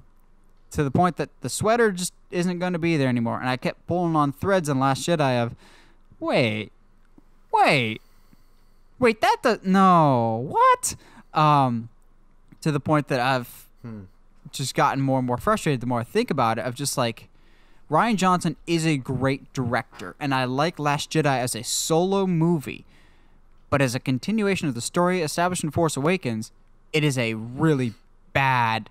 [0.75, 3.39] to the point that the sweater just isn't going to be there anymore.
[3.39, 5.55] And I kept pulling on threads in Last Jedi of,
[6.19, 6.73] wait,
[7.53, 8.03] wait,
[8.99, 10.97] wait, that does no what?
[11.33, 11.91] Um,
[12.61, 13.69] to the point that I've
[14.51, 16.65] just gotten more and more frustrated the more I think about it.
[16.65, 17.29] Of just like,
[17.90, 22.85] Rian Johnson is a great director, and I like Last Jedi as a solo movie,
[23.69, 26.51] but as a continuation of the story established in Force Awakens,
[26.93, 27.93] it is a really
[28.32, 28.89] bad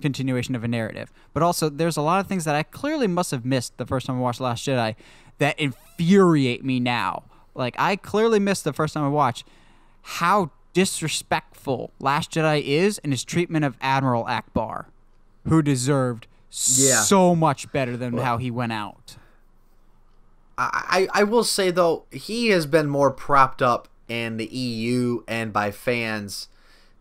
[0.00, 1.12] continuation of a narrative.
[1.32, 4.06] But also, there's a lot of things that I clearly must have missed the first
[4.06, 4.96] time I watched Last Jedi
[5.38, 7.22] that infuriate me now.
[7.54, 9.46] Like, I clearly missed the first time I watched
[10.02, 14.86] how disrespectful Last Jedi is in his treatment of Admiral Ackbar,
[15.46, 17.00] who deserved Yeah.
[17.00, 19.16] so much better than how he went out.
[20.56, 25.52] I, I will say though he has been more propped up in the EU and
[25.52, 26.48] by fans,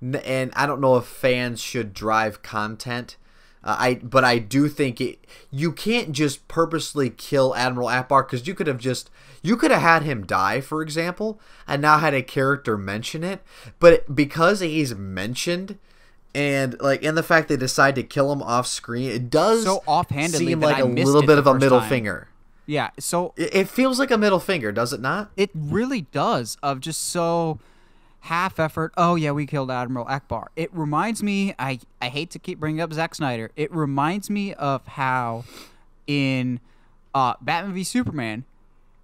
[0.02, 3.16] and I don't know if fans should drive content.
[3.64, 5.26] Uh, I but I do think it.
[5.52, 9.12] You can't just purposely kill Admiral Ackbar because you could have just
[9.44, 13.44] you could have had him die, for example, and now had a character mention it.
[13.80, 15.78] But because he's mentioned,
[16.36, 19.84] and like in the fact they decide to kill him off screen, it does So
[19.86, 21.90] offhandedly seem like I a little bit of a middle time.
[21.90, 22.28] finger.
[22.66, 25.32] Yeah, so It, it feels like a middle finger, does it not?
[25.36, 27.60] it really does of just so
[28.22, 28.94] half effort.
[28.96, 30.48] Oh yeah, we killed Admiral Ackbar.
[30.56, 31.54] It reminds me.
[31.60, 33.52] I I hate to keep bringing up Zack Snyder.
[33.58, 35.44] It reminds me of how
[36.08, 36.60] in
[37.14, 38.46] uh, Batman v Superman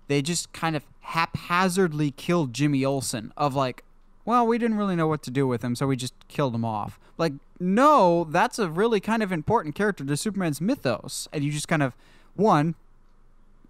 [0.08, 3.34] they just kind of haphazardly killed Jimmy Olsen.
[3.38, 3.84] Of like,
[4.30, 6.64] well, we didn't really know what to do with him, so we just killed him
[6.64, 7.00] off.
[7.18, 11.68] Like, no, that's a really kind of important character to Superman's mythos, and you just
[11.68, 11.96] kind of
[12.36, 12.76] one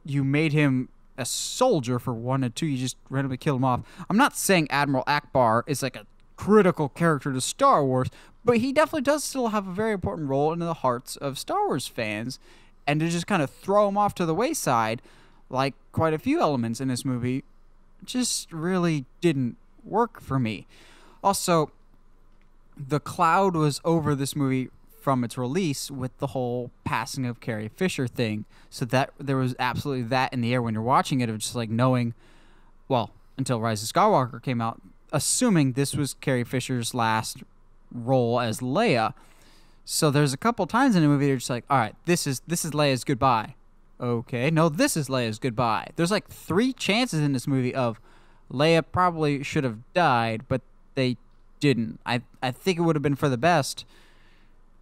[0.05, 3.81] you made him a soldier for one and two you just randomly killed him off.
[4.09, 6.05] I'm not saying admiral ackbar is like a
[6.35, 8.09] critical character to star wars
[8.45, 11.67] but he definitely does still have a very important role in the hearts of star
[11.67, 12.39] wars fans.
[12.87, 15.01] And to just kind of throw him off to the wayside
[15.49, 17.43] like quite a few elements in this movie
[18.05, 20.67] just really didn't work for me
[21.23, 21.71] also
[22.77, 24.69] the cloud was over this movie
[25.01, 28.45] from its release with the whole passing of Carrie Fisher thing.
[28.69, 31.55] So that there was absolutely that in the air when you're watching it of just
[31.55, 32.13] like knowing,
[32.87, 34.81] well, until Rise of Skywalker came out,
[35.11, 37.43] assuming this was Carrie Fisher's last
[37.91, 39.13] role as Leia.
[39.85, 42.41] So there's a couple times in the movie you're just like, all right, this is
[42.47, 43.55] this is Leia's goodbye.
[43.99, 45.89] Okay, no, this is Leia's goodbye.
[45.95, 47.99] There's like three chances in this movie of
[48.51, 50.61] Leia probably should have died, but
[50.95, 51.17] they
[51.59, 51.99] didn't.
[52.05, 53.85] I I think it would have been for the best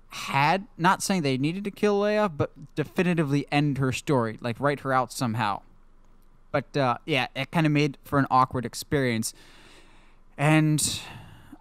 [0.09, 4.79] had not saying they needed to kill Leia, but definitively end her story, like write
[4.81, 5.61] her out somehow.
[6.51, 9.33] But uh, yeah, it kind of made for an awkward experience,
[10.37, 11.01] and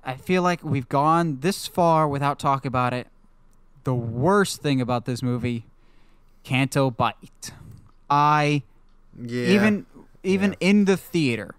[0.05, 3.09] I feel like we've gone this far without talking about it.
[3.85, 5.65] The worst thing about this movie,
[6.45, 7.51] Canto Bight.
[8.09, 8.63] I
[9.21, 9.47] Yeah.
[9.49, 9.87] even
[10.23, 11.57] even in the theater,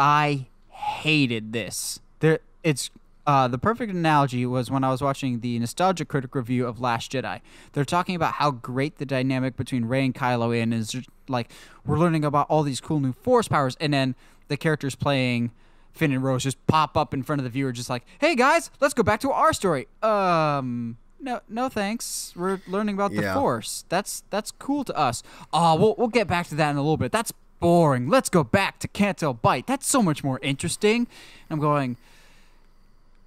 [0.00, 2.00] I hated this.
[2.20, 2.90] There, it's
[3.26, 7.12] uh, the perfect analogy was when I was watching the Nostalgia Critic review of Last
[7.12, 7.40] Jedi.
[7.74, 10.96] They're talking about how great the dynamic between Rey and Kylo Ren is.
[11.28, 11.50] Like
[11.84, 14.14] we're learning about all these cool new Force powers, and then
[14.48, 15.52] the characters playing
[15.92, 18.70] Finn and Rose just pop up in front of the viewer, just like, "Hey guys,
[18.80, 22.32] let's go back to our story." Um, no, no, thanks.
[22.34, 23.34] We're learning about the Yeah.
[23.34, 23.84] Force.
[23.90, 25.22] That's that's cool to us.
[25.52, 27.12] Oh, we'll we'll get back to that in a little bit.
[27.12, 28.08] That's boring.
[28.08, 29.66] Let's go back to Canto Bight.
[29.66, 31.06] That's so much more interesting.
[31.48, 31.96] I'm going.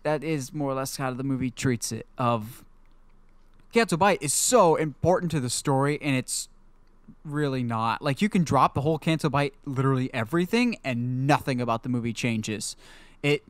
[0.04, 2.06] That is more or less how the movie treats it.
[2.18, 2.64] Of
[3.74, 6.50] Canto Bight is so important to the story, and it's
[7.24, 8.02] really not.
[8.02, 12.12] Like you can drop the whole Canto Bight, literally everything, and nothing about the movie
[12.14, 12.76] changes.
[13.22, 13.44] It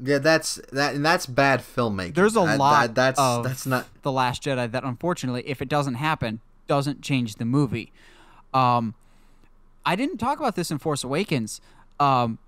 [0.00, 2.14] Yeah, that's that, and that's bad filmmaking.
[2.14, 3.86] there's a lot that- that's that's not.
[4.02, 7.92] the Last Jedi that unfortunately, if it doesn't happen, doesn't change the movie.
[8.54, 8.94] Um,
[9.86, 11.60] I didn't talk about this in Force Awakens,
[12.00, 12.38] um,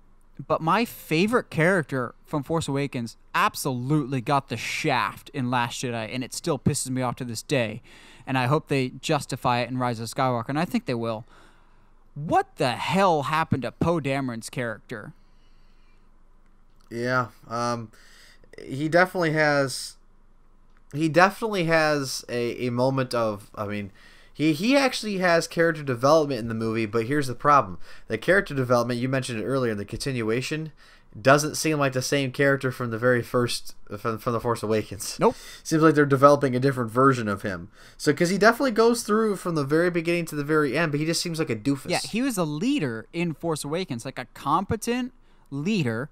[0.47, 6.23] but my favorite character from Force Awakens absolutely got the shaft in Last Jedi, and
[6.23, 7.81] it still pisses me off to this day.
[8.25, 11.25] And I hope they justify it in Rise of Skywalker, and I think they will.
[12.13, 15.13] What the hell happened to Poe Dameron's character?
[16.89, 17.91] Yeah, um,
[18.61, 19.95] he definitely has.
[20.93, 23.51] He definitely has a, a moment of.
[23.55, 23.91] I mean,
[24.37, 28.53] he he actually has character development in the movie, but here's the problem: the character
[28.53, 30.71] development you mentioned it earlier, in the continuation
[31.19, 35.17] doesn't seem like the same character from the very first from, from the Force Awakens.
[35.19, 35.35] Nope.
[35.63, 37.71] Seems like they're developing a different version of him.
[37.97, 40.99] So, because he definitely goes through from the very beginning to the very end, but
[40.99, 41.89] he just seems like a doofus.
[41.89, 45.13] Yeah, he was a leader in Force Awakens, like a competent
[45.49, 46.11] leader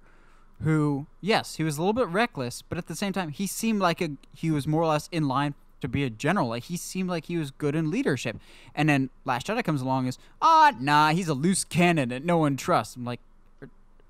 [0.62, 3.78] who, yes, he was a little bit reckless, but at the same time, he seemed
[3.78, 6.48] like a he was more or less in line to be a general.
[6.48, 8.38] Like he seemed like he was good in leadership.
[8.74, 12.38] And then Last Jedi comes along is, ah, nah, he's a loose cannon that no
[12.38, 12.96] one trusts.
[12.96, 13.20] I'm like,
[13.60, 13.68] are,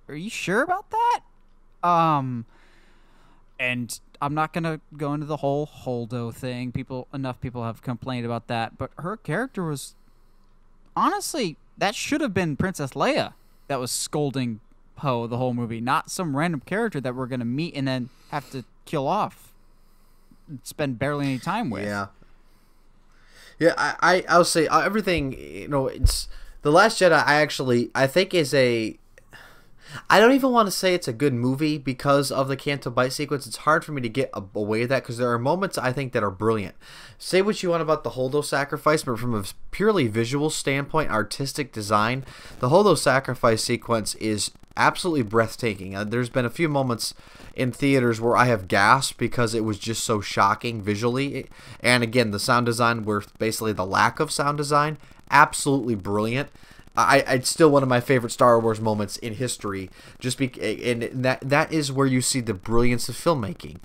[0.09, 1.21] are you sure about that?
[1.83, 2.47] Um,
[3.59, 6.73] and I'm not gonna go into the whole Holdo thing.
[6.73, 9.95] People, enough people have complained about that, but her character was
[10.97, 13.35] honestly, that should have been Princess Leia
[13.69, 14.61] that was scolding
[14.97, 18.51] Poe the whole movie, not some random character that we're gonna meet and then have
[18.51, 19.46] to kill off,
[20.63, 21.85] spend barely any time with.
[21.85, 22.07] Yeah.
[23.59, 25.33] Yeah, I, I I'll say uh, everything.
[25.33, 26.29] You know, it's
[26.63, 27.25] the Last Jedi.
[27.25, 28.99] I actually I think is a.
[30.11, 33.13] I don't even want to say it's a good movie because of the Canto Bight
[33.13, 33.47] sequence.
[33.47, 36.25] It's hard for me to get away that because there are moments I think that
[36.25, 36.75] are brilliant.
[37.19, 41.73] Say what you want about the Holdo sacrifice, but from a purely visual standpoint, artistic
[41.73, 42.27] design,
[42.59, 45.95] the Holdo sacrifice sequence is absolutely breathtaking.
[45.95, 47.15] Uh, there's been a few moments
[47.55, 51.47] in theaters where I have gasped because it was just so shocking visually.
[51.81, 54.99] And again, the sound design, were basically the lack of sound design,
[55.31, 56.51] absolutely brilliant.
[56.97, 59.91] I, it's still one of my favorite Star Wars moments in history.
[60.19, 60.51] Just be,
[60.91, 63.79] and that that is where you see the brilliance of filmmaking.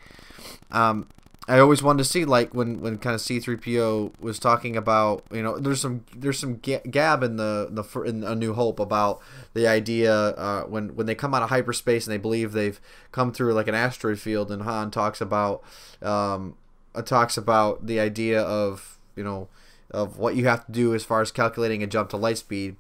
[0.72, 1.08] Um,
[1.48, 5.42] I always wanted to see like when when kind of C-3PO was talking about you
[5.42, 9.22] know there's some there's some gab in the the in A New Hope about
[9.54, 12.80] the idea uh, when when they come out of hyperspace and they believe they've
[13.12, 15.64] come through like an asteroid field and Han talks about
[16.04, 16.56] um,
[16.94, 19.48] uh, talks about the idea of you know
[19.90, 22.76] of what you have to do as far as calculating a jump to light speed.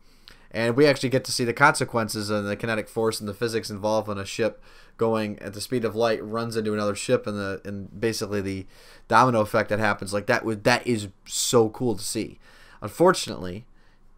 [0.51, 3.69] And we actually get to see the consequences and the kinetic force and the physics
[3.69, 4.61] involved when a ship
[4.97, 8.65] going at the speed of light runs into another ship and the and basically the
[9.07, 12.39] domino effect that happens like that would that is so cool to see.
[12.81, 13.65] Unfortunately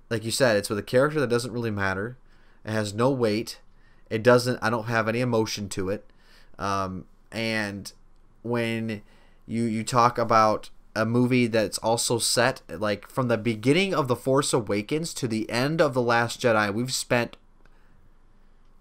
[0.09, 2.17] like you said it's with a character that doesn't really matter.
[2.65, 3.59] It has no weight.
[4.09, 6.05] It doesn't i don't have any emotion to it.
[6.59, 7.91] Um, and
[8.43, 9.01] when
[9.45, 14.15] you you talk about a movie that's also set like from the beginning of the
[14.15, 16.73] Force Awakens to the end of the Last Jedi.
[16.73, 17.37] We've spent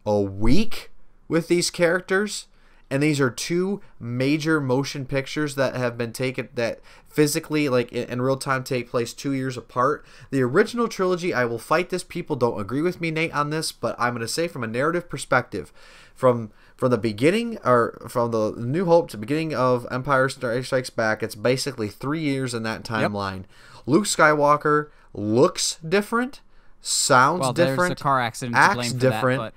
[0.04, 0.90] a week
[1.32, 2.46] with these characters,
[2.90, 6.78] and these are two major motion pictures that have been taken that
[7.08, 10.04] physically, like in, real time, take place two years apart.
[10.30, 12.04] The original trilogy, I will fight this.
[12.04, 14.66] People don't agree with me, Nate, on this, but I'm going to say from a
[14.66, 15.72] narrative perspective,
[16.14, 21.22] from from the beginning or from the New Hope to beginning of Empire Strikes Back,
[21.22, 23.44] it's basically three years in that timeline.
[23.86, 26.42] Luke Skywalker looks different,
[26.82, 29.40] sounds Well, different, there's a car accident to acts blame for different.
[29.40, 29.54] that,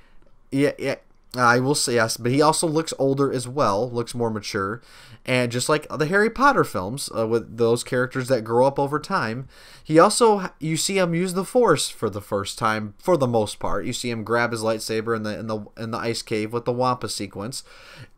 [0.51, 0.95] Yeah, yeah.
[1.35, 4.81] I will say yes, but he also looks older as well, looks more mature,
[5.25, 8.99] and just like the Harry Potter films, uh, with those characters that grow up over
[8.99, 9.47] time,
[9.83, 13.59] he also you see him use the Force for the first time for the most
[13.59, 13.85] part.
[13.85, 16.65] You see him grab his lightsaber in the in the in the ice cave with
[16.65, 17.63] the Wampa sequence,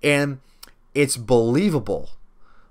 [0.03, 0.39] and
[0.93, 2.09] it's believable.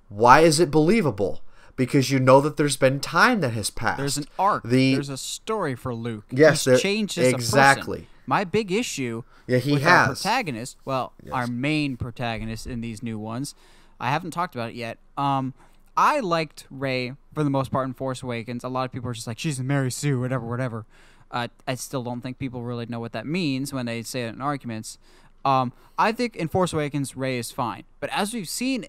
[0.09, 1.40] Why is it believable?
[1.74, 3.98] Because you know that there's been time that has passed.
[3.98, 4.62] There's an arc.
[4.64, 6.24] The there's a story for Luke.
[6.31, 8.09] Yes, He's there- changed as a exactly.
[8.27, 13.19] My big issue Yeah, he with our protagonist, well, our main protagonist in these new
[13.19, 13.55] ones,
[14.01, 14.98] I haven't talked about it yet.
[15.16, 15.55] Um,
[15.97, 18.65] I liked Rey for the most part in Force Awakens.
[18.65, 20.85] A lot of people are just like, she's a Mary Sue, whatever, whatever.
[21.31, 24.35] Uh, I still don't think people really know what that means when they say it
[24.35, 24.98] in arguments.
[25.44, 28.86] Um, I think in Force Awakens, Rey is fine, but as we've seen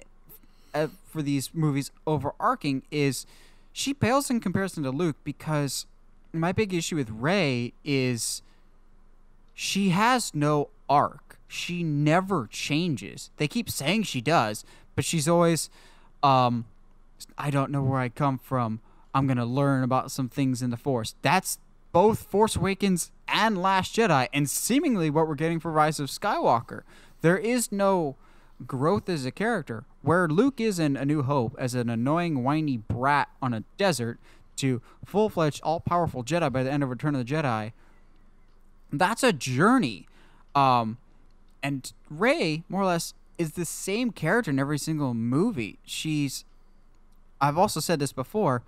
[0.73, 3.26] uh, for these movies, overarching is
[3.73, 5.85] she pales in comparison to Luke because
[6.34, 8.41] my big issue with Rey is
[9.59, 11.39] she has no arc.
[11.47, 13.31] She never changes.
[13.38, 14.63] They keep saying she does,
[14.95, 15.71] but she's always,
[16.21, 16.65] um,
[17.39, 18.81] I don't know where I come from.
[19.15, 21.15] I'm gonna learn about some things in the Force.
[21.23, 21.57] That's
[21.91, 26.84] both Force Awakens and Last Jedi, and seemingly what we're getting for Rise of Skywalker.
[27.21, 28.15] There is no
[28.67, 29.85] growth as a character.
[30.03, 34.19] Where Luke is in A New Hope as an annoying, whiny brat on a desert
[34.57, 37.71] to full fledged, all powerful Jedi by the end of Return of the Jedi,
[38.91, 40.07] that's a journey.
[40.55, 40.97] Um,
[41.61, 45.80] and Rey, more or less, is the same character in every single movie.
[45.85, 46.45] She's,
[47.39, 48.64] I've also said this before,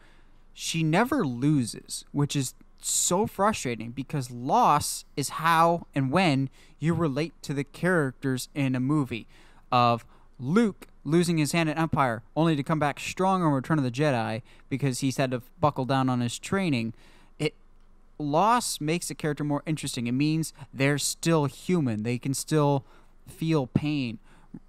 [0.54, 7.34] she never loses, which is so frustrating because loss is how and when you relate
[7.44, 9.28] to the characters in a movie.
[9.72, 10.06] Of
[10.40, 13.92] Luke losing his hand in Empire only to come back strong on Return of the
[13.92, 16.94] Jedi because he's had to buckle down on his training.
[18.20, 20.08] Loss makes a character more interesting.
[20.08, 22.04] It means they're still human.
[22.04, 22.86] They can still
[23.28, 24.20] feel pain.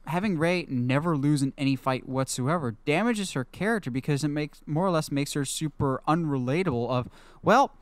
[0.07, 4.87] Having Rey never lose in any fight whatsoever damages her character because it makes more
[4.87, 7.09] or less makes her super unrelatable of
[7.43, 7.73] well,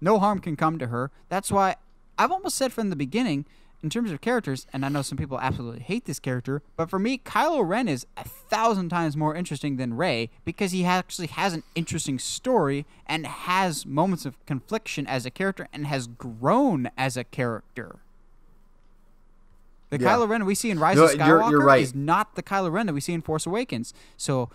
[0.00, 1.10] no harm can come to her.
[1.28, 1.76] That's why
[2.18, 3.44] I've almost said from the beginning
[3.82, 6.98] in terms of characters, and I know some people absolutely hate this character, but for
[6.98, 11.52] me, Kylo Ren is a thousand times more interesting than Rey because he actually has
[11.52, 17.16] an interesting story and has moments of confliction as a character and has grown as
[17.16, 17.96] a character.
[19.90, 20.16] The Yeah.
[20.16, 21.82] Kylo Ren we see in Rise No, of you're- Skywalker you're right.
[21.82, 23.92] is not the Kylo Ren that we see in Force Awakens.
[24.16, 24.48] So,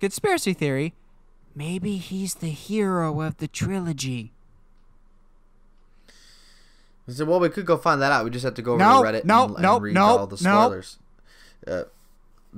[0.00, 0.92] conspiracy theory,
[1.54, 4.32] maybe he's the hero of the trilogy.
[7.08, 8.24] I said, well, we could go find that out.
[8.24, 10.04] We just have to go over No, to Reddit no, and, and no, read no,
[10.04, 10.98] all the spoilers.
[11.66, 11.84] Uh,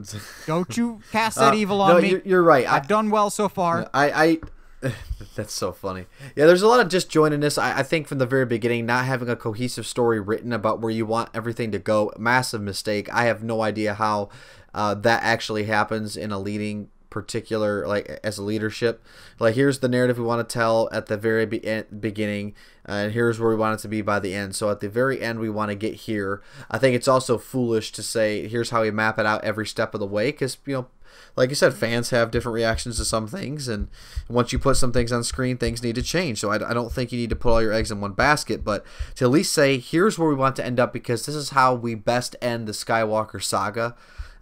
[0.46, 2.10] Don't you cast that uh, evil on no, me.
[2.10, 2.66] You're, you're right.
[2.66, 3.90] I, I've done well so far.
[3.92, 4.38] I,
[4.82, 4.92] I
[5.34, 6.06] that's so funny.
[6.36, 7.60] Yeah, there's a lot of disjointedness.
[7.60, 10.90] I, I think from the very beginning, not having a cohesive story written about where
[10.90, 13.12] you want everything to go, massive mistake.
[13.12, 14.28] I have no idea how
[14.72, 16.88] uh, that actually happens in a leading
[17.22, 19.02] particular like as a leadership
[19.38, 22.54] like here's the narrative we want to tell at the very be- beginning
[22.84, 25.20] and here's where we want it to be by the end so at the very
[25.20, 28.82] end we want to get here i think it's also foolish to say here's how
[28.82, 30.86] we map it out every step of the way because you know
[31.36, 33.88] like you said, fans have different reactions to some things, and
[34.28, 36.40] once you put some things on screen, things need to change.
[36.40, 38.64] So I, I don't think you need to put all your eggs in one basket,
[38.64, 38.84] but
[39.16, 41.74] to at least say, here's where we want to end up because this is how
[41.74, 43.94] we best end the Skywalker saga.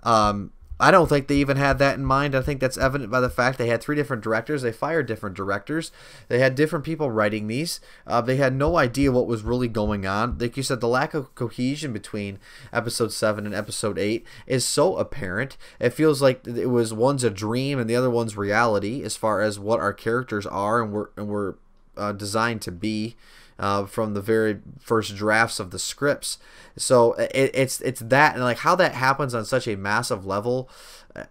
[0.03, 2.35] Um, I don't think they even had that in mind.
[2.35, 4.62] I think that's evident by the fact they had three different directors.
[4.62, 5.90] They fired different directors.
[6.28, 7.81] They had different people writing these.
[8.07, 10.36] Uh, they had no idea what was really going on.
[10.39, 12.39] Like you said, the lack of cohesion between
[12.73, 15.57] episode 7 and episode 8 is so apparent.
[15.81, 19.40] It feels like it was one's a dream and the other one's reality as far
[19.40, 21.55] as what our characters are and we're, and we're
[21.97, 23.16] uh, designed to be
[23.58, 26.38] uh, from the very first drafts of the scripts.
[26.76, 30.68] So it, it's it's that and like how that happens on such a massive level.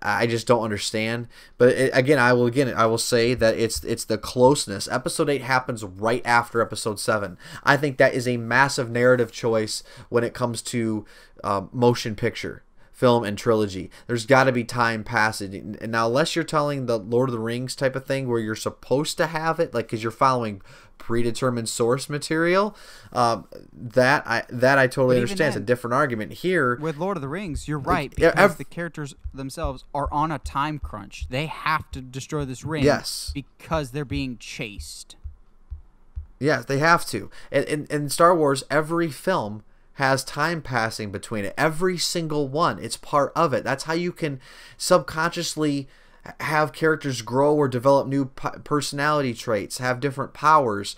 [0.01, 1.27] I just don't understand.
[1.59, 4.87] But it, again, I will again I will say that it's it's the closeness.
[4.87, 7.37] Episode eight happens right after episode seven.
[7.63, 11.05] I think that is a massive narrative choice when it comes to
[11.43, 12.63] uh, motion picture
[12.95, 13.91] film and trilogy.
[14.07, 15.53] There's got to be time passage.
[15.53, 18.55] And now, unless you're telling the Lord of the Rings type of thing where you're
[18.55, 20.61] supposed to have it, like because you're following
[20.97, 22.73] predetermined source material,
[23.11, 25.49] um, that I that I totally understand.
[25.49, 26.77] It's a different argument here.
[26.77, 30.79] With Lord of the Rings, you're right because the characters themselves are on a time
[30.79, 31.27] crunch.
[31.29, 33.31] They have to destroy this ring Yes.
[33.33, 35.17] because they're being chased.
[36.39, 37.29] Yes, they have to.
[37.51, 39.63] And in Star Wars, every film
[39.95, 41.53] has time passing between it.
[41.57, 42.79] Every single one.
[42.79, 43.63] It's part of it.
[43.63, 44.39] That's how you can
[44.77, 45.87] subconsciously
[46.39, 50.95] have characters grow or develop new personality traits, have different powers.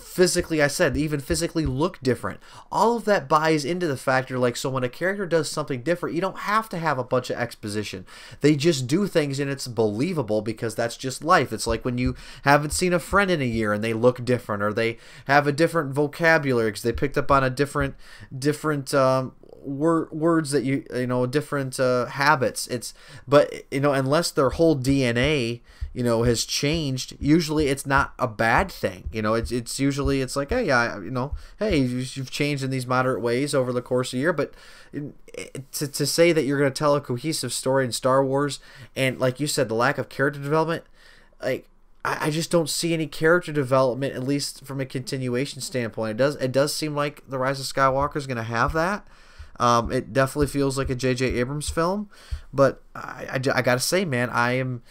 [0.00, 2.40] Physically, I said, even physically look different.
[2.72, 6.14] All of that buys into the factor like, so when a character does something different,
[6.14, 8.04] you don't have to have a bunch of exposition.
[8.40, 11.52] They just do things and it's believable because that's just life.
[11.52, 14.62] It's like when you haven't seen a friend in a year and they look different
[14.62, 17.94] or they have a different vocabulary because they picked up on a different,
[18.36, 19.32] different, um,
[19.64, 22.66] wor- words that you you know different uh, habits.
[22.68, 22.94] It's
[23.26, 25.60] but you know unless their whole DNA
[25.92, 29.08] you know has changed, usually it's not a bad thing.
[29.12, 32.70] You know, it's it's usually it's like hey yeah you know hey you've changed in
[32.70, 34.54] these moderate ways over the course of a year, but
[35.72, 38.60] to, to say that you're going to tell a cohesive story in Star Wars
[38.94, 40.84] and like you said the lack of character development
[41.42, 41.68] like
[42.04, 46.12] I, just don't see any character development, at least from a continuation standpoint.
[46.12, 49.06] It does it does seem like the Rise of Skywalker is going to have that.
[49.60, 51.26] Um, it definitely feels like a J.J.
[51.34, 52.10] Abrams film,
[52.52, 54.82] but I, I, I gotta say, man, I am.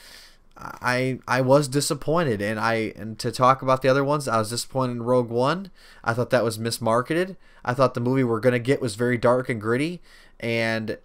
[0.55, 4.51] I I was disappointed, and I and to talk about the other ones, I was
[4.51, 5.71] disappointed in Rogue One.
[6.03, 7.35] I thought that was mismarketed.
[7.65, 10.01] I thought the movie we're gonna get was very dark and gritty,
[10.39, 10.97] and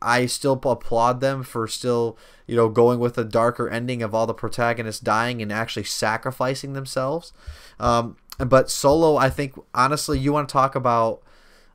[0.00, 2.16] I still applaud them for still,
[2.46, 6.72] you know, going with a darker ending of all the protagonists dying and actually sacrificing
[6.72, 7.32] themselves.
[7.78, 11.22] Um, but Solo, I think honestly, you want to talk about,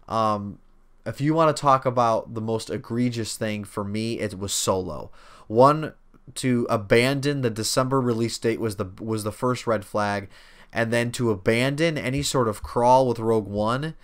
[0.08, 0.60] um,
[1.06, 5.12] if you want to talk about the most egregious thing for me, it was Solo.
[5.48, 5.94] One
[6.36, 10.30] to abandon the December release date was the was the first red flag,
[10.72, 13.96] and then to abandon any sort of crawl with Rogue One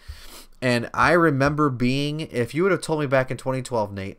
[0.61, 4.17] and I remember being, if you would have told me back in 2012, Nate,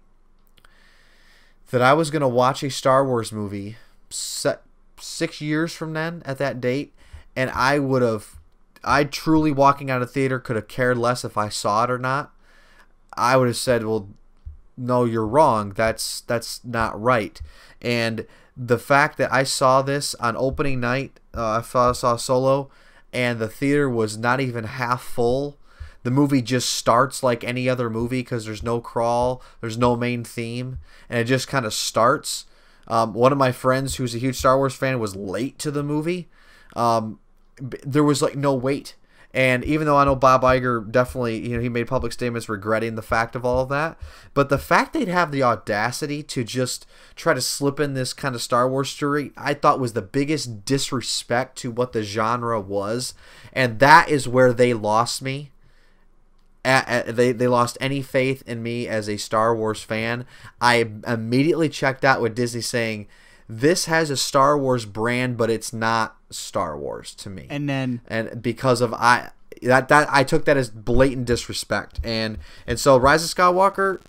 [1.71, 3.77] that I was going to watch a Star Wars movie
[4.09, 6.95] six years from then at that date,
[7.35, 8.37] and I would have,
[8.85, 11.99] I truly walking out of theater could have cared less if I saw it or
[11.99, 12.33] not.
[13.19, 14.09] I would have said, well,
[14.77, 15.73] no, you're wrong.
[15.75, 17.41] That's that's not right.
[17.83, 18.27] And
[18.57, 22.71] the fact that I saw this on opening night, uh, I saw, Solo,
[23.13, 25.59] and the theater was not even half full
[26.09, 30.25] the movie just starts like any other movie because there's no crawl, there's no main
[30.25, 30.79] theme,
[31.09, 32.47] and it just kind of starts.
[32.87, 35.83] Um, one of my friends who's a huge Star Wars fan was late to the
[35.83, 36.29] movie.
[36.75, 37.19] Um,
[37.61, 38.95] there was like no wait.
[39.35, 42.95] And even though I know Bob Iger definitely, you know, he made public statements regretting
[42.95, 43.99] the fact of all of that,
[44.33, 48.35] but the fact they'd have the audacity to just try to slip in this kind
[48.35, 53.13] of Star Wars story, I thought was the biggest disrespect to what the genre was.
[53.53, 55.51] And that is where they lost me
[56.65, 60.27] at, at, they they lost any faith in me as a Star Wars fan.
[60.61, 63.09] I immediately checked out with Disney saying
[63.49, 67.47] this has a Star Wars brand, but it's not Star Wars to me.
[67.51, 69.31] And then and because of I
[69.63, 74.01] that that I took that as blatant disrespect, and and so Rise of Skywalker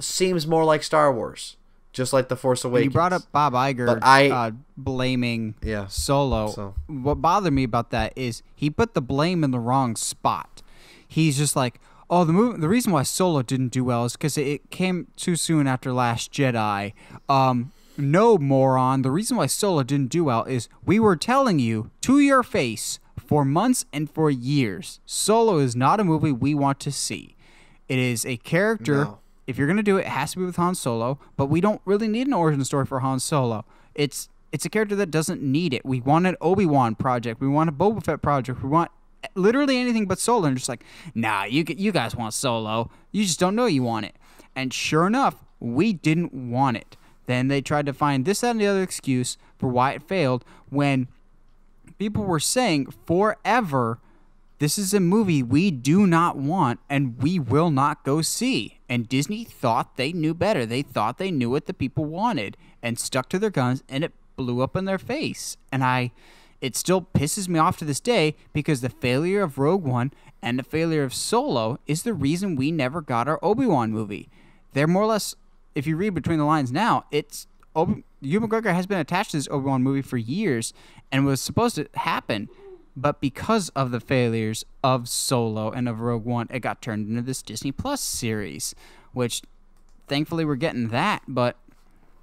[0.00, 1.56] seems more like Star Wars.
[1.90, 2.84] Just like the Force Awakens.
[2.84, 6.48] You brought up Bob Iger but I, uh, blaming yeah, Solo.
[6.48, 6.74] So.
[6.86, 10.62] What bothered me about that is he put the blame in the wrong spot
[11.08, 11.80] he's just like,
[12.10, 15.34] oh, the movie, the reason why Solo didn't do well is because it came too
[15.34, 16.92] soon after Last Jedi.
[17.28, 19.02] Um, no, moron.
[19.02, 23.00] The reason why Solo didn't do well is we were telling you to your face
[23.18, 25.00] for months and for years.
[25.04, 27.36] Solo is not a movie we want to see.
[27.88, 29.04] It is a character.
[29.04, 29.18] No.
[29.46, 31.18] If you're gonna do it, it has to be with Han Solo.
[31.36, 33.64] But we don't really need an origin story for Han Solo.
[33.94, 35.84] It's it's a character that doesn't need it.
[35.84, 37.40] We want an Obi Wan project.
[37.40, 38.62] We want a Boba Fett project.
[38.62, 38.90] We want
[39.34, 40.84] literally anything but solo and just like
[41.14, 44.14] nah you you guys want solo you just don't know you want it
[44.54, 46.96] and sure enough we didn't want it
[47.28, 50.44] then they tried to find this that, and the other excuse for why it failed
[50.70, 51.06] when
[51.98, 54.00] people were saying forever
[54.58, 58.80] this is a movie we do not want and we will not go see.
[58.88, 60.66] And disney thought they knew better.
[60.66, 64.12] They thought they knew what the people wanted and stuck to their guns and it
[64.34, 65.56] blew up in their face.
[65.70, 66.10] And i
[66.60, 70.58] it still pisses me off to this day because the failure of Rogue One and
[70.58, 74.28] the failure of Solo is the reason we never got our Obi Wan movie.
[74.72, 75.36] They're more or less,
[75.78, 77.46] if you read between the lines now, it's
[77.76, 80.72] Obi- Ewan McGregor has been attached to this Obi Wan movie for years
[81.12, 82.48] and was supposed to happen,
[82.96, 87.22] but because of the failures of Solo and of Rogue One, it got turned into
[87.22, 88.74] this Disney Plus series,
[89.12, 89.42] which
[90.08, 91.56] thankfully we're getting that, but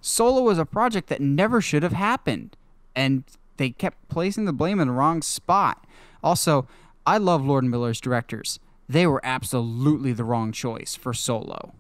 [0.02, 2.58] Solo was a project that never should have happened.
[2.94, 3.24] And
[3.56, 5.88] they kept placing the blame in the wrong spot.
[6.22, 6.68] Also,
[7.08, 8.60] I love Lord Miller's directors.
[8.90, 11.74] They were absolutely the wrong choice for Solo.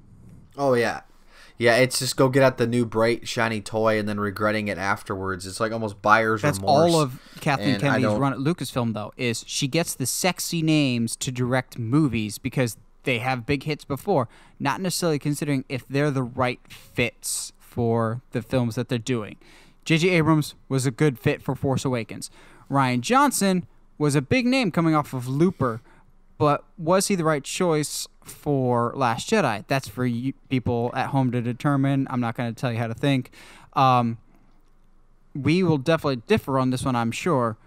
[0.57, 1.01] Oh yeah.
[1.57, 4.77] Yeah, it's just go get out the new bright shiny toy and then regretting it
[4.77, 5.47] afterwards.
[5.47, 6.93] It's like almost buyer's That's remorse.
[6.93, 11.15] all of Kathleen and Kennedy's run at Lucasfilm though, is she gets the sexy names
[11.17, 14.27] to direct movies because they have big hits before,
[14.59, 19.37] not necessarily considering if they're the right fits for the films that they're doing.
[19.85, 20.09] J.J.
[20.09, 22.29] Abrams was a good fit for Force Awakens.
[22.69, 23.67] Rian Johnson
[23.97, 25.81] was a big name coming off of Looper,
[26.37, 29.65] but was he the right choice for Last Jedi?
[29.67, 32.07] That's for you people at home to determine.
[32.09, 33.31] I'm not going to tell you how to think.
[33.73, 34.17] Um,
[35.33, 37.57] we will definitely differ on this one, I'm sure.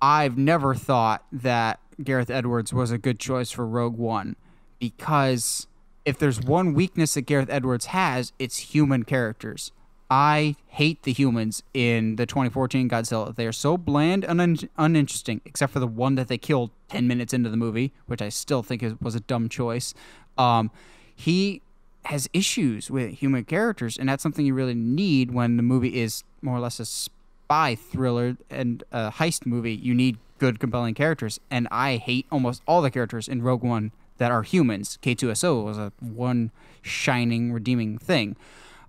[0.00, 4.36] I've never thought that Gareth Edwards was a good choice for Rogue One
[4.78, 5.66] because
[6.04, 9.72] if there's one weakness that Gareth Edwards has, it's human characters.
[10.10, 13.34] I hate the humans in the 2014 Godzilla.
[13.34, 17.06] They are so bland and un- uninteresting, except for the one that they killed 10
[17.06, 19.94] minutes into the movie, which I still think is, was a dumb choice.
[20.36, 20.72] Um,
[21.14, 21.62] he
[22.06, 26.24] has issues with human characters, and that's something you really need when the movie is
[26.42, 29.74] more or less a spy thriller and a heist movie.
[29.74, 33.92] You need good, compelling characters, and I hate almost all the characters in Rogue One
[34.18, 34.98] that are humans.
[35.02, 36.50] K2SO was a one
[36.82, 38.34] shining, redeeming thing.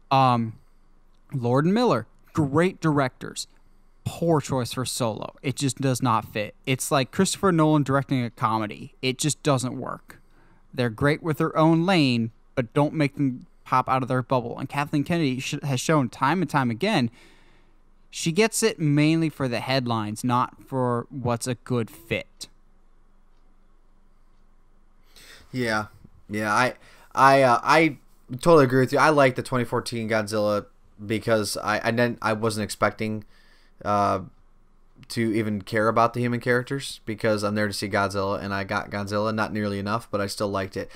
[0.10, 0.54] Um,
[1.34, 3.48] Lord and Miller, great directors.
[4.04, 5.36] Poor choice for Solo.
[5.42, 6.56] It just does not fit.
[6.66, 8.96] It's like Christopher Nolan directing a comedy.
[9.02, 10.20] It just doesn't work.
[10.74, 14.58] They're great with their own lane, but don't make them pop out of their bubble.
[14.58, 17.12] And Kathleen Kennedy sh- has shown time and time again
[18.12, 22.50] she gets it mainly for the headlines, not for what's a good fit.
[25.54, 25.86] Yeah,
[26.30, 26.74] yeah, I,
[27.16, 27.98] I, uh, I
[28.42, 29.00] totally agree with you.
[29.00, 30.66] I like the 2014 Godzilla
[31.06, 33.26] because I, I didn't, I wasn't expecting,
[33.84, 34.22] uh,
[35.10, 38.64] to even care about the human characters because I'm there to see Godzilla and I
[38.64, 40.90] got Godzilla, not nearly enough, but I still liked it.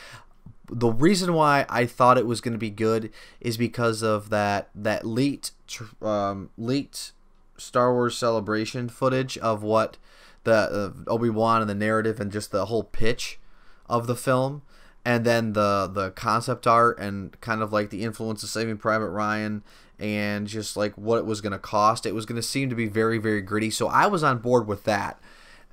[0.69, 4.69] The reason why I thought it was going to be good is because of that
[4.73, 5.51] that leaked
[6.01, 7.11] um, leaked
[7.57, 9.97] Star Wars Celebration footage of what
[10.43, 10.53] the
[11.07, 13.39] uh, Obi Wan and the narrative and just the whole pitch
[13.87, 14.63] of the film,
[15.03, 19.09] and then the the concept art and kind of like the influence of Saving Private
[19.09, 19.63] Ryan
[19.99, 22.05] and just like what it was going to cost.
[22.05, 23.69] It was going to seem to be very very gritty.
[23.69, 25.19] So I was on board with that.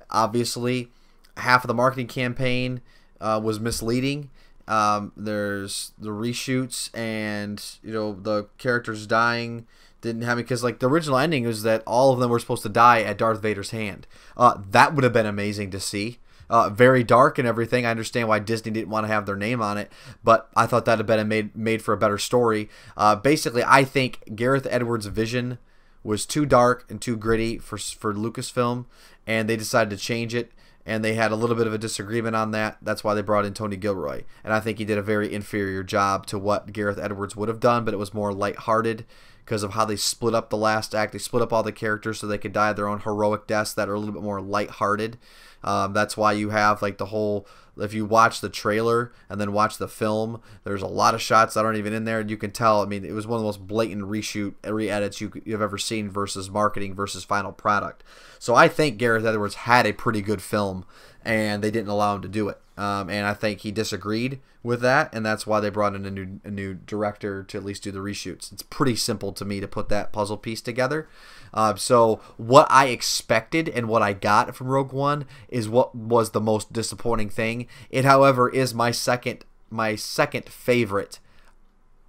[0.09, 0.89] Obviously,
[1.37, 2.81] half of the marketing campaign
[3.19, 4.29] uh, was misleading.
[4.67, 9.67] Um, there's the reshoots and you know the characters dying
[9.99, 12.69] didn't have because like the original ending was that all of them were supposed to
[12.69, 14.05] die at Darth Vader's hand.
[14.37, 16.19] Uh, that would have been amazing to see.
[16.49, 17.85] Uh, very dark and everything.
[17.85, 19.91] I understand why Disney didn't want to have their name on it,
[20.23, 22.69] but I thought that'd been made made for a better story.
[22.95, 25.57] Uh, basically, I think Gareth Edwards' vision
[26.03, 28.85] was too dark and too gritty for for Lucasfilm,
[29.25, 30.51] and they decided to change it.
[30.85, 32.77] And they had a little bit of a disagreement on that.
[32.81, 35.81] That's why they brought in Tony Gilroy, and I think he did a very inferior
[35.81, 37.85] job to what Gareth Edwards would have done.
[37.85, 39.05] But it was more lighthearted
[39.45, 41.13] because of how they split up the last act.
[41.13, 43.89] They split up all the characters so they could die their own heroic deaths that
[43.89, 45.17] are a little bit more lighthearted.
[45.63, 47.47] Um, that's why you have like the whole.
[47.75, 51.55] If you watch the trailer and then watch the film, there's a lot of shots
[51.55, 52.83] that aren't even in there, and you can tell.
[52.83, 56.07] I mean, it was one of the most blatant reshoot, re-edits you, you've ever seen
[56.07, 58.03] versus marketing versus final product.
[58.37, 60.85] So I think Gareth Edwards had a pretty good film,
[61.25, 62.59] and they didn't allow him to do it.
[62.75, 66.11] Um, and I think he disagreed with that, and that's why they brought in a
[66.11, 68.51] new a new director to at least do the reshoots.
[68.51, 71.07] It's pretty simple to me to put that puzzle piece together.
[71.53, 76.31] Uh, so what I expected and what I got from Rogue One is what was
[76.31, 77.67] the most disappointing thing.
[77.91, 81.19] It, however, is my second my second favorite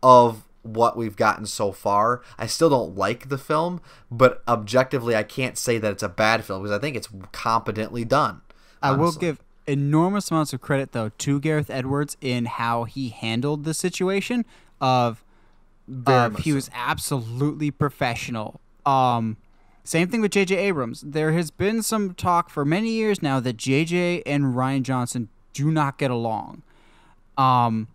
[0.03, 2.23] of what we've gotten so far.
[2.39, 6.45] I still don't like the film, but objectively, I can't say that it's a bad
[6.45, 8.41] film because I think it's competently done.
[8.83, 8.99] Honestly.
[8.99, 13.65] I will give enormous amounts of credit though to Gareth Edwards in how he handled
[13.65, 14.45] the situation
[14.81, 15.25] of
[16.07, 16.55] uh, he so.
[16.55, 18.61] was absolutely professional.
[18.87, 19.37] Um,
[19.83, 20.57] same thing with J.J.
[20.57, 21.03] Abrams.
[21.03, 24.23] There has been some talk for many years now that J.J.
[24.23, 26.63] and Rian Johnson do not get along,
[27.37, 27.89] um,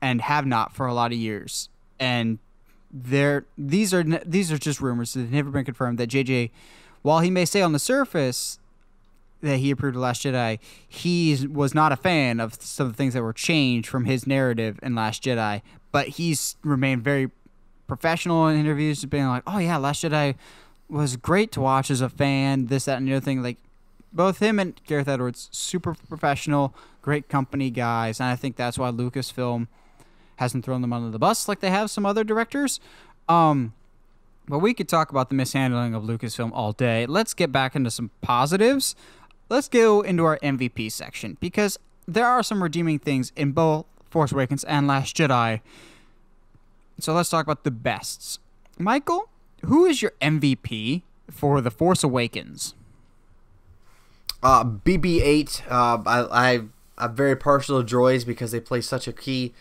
[0.00, 1.68] and have not for a lot of years.
[2.00, 2.38] And
[2.90, 5.12] there, these are these are just rumors.
[5.12, 6.50] that have never been confirmed that J.J.
[7.02, 8.58] While he may say on the surface
[9.46, 12.96] that he approved of Last Jedi, he was not a fan of some of the
[12.96, 15.62] things that were changed from his narrative in Last Jedi.
[15.92, 17.30] But he's remained very
[17.86, 20.34] professional in interviews, being like, "Oh yeah, Last Jedi
[20.88, 23.42] was great to watch as a fan." This, that, and the other thing.
[23.42, 23.58] Like
[24.12, 28.90] both him and Gareth Edwards, super professional, great company guys, and I think that's why
[28.90, 29.68] Lucasfilm
[30.36, 32.80] hasn't thrown them under the bus like they have some other directors.
[33.28, 33.72] Um,
[34.48, 37.06] but we could talk about the mishandling of Lucasfilm all day.
[37.06, 38.94] Let's get back into some positives
[39.48, 44.32] let's go into our MVP section because there are some redeeming things in both Force
[44.32, 45.60] Awakens and Last Jedi.
[46.98, 48.38] So let's talk about the bests.
[48.78, 49.28] Michael,
[49.64, 52.74] who is your MVP for The Force Awakens?
[54.42, 55.62] Uh, BB-8.
[55.70, 56.60] Uh, I, I
[56.98, 59.54] I'm very partial to droids because they play such a key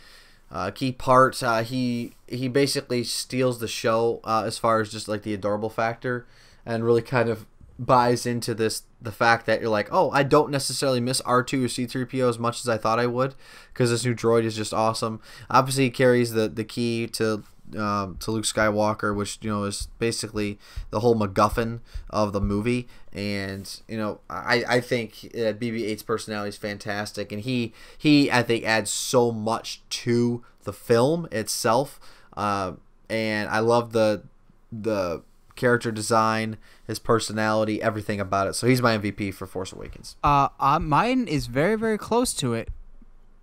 [0.51, 1.41] uh, key part.
[1.41, 5.69] Uh, he he basically steals the show uh, as far as just like the adorable
[5.69, 6.25] factor,
[6.65, 7.45] and really kind of
[7.77, 11.67] buys into this the fact that you're like, oh, I don't necessarily miss R2 or
[11.67, 13.35] C3PO as much as I thought I would
[13.73, 15.21] because this new droid is just awesome.
[15.49, 17.43] Obviously, he carries the, the key to
[17.77, 20.59] um, to Luke Skywalker, which you know is basically
[20.91, 21.79] the whole MacGuffin
[22.09, 22.87] of the movie.
[23.11, 28.43] And you know, I, I think that BB-8's personality is fantastic, and he he I
[28.43, 31.99] think adds so much to the film itself.
[32.35, 32.73] Uh,
[33.09, 34.23] and I love the
[34.71, 35.23] the
[35.55, 38.53] character design, his personality, everything about it.
[38.53, 40.15] So he's my MVP for Force Awakens.
[40.23, 42.69] Uh, uh mine is very very close to it.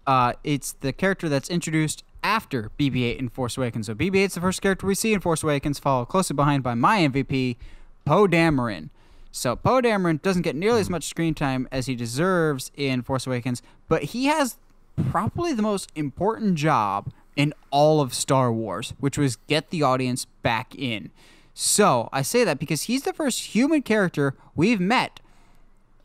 [0.07, 3.87] Uh, it's the character that's introduced after BB-8 in Force Awakens.
[3.87, 6.75] So BB-8 is the first character we see in Force Awakens, followed closely behind by
[6.75, 7.57] my MVP,
[8.05, 8.91] Poe Dameron.
[9.31, 13.27] So Poe Dameron doesn't get nearly as much screen time as he deserves in Force
[13.27, 14.57] Awakens, but he has
[15.11, 20.27] probably the most important job in all of Star Wars, which was get the audience
[20.43, 21.11] back in.
[21.55, 25.21] So I say that because he's the first human character we've met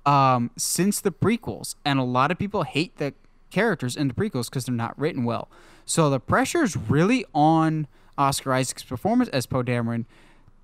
[0.05, 3.13] um, since the prequels, and a lot of people hate the
[3.49, 5.47] characters in the prequels because they're not written well.
[5.85, 7.87] So the pressure is really on
[8.17, 10.05] Oscar Isaac's performance as Poe Dameron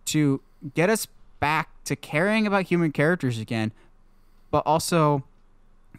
[0.06, 0.42] to
[0.76, 1.08] get us
[1.40, 3.72] back to caring about human characters again,
[4.52, 5.24] but also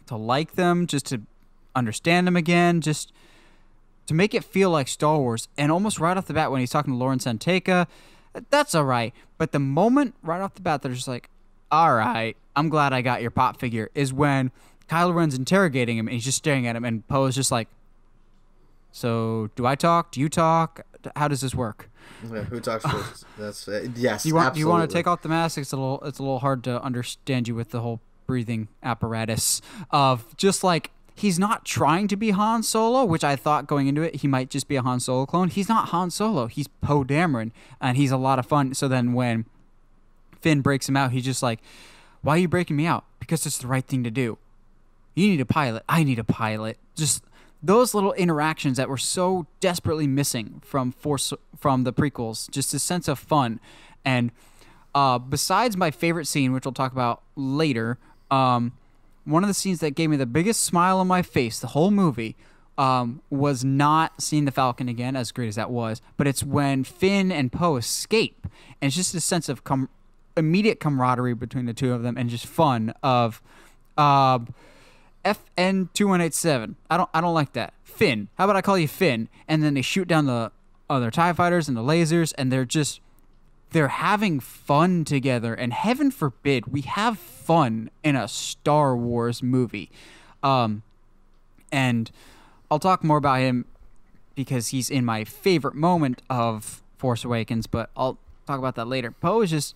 [0.07, 1.21] to like them, just to
[1.75, 3.11] understand them again, just
[4.07, 5.47] to make it feel like Star Wars.
[5.57, 7.87] And almost right off the bat, when he's talking to Lor San Tekka,
[8.49, 9.13] that's all right.
[9.37, 11.29] But the moment right off the bat, they're just like,
[11.71, 14.51] all right, I'm glad I got your pop figure, is when
[14.87, 17.67] Kylo Ren's interrogating him and he's just staring at him, and Poe is just like,
[18.91, 20.11] so do I talk?
[20.11, 20.85] Do you talk?
[21.15, 21.89] How does this work?
[22.23, 23.25] Yeah, who talks first?
[23.37, 24.25] That's uh, yes.
[24.25, 24.59] You want absolutely.
[24.59, 25.57] you want to take off the mask?
[25.57, 29.61] It's a little it's a little hard to understand you with the whole breathing apparatus
[29.91, 34.01] of just like he's not trying to be Han Solo, which I thought going into
[34.01, 35.49] it he might just be a Han Solo clone.
[35.49, 36.47] He's not Han Solo.
[36.47, 38.73] He's Poe Dameron, and he's a lot of fun.
[38.73, 39.45] So then when
[40.41, 41.59] Finn breaks him out, he's just like,
[42.21, 43.05] "Why are you breaking me out?
[43.19, 44.37] Because it's the right thing to do.
[45.15, 45.83] You need a pilot.
[45.87, 47.23] I need a pilot." Just
[47.63, 52.79] those little interactions that were so desperately missing from Force from the prequels, just a
[52.79, 53.59] sense of fun,
[54.03, 54.31] and
[54.93, 57.97] uh, besides my favorite scene, which we'll talk about later,
[58.31, 58.71] um,
[59.25, 61.91] one of the scenes that gave me the biggest smile on my face the whole
[61.91, 62.35] movie
[62.77, 66.83] um, was not seeing the Falcon again, as great as that was, but it's when
[66.83, 68.47] Finn and Poe escape,
[68.81, 69.89] and it's just a sense of com-
[70.37, 73.41] immediate camaraderie between the two of them, and just fun of.
[73.97, 74.39] Uh,
[75.25, 76.75] FN two one eight seven.
[76.89, 77.73] I don't I don't like that.
[77.83, 78.29] Finn.
[78.37, 79.27] How about I call you Finn?
[79.47, 80.51] And then they shoot down the
[80.89, 83.01] other TIE fighters and the lasers and they're just
[83.75, 89.91] they're having fun together and heaven forbid we have fun in a Star Wars movie.
[90.41, 90.81] Um
[91.73, 92.09] and
[92.71, 93.65] I'll talk more about him
[94.33, 99.11] because he's in my favorite moment of Force Awakens, but I'll talk about that later.
[99.11, 99.75] Poe is just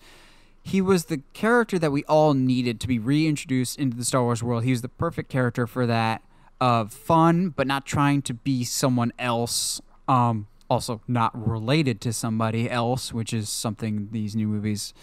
[0.62, 4.42] he was the character that we all needed to be reintroduced into the Star Wars
[4.42, 4.64] world.
[4.64, 6.22] He was the perfect character for that
[6.58, 9.82] of fun, but not trying to be someone else.
[10.08, 14.94] Um, also not related to somebody else, which is something these new movies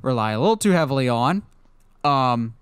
[0.00, 1.42] rely a little too heavily on.
[2.02, 2.54] Um,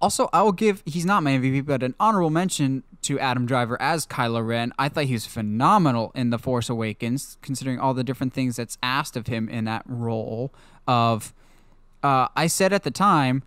[0.00, 3.80] also, I will give he's not my MVP, but an honorable mention to Adam Driver
[3.82, 4.72] as Kylo Ren.
[4.78, 8.78] I thought he was phenomenal in The Force Awakens, considering all the different things that's
[8.82, 10.52] asked of him in that role.
[10.86, 11.34] Of,
[12.02, 13.42] uh, I said at the time,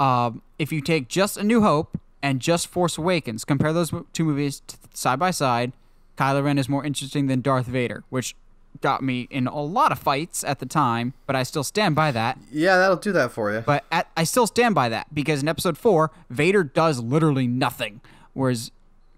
[0.00, 4.24] uh, if you take just A New Hope and just Force Awakens, compare those two
[4.24, 4.62] movies
[4.94, 5.72] side by side,
[6.16, 8.34] Kylo Ren is more interesting than Darth Vader, which
[8.80, 12.10] got me in a lot of fights at the time, but I still stand by
[12.10, 12.38] that.
[12.50, 13.60] Yeah, that'll do that for you.
[13.60, 18.00] But at, I still stand by that because in episode four, Vader does literally nothing,
[18.32, 18.70] whereas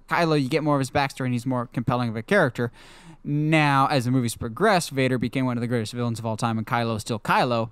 [0.09, 2.71] Kylo, you get more of his backstory and he's more compelling of a character.
[3.25, 6.59] Now, as the movies progress, Vader became one of the greatest villains of all time,
[6.59, 7.71] and Kylo is still Kylo,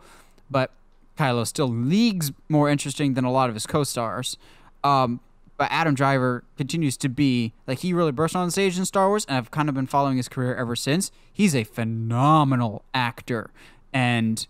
[0.50, 0.70] but
[1.16, 4.36] Kylo still leagues more interesting than a lot of his co-stars.
[4.82, 5.20] Um,
[5.56, 9.08] but Adam Driver continues to be like he really burst on the stage in Star
[9.08, 11.10] Wars, and I've kind of been following his career ever since.
[11.32, 13.50] He's a phenomenal actor,
[13.92, 14.46] and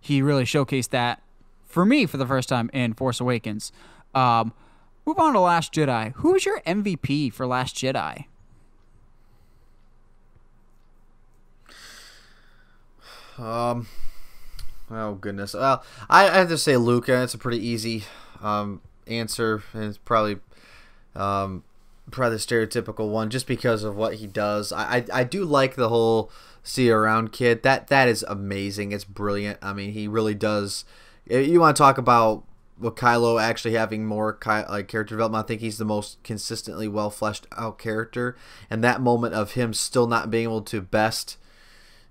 [0.00, 1.22] he really showcased that
[1.66, 3.72] for me for the first time in Force Awakens.
[4.14, 4.52] Um,
[5.04, 6.12] move on to Last Jedi.
[6.16, 8.26] Who is your MVP for Last Jedi?
[13.38, 13.86] Um,
[14.90, 15.54] oh goodness.
[15.54, 17.08] Well, I, I have to say Luke.
[17.08, 18.04] It's a pretty easy
[18.42, 20.38] um, answer, and it's probably
[21.14, 21.64] um,
[22.10, 24.72] probably the stereotypical one, just because of what he does.
[24.72, 26.30] I, I, I do like the whole
[26.62, 27.62] see around kid.
[27.62, 28.92] That that is amazing.
[28.92, 29.58] It's brilliant.
[29.62, 30.84] I mean, he really does.
[31.26, 32.44] You want to talk about
[32.78, 37.10] with Kylo actually having more like character development, I think he's the most consistently well
[37.10, 38.36] fleshed out character.
[38.70, 41.36] And that moment of him still not being able to best,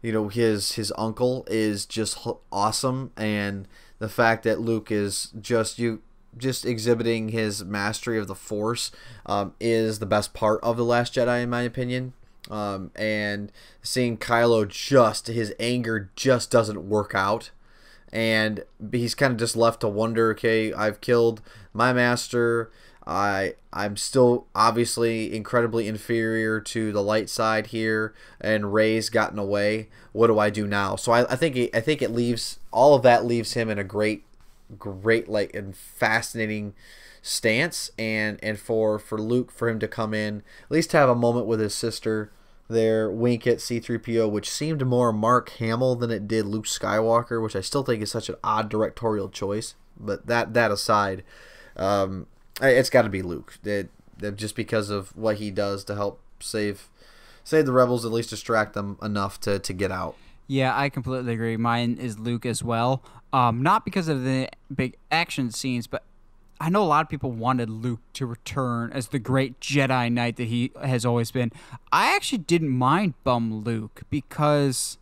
[0.02, 2.18] you know, his his uncle is just
[2.52, 3.12] awesome.
[3.16, 3.68] And
[4.00, 6.02] the fact that Luke is just you
[6.38, 8.92] just exhibiting his mastery of the Force
[9.26, 12.14] um, is the best part of the Last Jedi, in my opinion.
[12.50, 13.52] Um, and
[13.82, 17.52] seeing Kylo just his anger just doesn't work out,
[18.12, 20.32] and he's kind of just left to wonder.
[20.32, 21.42] Okay, I've killed
[21.74, 22.72] my master.
[23.06, 29.88] I I'm still obviously incredibly inferior to the light side here, and Rey's gotten away.
[30.12, 30.98] What do I do now?
[30.98, 33.84] So I, I think I think it leaves all of that leaves him in a
[33.84, 34.24] great,
[34.78, 36.74] great like and fascinating
[37.22, 41.16] stance, and and for for Luke for him to come in at least have a
[41.16, 42.32] moment with his sister
[42.70, 47.56] there, wink at C3PO, which seemed more Mark Hamill than it did Luke Skywalker, which
[47.56, 49.76] I still think is such an odd directorial choice.
[49.98, 51.24] But that that aside,
[51.76, 52.28] um,
[52.62, 53.58] it's got to be Luke.
[53.64, 53.90] It,
[54.22, 56.90] it, just because of what he does to help save
[57.44, 60.16] save the rebels, at least distract them enough to, to get out.
[60.48, 61.58] Yeah, I completely agree.
[61.58, 63.04] Mine is Luke as well.
[63.34, 66.04] Um, not because of the big action scenes, but
[66.60, 70.38] I know a lot of people wanted Luke to return as the great Jedi Knight
[70.38, 71.52] that he has always been.
[71.92, 74.98] I actually didn't mind bum Luke because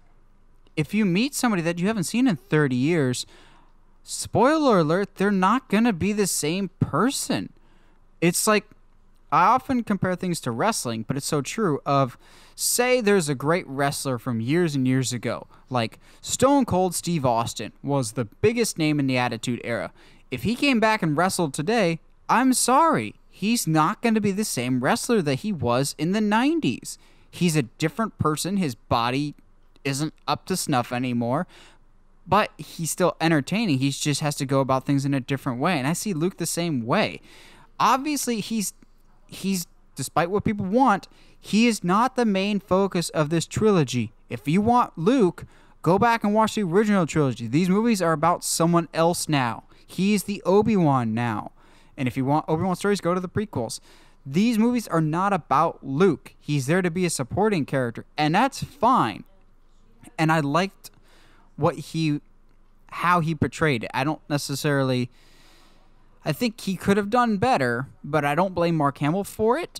[0.76, 3.26] if you meet somebody that you haven't seen in 30 years,
[4.04, 7.54] spoiler alert, they're not going to be the same person.
[8.20, 8.66] It's like
[9.36, 12.18] I often compare things to wrestling, but it's so true of
[12.56, 17.74] say there's a great wrestler from years and years ago, like Stone Cold Steve Austin
[17.84, 19.92] was the biggest name in the Attitude Era.
[20.32, 22.00] If he came back and wrestled today,
[22.30, 23.16] I'm sorry.
[23.30, 26.98] He's not going to be the same wrestler that he was in the 90s.
[27.30, 28.56] He's a different person.
[28.56, 29.36] His body
[29.84, 31.46] isn't up to snuff anymore
[32.28, 33.78] but he's still entertaining.
[33.78, 35.78] He just has to go about things in a different way.
[35.78, 37.22] And I see Luke the same way.
[37.80, 38.74] Obviously, he's
[39.28, 41.08] he's despite what people want,
[41.40, 44.12] he is not the main focus of this trilogy.
[44.30, 45.46] If you want Luke,
[45.82, 47.48] go back and watch the original trilogy.
[47.48, 49.64] These movies are about someone else now.
[49.86, 51.52] He's the Obi-Wan now.
[51.96, 53.80] And if you want Obi-Wan stories, go to the prequels.
[54.26, 56.34] These movies are not about Luke.
[56.40, 59.24] He's there to be a supporting character, and that's fine.
[60.18, 60.90] And I liked
[61.56, 62.22] what he
[62.90, 63.92] how he portrayed it.
[63.94, 65.10] I don't necessarily
[66.26, 69.80] I think he could have done better, but I don't blame Mark Hamill for it,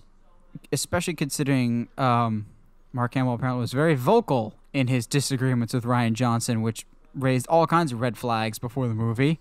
[0.70, 2.46] especially considering um,
[2.92, 7.66] Mark Hamill apparently was very vocal in his disagreements with Rian Johnson, which raised all
[7.66, 9.40] kinds of red flags before the movie.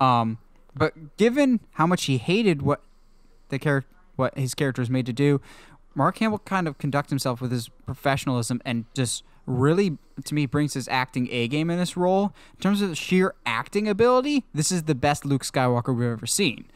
[0.00, 0.38] Um,
[0.76, 2.82] but given how much he hated what
[3.48, 5.40] the character, what his character was made to do,
[5.94, 10.74] Mark Hamill kind of conduct himself with his professionalism and just really to me brings
[10.74, 12.32] his acting A game in this role.
[12.54, 16.66] In terms of sheer acting ability, this is the best Luke Skywalker we've ever seen.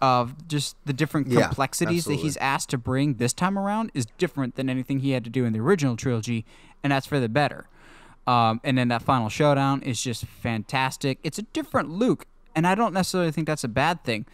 [0.00, 4.06] Of just the different Yeah, complexities that he's asked to bring this time around is
[4.18, 6.44] different than anything he had to do in the original trilogy,
[6.82, 7.68] and that's for the better.
[8.26, 11.18] Um, and then that final showdown is just fantastic.
[11.22, 14.26] It's a different Luke, and I don't necessarily think that's a bad thing.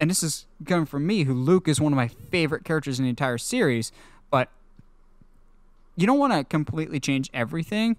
[0.00, 3.04] And this is coming from me, who Luke is one of my favorite characters in
[3.04, 3.92] the entire series,
[4.30, 4.48] but
[5.94, 7.96] you don't want to completely change everything,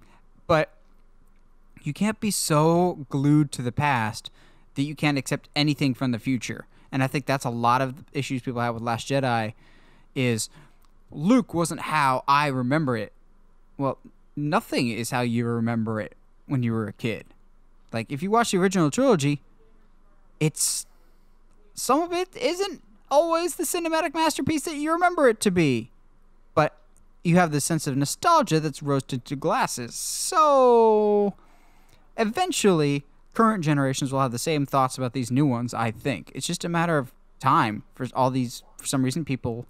[0.48, 0.72] but
[1.84, 4.32] you can't be so glued to the past
[4.76, 6.66] that you can't accept anything from the future.
[6.92, 9.54] And I think that's a lot of the issues people have with Last Jedi
[10.16, 10.50] is
[11.12, 13.14] Luke wasn't how I remember it.
[13.78, 13.98] Well,
[14.36, 16.16] nothing is how you remember it
[16.48, 17.26] when you were a kid.
[17.94, 19.42] Like if you watch the original trilogy,
[20.40, 20.86] it's
[21.82, 25.90] some of it isn't always the cinematic masterpiece that you remember it to be.
[26.54, 26.78] But
[27.24, 29.96] you have this sense of nostalgia that's roasted to glasses.
[29.96, 31.34] So
[32.18, 33.04] eventually,
[33.34, 36.32] current generations will have the same thoughts about these new ones, I think.
[36.36, 39.66] It's just a matter of time for all these, for some reason, people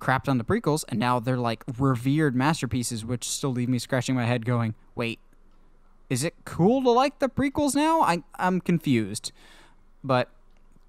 [0.00, 4.16] crapped on the prequels, and now they're like revered masterpieces, which still leave me scratching
[4.16, 5.20] my head going, wait,
[6.10, 8.00] is it cool to like the prequels now?
[8.00, 9.30] I, I'm confused.
[10.02, 10.33] But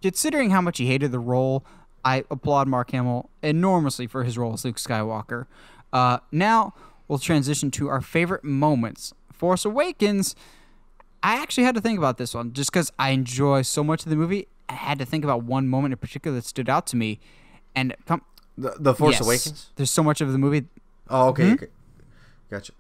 [0.06, 1.66] considering how much he hated the role,
[2.04, 5.48] I applaud Mark Hamill enormously for his role as Luke Skywalker.
[5.92, 6.76] Uh, now
[7.08, 9.16] we'll transition to our favorite moments.
[9.34, 10.36] Force Awakens.
[11.24, 14.12] I actually had to think about this one just because I enjoy so much of
[14.12, 14.48] the movie.
[14.70, 17.20] I had to think about one moment in particular that stood out to me,
[17.76, 18.22] and come.
[18.60, 19.72] The, the Force yes, Awakens.
[19.76, 20.66] There's so much of the movie.
[21.10, 21.54] Oh, okay.
[21.54, 21.68] okay.
[22.52, 22.74] Gotcha.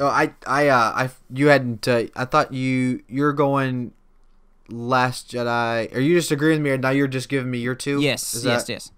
[0.00, 1.86] Oh, I, I, uh, I, you hadn't.
[1.86, 3.92] Uh, I thought you, you're going
[4.70, 5.94] Last Jedi.
[5.94, 8.00] Are you just agreeing with me, or now you're just giving me your two?
[8.00, 8.92] Yes, Is yes, that- yes.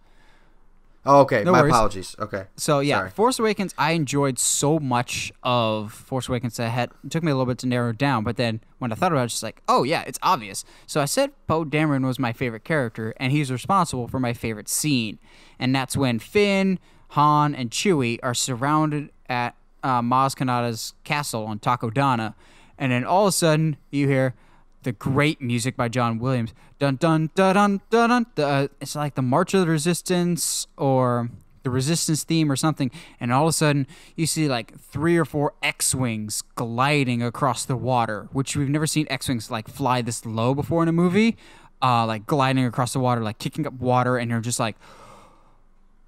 [1.04, 1.42] Oh, okay.
[1.42, 1.72] No My worries.
[1.72, 2.16] apologies.
[2.20, 2.44] Okay.
[2.56, 3.10] So yeah, Sorry.
[3.10, 3.74] Force Awakens.
[3.76, 6.60] I enjoyed so much of Force Awakens.
[6.60, 8.92] I had it took me a little bit to narrow it down, but then when
[8.92, 10.64] I thought about it, it's just like, oh yeah, it's obvious.
[10.86, 14.68] So I said Poe Dameron was my favorite character, and he's responsible for my favorite
[14.68, 15.18] scene,
[15.58, 16.78] and that's when Finn,
[17.08, 22.34] Han, and Chewie are surrounded at uh, Maz Kanata's castle on Takodana,
[22.78, 24.34] and then all of a sudden you hear
[24.82, 26.54] the great music by John Williams.
[26.78, 28.26] Dun dun dun dun dun dun.
[28.34, 28.44] dun.
[28.44, 31.30] Uh, it's like the March of the Resistance or
[31.62, 32.90] the resistance theme or something,
[33.20, 33.86] and all of a sudden
[34.16, 39.06] you see like three or four X-wings gliding across the water, which we've never seen
[39.08, 41.36] X-wings like fly this low before in a movie,
[41.80, 44.76] uh, like gliding across the water, like kicking up water, and you're just like,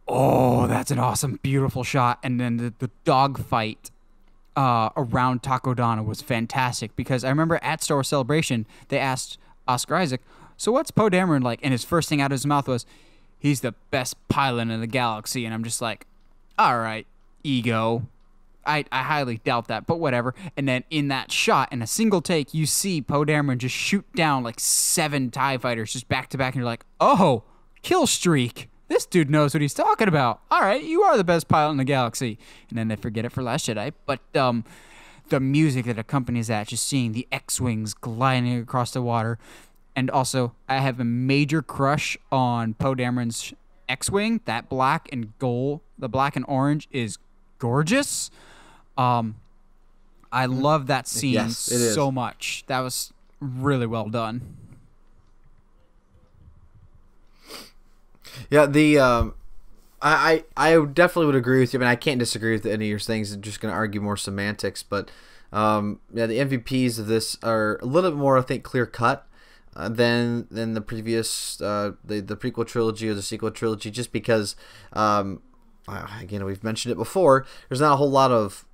[0.08, 2.18] oh, that's an awesome, beautiful shot.
[2.22, 3.90] And then the, the dog fight
[4.56, 9.96] uh, around Takodana was fantastic because I remember at Star Wars Celebration they asked Oscar
[9.96, 10.22] Isaac,
[10.56, 12.86] "So what's Poe Dameron like?" And his first thing out of his mouth was,
[13.38, 16.06] "He's the best pilot in the galaxy." And I'm just like,
[16.58, 17.06] "All right,
[17.42, 18.06] ego."
[18.66, 20.34] I, I highly doubt that, but whatever.
[20.56, 24.10] And then in that shot, in a single take, you see Poe Dameron just shoot
[24.14, 27.42] down like seven TIE fighters just back to back, and you're like, oh,
[27.82, 30.40] kill streak this dude knows what he's talking about.
[30.50, 32.38] All right, you are the best pilot in the galaxy.
[32.68, 33.92] And then they forget it for Last Jedi.
[34.06, 34.64] But um,
[35.28, 39.38] the music that accompanies that, just seeing the X-wings gliding across the water,
[39.96, 43.54] and also I have a major crush on Poe Dameron's
[43.88, 44.40] X-wing.
[44.44, 47.18] That black and gold, the black and orange is
[47.58, 48.30] gorgeous.
[48.98, 49.36] Um,
[50.30, 52.64] I love that scene yes, so much.
[52.66, 54.56] That was really well done.
[58.50, 59.34] Yeah, the um,
[60.00, 61.78] I, I I definitely would agree with you.
[61.78, 63.32] I mean, I can't disagree with any of your things.
[63.32, 65.10] I'm just going to argue more semantics, but
[65.52, 69.26] um, yeah, the MVPs of this are a little bit more, I think, clear cut.
[69.76, 74.12] Uh, than than the previous uh, the the prequel trilogy or the sequel trilogy, just
[74.12, 74.54] because
[74.92, 75.42] um,
[76.20, 77.44] again we've mentioned it before.
[77.68, 78.64] There's not a whole lot of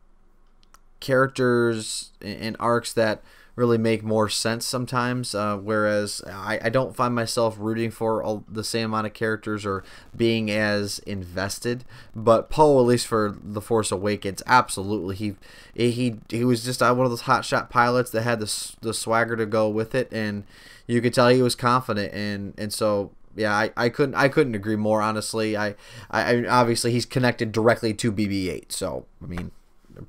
[1.01, 3.23] characters and arcs that
[3.61, 5.35] really make more sense sometimes.
[5.35, 9.67] Uh, whereas I, I don't find myself rooting for all, the same amount of characters
[9.67, 9.85] or
[10.17, 11.85] being as invested.
[12.17, 15.37] But Poe, at least for The Force Awakens, absolutely he
[15.75, 19.37] he he was just uh, one of those hotshot pilots that had the the swagger
[19.37, 20.45] to go with it, and
[20.87, 24.55] you could tell he was confident, and and so yeah, I, I couldn't I couldn't
[24.55, 25.03] agree more.
[25.03, 25.75] Honestly, I,
[26.11, 29.51] I obviously he's connected directly to BB-8, so I mean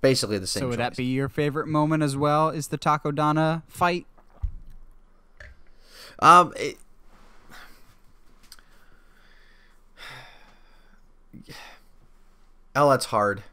[0.01, 0.61] basically the same.
[0.61, 0.89] So would choice.
[0.89, 2.49] that be your favorite moment as well?
[2.49, 4.05] Is the Takodana fight?
[6.19, 6.53] Um.
[6.55, 6.77] It,
[12.75, 13.43] oh, that's hard.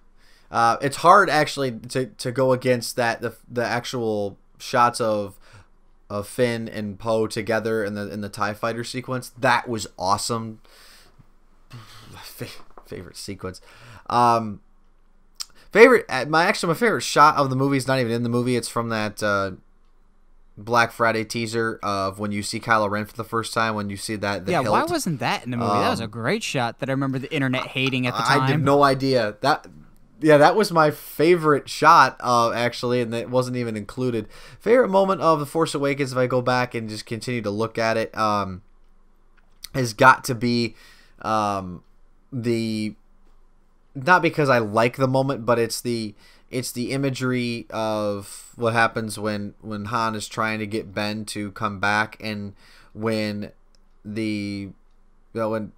[0.51, 5.39] Uh, it's hard actually to, to go against that the the actual shots of
[6.11, 9.31] of Finn and Poe together in the in the Tie Fighter sequence.
[9.39, 10.61] That was awesome.
[12.87, 13.61] favorite sequence.
[14.09, 14.61] Um,
[15.73, 18.29] Favorite, uh, my actually my favorite shot of the movie is not even in the
[18.29, 18.57] movie.
[18.57, 19.53] It's from that uh,
[20.57, 23.75] Black Friday teaser of when you see Kylo Ren for the first time.
[23.75, 24.73] When you see that, yeah, hilt.
[24.73, 25.71] why wasn't that in the movie?
[25.71, 28.23] Um, that was a um, great shot that I remember the internet hating at the
[28.23, 28.43] time.
[28.43, 29.67] I had no idea that.
[30.21, 34.27] Yeah, that was my favorite shot, uh, actually, and it wasn't even included.
[34.59, 37.79] Favorite moment of The Force Awakens, if I go back and just continue to look
[37.79, 38.63] at it, um,
[39.75, 40.75] has got to be
[41.23, 41.85] um,
[42.33, 42.97] the
[44.07, 46.15] not because I like the moment, but it's the
[46.51, 51.53] it's the imagery of what happens when when Han is trying to get Ben to
[51.53, 52.55] come back, and
[52.93, 53.53] when
[54.05, 54.71] the
[55.33, 55.73] you know, when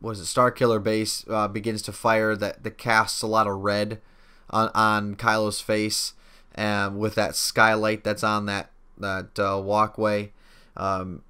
[0.00, 4.00] was it Starkiller base uh, begins to fire that that casts a lot of red
[4.50, 6.14] on on Kylo's face,
[6.54, 10.32] and um, with that skylight that's on that that uh, walkway.
[10.76, 11.22] Um,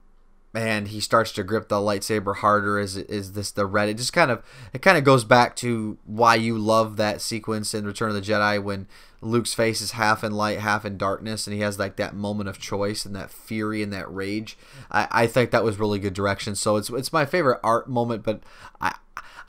[0.54, 4.12] and he starts to grip the lightsaber harder as is this the red it just
[4.12, 4.42] kind of
[4.72, 8.22] it kind of goes back to why you love that sequence in return of the
[8.22, 8.86] jedi when
[9.20, 12.48] luke's face is half in light half in darkness and he has like that moment
[12.48, 14.56] of choice and that fury and that rage.
[14.90, 16.54] I, I think that was really good direction.
[16.54, 18.42] So it's it's my favorite art moment but
[18.80, 18.94] i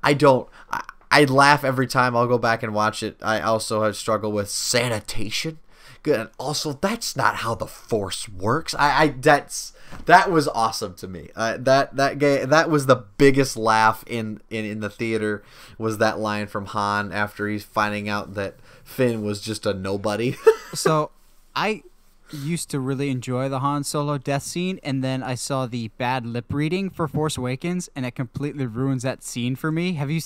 [0.03, 3.17] i don't I, I laugh every time i'll go back and watch it.
[3.21, 5.59] I also have struggled with sanitation.
[6.01, 8.73] Good and also that's not how the force works.
[8.76, 9.73] I i that's
[10.06, 11.30] that was awesome to me.
[11.36, 15.44] Uh, that that gay, that was the biggest laugh in, in in the theater
[15.78, 20.36] was that line from Han after he's finding out that Finn was just a nobody.
[20.74, 21.11] so,
[21.56, 21.84] I
[22.32, 26.26] used to really enjoy the Han Solo death scene, and then I saw the bad
[26.26, 29.94] lip reading for Force Awakens, and it completely ruins that scene for me.
[29.94, 30.22] Have you?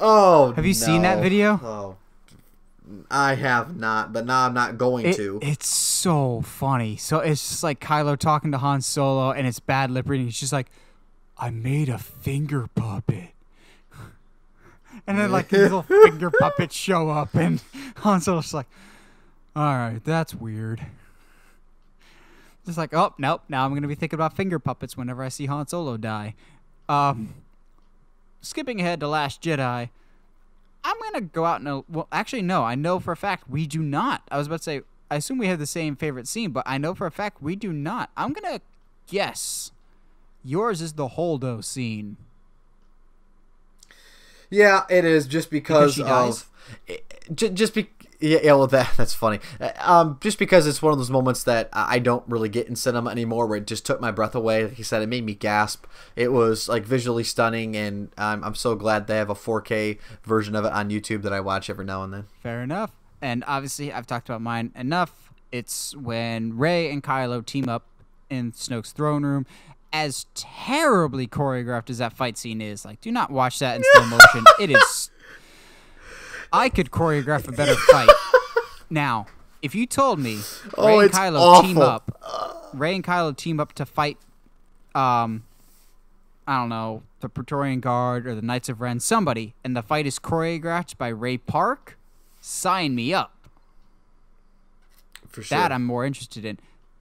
[0.00, 0.78] Oh, have you no.
[0.78, 1.60] seen that video?
[1.62, 1.96] Oh
[3.10, 5.38] I have not, but now I'm not going it, to.
[5.42, 6.96] It's so funny.
[6.96, 10.26] So it's just like Kylo talking to Han Solo, and it's bad lip reading.
[10.26, 10.68] He's just like,
[11.38, 13.30] "I made a finger puppet,"
[15.06, 17.62] and then like these little finger puppets show up, and
[17.96, 18.66] Han Solo's like,
[19.54, 20.86] "All right, that's weird."
[22.66, 25.46] Just like, oh nope, now I'm gonna be thinking about finger puppets whenever I see
[25.46, 26.34] Han Solo die.
[26.88, 27.34] Um,
[28.40, 29.88] skipping ahead to Last Jedi.
[30.82, 33.80] I'm gonna go out and well, actually no, I know for a fact we do
[33.80, 34.22] not.
[34.30, 34.80] I was about to say
[35.10, 37.56] I assume we have the same favorite scene, but I know for a fact we
[37.56, 38.10] do not.
[38.16, 38.60] I'm gonna
[39.06, 39.70] guess
[40.44, 42.16] yours is the Holdo scene.
[44.50, 46.48] Yeah, it is just because, she of
[47.34, 47.88] just, just be
[48.20, 49.40] yeah, yeah, well that that's funny.
[49.60, 52.68] Uh, Um, just because it's one of those moments that I I don't really get
[52.68, 54.64] in cinema anymore, where it just took my breath away.
[54.64, 55.86] Like you said, it made me gasp.
[56.14, 60.54] It was like visually stunning, and I'm I'm so glad they have a 4K version
[60.54, 62.26] of it on YouTube that I watch every now and then.
[62.42, 62.92] Fair enough.
[63.22, 65.32] And obviously, I've talked about mine enough.
[65.52, 67.84] It's when Rey and Kylo team up
[68.28, 69.46] in Snoke's throne room.
[69.92, 74.06] As terribly choreographed as that fight scene is, like, do not watch that in slow
[74.18, 74.44] motion.
[74.60, 75.10] It is.
[76.52, 78.10] I could choreograph a better fight.
[78.90, 79.26] Now,
[79.62, 80.42] if you told me Rey
[80.76, 84.18] Oh, and it's Kylo team up, Rey and Kylo team up to fight,
[84.94, 85.44] um,
[86.46, 90.06] I don't know, the Praetorian Guard or the Knights of Ren, somebody, and the fight
[90.06, 91.95] is choreographed by Ray Park,
[92.46, 93.32] sign me up.
[95.28, 95.58] For sure.
[95.58, 96.58] That I'm more interested in.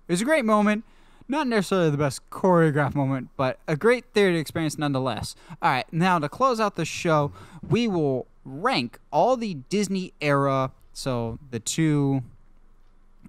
[0.07, 0.83] It was a great moment.
[1.27, 5.35] Not necessarily the best choreographed moment, but a great theater experience nonetheless.
[5.61, 7.31] All right, now to close out the show,
[7.67, 12.23] we will rank all the Disney era, so the two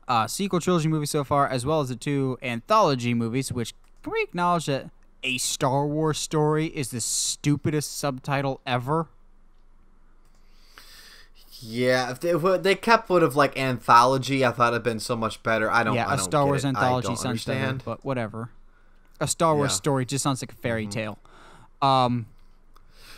[0.09, 4.12] uh, sequel trilogy movies so far, as well as the two anthology movies, which can
[4.12, 4.90] we acknowledge that
[5.22, 9.09] a Star Wars story is the stupidest subtitle ever?
[11.68, 14.44] Yeah, if they would, they kept would have like anthology.
[14.44, 15.70] I thought it'd been so much better.
[15.70, 15.94] I don't.
[15.94, 17.82] yeah, I a don't Star Wars anthology I don't better, understand.
[17.84, 18.51] but whatever.
[19.20, 19.72] A Star Wars Yeah.
[19.72, 19.76] Mm-hmm.
[19.76, 21.18] story just sounds like a fairy tale.
[21.82, 22.26] Um,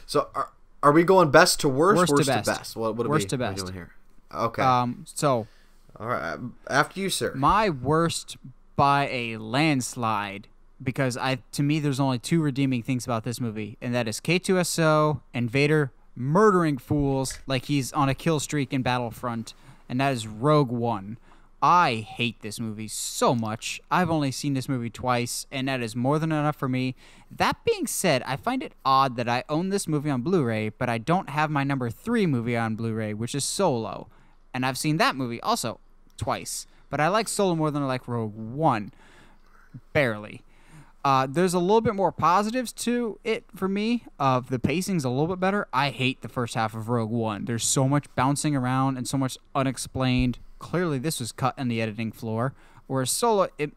[0.06, 0.50] So are,
[0.82, 1.98] are we going best to worst?
[1.98, 2.76] Worst to worst best.
[2.76, 3.64] What, what are Worst we, to what are we best.
[3.66, 3.90] doing here?
[4.34, 4.62] Okay.
[4.62, 5.46] um, so
[5.98, 6.38] All right.
[6.70, 7.32] After you, sir.
[7.34, 8.36] my worst
[8.76, 10.46] by a landslide
[10.82, 14.20] because I to me there's only two redeeming things about this movie, and that is
[14.20, 19.54] K2SO and Vader murdering fools like he's on a kill streak in Battlefront,
[19.88, 21.16] and that is Rogue One.
[21.62, 23.80] I hate this movie so much.
[23.90, 26.94] I've only seen this movie twice, and that is more than enough for me.
[27.30, 30.68] That being said, I find it odd that I own this movie on Blu ray,
[30.68, 34.08] but I don't have my number three movie on Blu ray, which is Solo.
[34.54, 35.80] And I've seen that movie also
[36.16, 36.66] twice.
[36.90, 38.92] But I like Solo more than I like Rogue One.
[39.92, 40.42] Barely.
[41.08, 44.04] Uh, there's a little bit more positives to it for me.
[44.20, 45.66] Uh, the pacing's a little bit better.
[45.72, 47.46] I hate the first half of Rogue One.
[47.46, 50.38] There's so much bouncing around and so much unexplained.
[50.58, 52.52] Clearly, this was cut in the editing floor.
[52.88, 53.72] Whereas Solo, it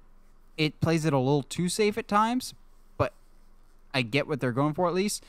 [0.58, 2.54] it plays it a little too safe at times,
[2.98, 3.14] but
[3.94, 5.24] I get what they're going for at least.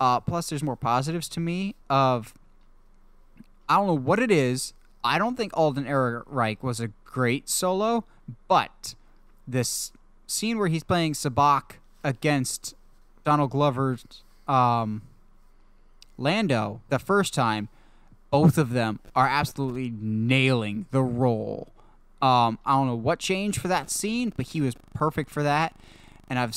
[0.00, 2.32] Uh, plus, there's more positives to me of
[3.68, 4.72] I don't know what it is.
[5.04, 8.04] I don't think Alden Ehrenreich was a great solo,
[8.48, 8.94] but
[9.46, 9.92] this
[10.26, 12.74] scene where he's playing Sabacc against
[13.24, 14.04] Donald Glover's
[14.46, 15.02] um,
[16.18, 17.68] Lando the first time,
[18.30, 21.68] both of them are absolutely nailing the role.
[22.22, 25.74] Um, I don't know what changed for that scene, but he was perfect for that.
[26.28, 26.54] And I've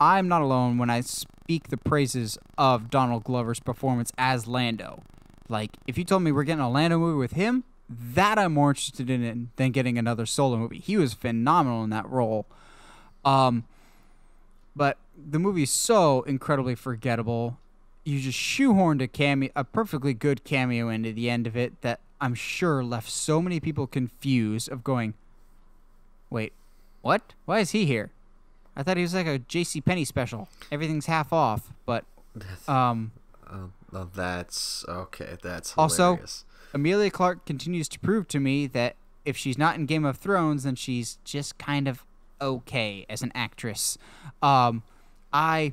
[0.00, 5.02] I'm not alone when I speak the praises of Donald Glover's performance as Lando.
[5.48, 8.70] Like, if you told me we're getting a Lando movie with him, that I'm more
[8.70, 10.78] interested in than getting another solo movie.
[10.78, 12.46] He was phenomenal in that role.
[13.24, 13.64] Um,
[14.76, 17.58] but the movie's so incredibly forgettable.
[18.04, 21.98] You just shoehorned a cameo, a perfectly good cameo into the end of it that
[22.20, 25.14] I'm sure left so many people confused of going,
[26.30, 26.52] wait,
[27.02, 27.34] what?
[27.44, 28.10] Why is he here?
[28.76, 29.80] I thought he was like a J.C.
[29.80, 30.48] Penney special.
[30.70, 32.04] Everything's half off, but
[32.68, 33.10] um,
[33.52, 35.36] oh, that's okay.
[35.42, 36.44] That's Also- hilarious.
[36.72, 40.62] Emilia Clarke continues to prove to me that if she's not in Game of Thrones,
[40.64, 42.04] then she's just kind of
[42.40, 43.98] okay as an actress.
[44.42, 44.82] Um,
[45.32, 45.72] I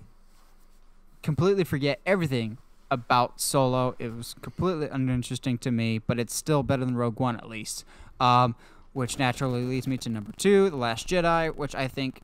[1.24, 2.58] completely forget everything
[2.90, 3.96] about Solo.
[4.00, 7.86] It was completely uninteresting to me, but it's still better than Rogue One at least.
[8.20, 8.56] Um,
[8.94, 12.22] which naturally leads me to number two, The Last Jedi, which I think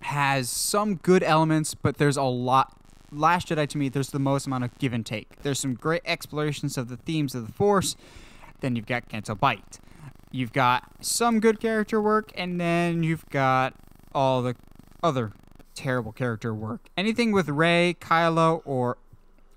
[0.00, 2.77] has some good elements, but there's a lot.
[3.10, 5.42] Last Jedi to me, there's the most amount of give and take.
[5.42, 7.96] There's some great explorations of the themes of the Force.
[8.60, 9.78] Then you've got Canto Bight.
[10.30, 13.74] You've got some good character work, and then you've got
[14.14, 14.56] all the
[15.02, 15.32] other
[15.74, 16.88] terrible character work.
[16.96, 18.98] Anything with Rey, Kylo, or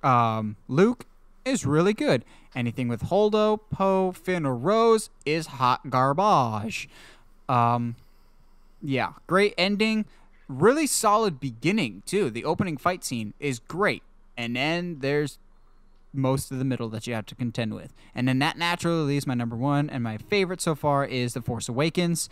[0.03, 1.06] um, Luke
[1.44, 2.23] is really good.
[2.56, 6.88] Anything with Holdo, Poe, Finn, or Rose is hot garbage.
[7.49, 7.95] Um,
[8.82, 10.06] yeah, great ending.
[10.52, 12.30] Really solid beginning too.
[12.30, 14.03] The opening fight scene is great,
[14.36, 15.40] and then there's
[16.14, 17.94] most of the middle that you have to contend with.
[18.14, 21.41] And then that naturally leaves my number one and my favorite so far is The
[21.41, 22.28] Force Awakens.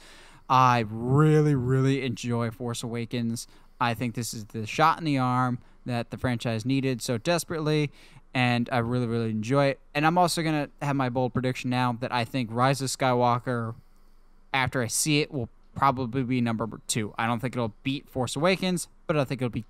[0.50, 3.48] I really, really enjoy Force Awakens.
[3.80, 7.90] I think this is the shot in the arm that the franchise needed so desperately,
[8.34, 9.80] and I really, really enjoy it.
[9.96, 12.90] And I'm also going to have my bold prediction now that I think Rise of
[12.90, 13.76] Skywalker,
[14.54, 15.48] after I see it, will
[15.80, 17.14] probably be number two.
[17.18, 19.65] I don't think it'll beat Force Awakens, but I think it'll be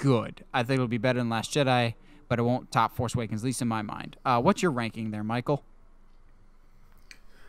[0.00, 0.44] good.
[0.52, 1.94] I think it'll be better than Last Jedi,
[2.28, 4.16] but it won't top Force Awakens, at least in my mind.
[4.24, 5.62] Uh, what's your ranking there, Michael?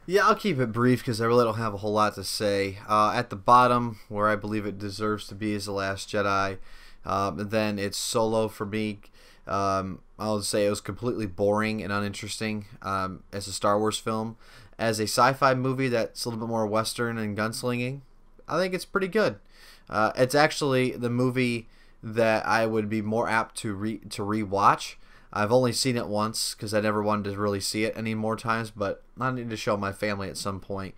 [0.05, 2.77] Yeah, I'll keep it brief because I really don't have a whole lot to say.
[2.87, 6.57] Uh, at the bottom, where I believe it deserves to be, is The Last Jedi.
[7.05, 8.99] Um, then it's Solo for me.
[9.47, 14.37] Um, I'll say it was completely boring and uninteresting um, as a Star Wars film.
[14.79, 18.01] As a sci-fi movie that's a little bit more Western and gunslinging,
[18.47, 19.37] I think it's pretty good.
[19.89, 21.67] Uh, it's actually the movie
[22.01, 24.95] that I would be more apt to re to rewatch.
[25.31, 28.35] I've only seen it once because I never wanted to really see it any more
[28.35, 30.93] times, but I need to show my family at some point.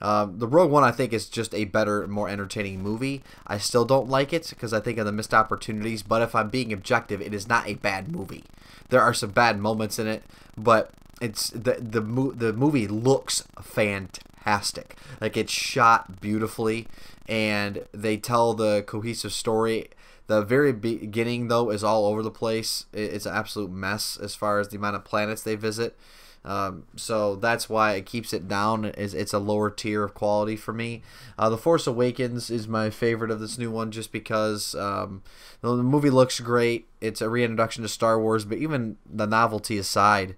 [0.00, 3.22] Um, the Rogue One, I think, is just a better, more entertaining movie.
[3.46, 6.02] I still don't like it because I think of the missed opportunities.
[6.02, 8.44] But if I'm being objective, it is not a bad movie.
[8.88, 10.24] There are some bad moments in it,
[10.56, 10.90] but
[11.22, 12.00] it's the the
[12.34, 14.96] the movie looks fantastic.
[15.20, 16.88] Like it's shot beautifully,
[17.28, 19.90] and they tell the cohesive story.
[20.26, 22.86] The very beginning, though, is all over the place.
[22.92, 25.96] It's an absolute mess as far as the amount of planets they visit.
[26.44, 28.86] Um, so that's why it keeps it down.
[28.86, 31.02] Is it's a lower tier of quality for me.
[31.38, 35.22] Uh, the Force Awakens is my favorite of this new one, just because um,
[35.60, 36.88] the movie looks great.
[37.00, 40.34] It's a reintroduction to Star Wars, but even the novelty aside,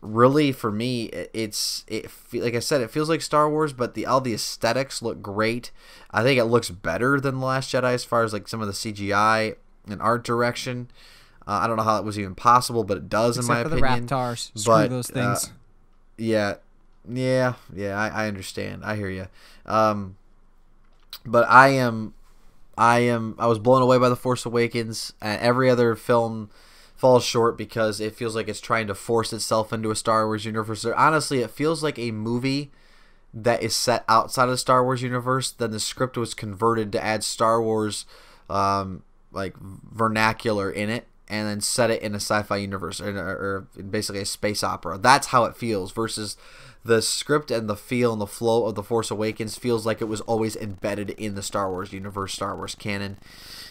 [0.00, 4.06] really for me, it's it like I said, it feels like Star Wars, but the
[4.06, 5.70] all the aesthetics look great.
[6.10, 8.66] I think it looks better than the Last Jedi as far as like some of
[8.66, 9.56] the CGI
[9.88, 10.88] and art direction.
[11.46, 13.62] Uh, I don't know how it was even possible, but it does Except in my
[13.62, 14.06] for opinion.
[14.06, 14.50] the Rathtars.
[14.58, 15.52] Screw but, those uh, things.
[16.16, 16.54] yeah,
[17.08, 17.98] yeah, yeah.
[17.98, 18.84] I, I understand.
[18.84, 19.28] I hear you.
[19.64, 20.16] Um,
[21.24, 22.14] but I am,
[22.76, 23.34] I am.
[23.38, 25.14] I was blown away by the Force Awakens.
[25.22, 26.50] Uh, every other film
[26.98, 30.44] falls short because it feels like it's trying to force itself into a Star Wars
[30.44, 30.84] universe.
[30.84, 32.70] Honestly, it feels like a movie
[33.32, 35.52] that is set outside of the Star Wars universe.
[35.52, 38.04] Then the script was converted to add Star Wars,
[38.50, 43.68] um, like vernacular in it and then set it in a sci-fi universe or, or,
[43.82, 44.96] basically a space opera.
[44.98, 46.36] That's how it feels versus
[46.84, 50.06] the script and the feel and the flow of the Force Awakens feels like it
[50.06, 53.18] was always embedded in the Star Wars universe, Star Wars canon.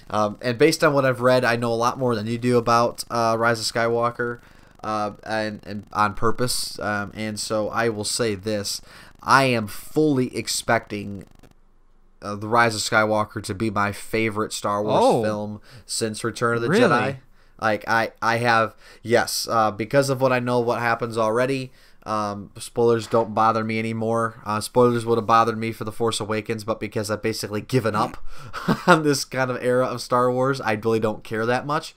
[0.10, 2.58] Um, and based on what I've read, I know a lot more than you do
[2.58, 4.40] about uh, Rise of Skywalker,
[4.84, 6.80] uh, and, and on purpose.
[6.80, 8.82] Um, and so I will say this:
[9.22, 11.26] I am fully expecting
[12.22, 15.24] uh, the Rise of Skywalker to be my favorite Star Wars Oh.
[15.24, 16.84] film since Return of the Really?
[16.90, 17.18] Jedi.
[17.60, 21.72] Like I, I have yes, uh, because of what I know what happens already.
[22.08, 24.42] Um, spoilers don't bother me anymore.
[24.46, 27.96] Uh, spoilers would have bothered me for the Force Awakens, but because I've basically given
[27.96, 28.18] up
[28.88, 31.96] on this kind of era of Star Wars, I really don't care that much.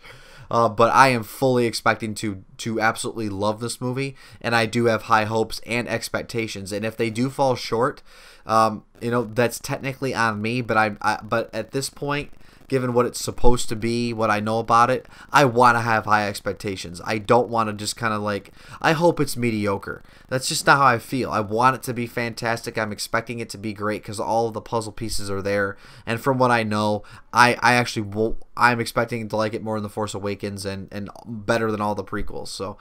[0.50, 4.86] Uh, but I am fully expecting to to absolutely love this movie, and I do
[4.86, 6.72] have high hopes and expectations.
[6.72, 8.02] And if they do fall short,
[8.46, 10.60] um, you know that's technically on me.
[10.60, 12.32] But I, I but at this point,
[12.70, 16.04] given what it's supposed to be, what I know about it, I want to have
[16.04, 17.00] high expectations.
[17.04, 20.04] I don't want to just kind of like, I hope it's mediocre.
[20.28, 21.32] That's just not how I feel.
[21.32, 22.78] I want it to be fantastic.
[22.78, 25.76] I'm expecting it to be great because all of the puzzle pieces are there.
[26.06, 27.02] And from what I know,
[27.32, 30.88] I, I actually will, I'm expecting to like it more in The Force Awakens and,
[30.92, 32.48] and better than all the prequels.
[32.48, 32.76] So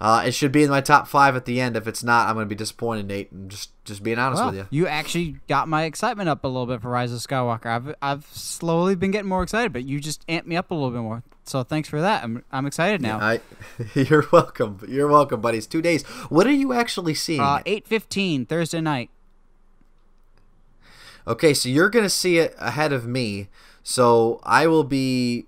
[0.00, 1.76] uh, it should be in my top five at the end.
[1.76, 3.30] If it's not, I'm going to be disappointed, Nate.
[3.32, 4.66] I'm just, just being honest Well, with you.
[4.70, 7.66] You actually got my excitement up a little bit for Rise of Skywalker.
[7.66, 10.90] I've I've slowly been getting more excited, but you just amped me up a little
[10.90, 11.24] bit more.
[11.44, 12.24] So thanks for that.
[12.24, 13.18] I'm I'm excited now.
[13.18, 13.40] I,
[13.94, 14.78] you're welcome.
[14.88, 15.66] You're welcome, buddies.
[15.66, 16.04] Two days.
[16.30, 17.40] What are you actually seeing?
[17.40, 19.10] Uh, eight fifteen Thursday night.
[21.26, 23.48] Okay, so you're gonna see it ahead of me.
[23.84, 25.46] So I will be.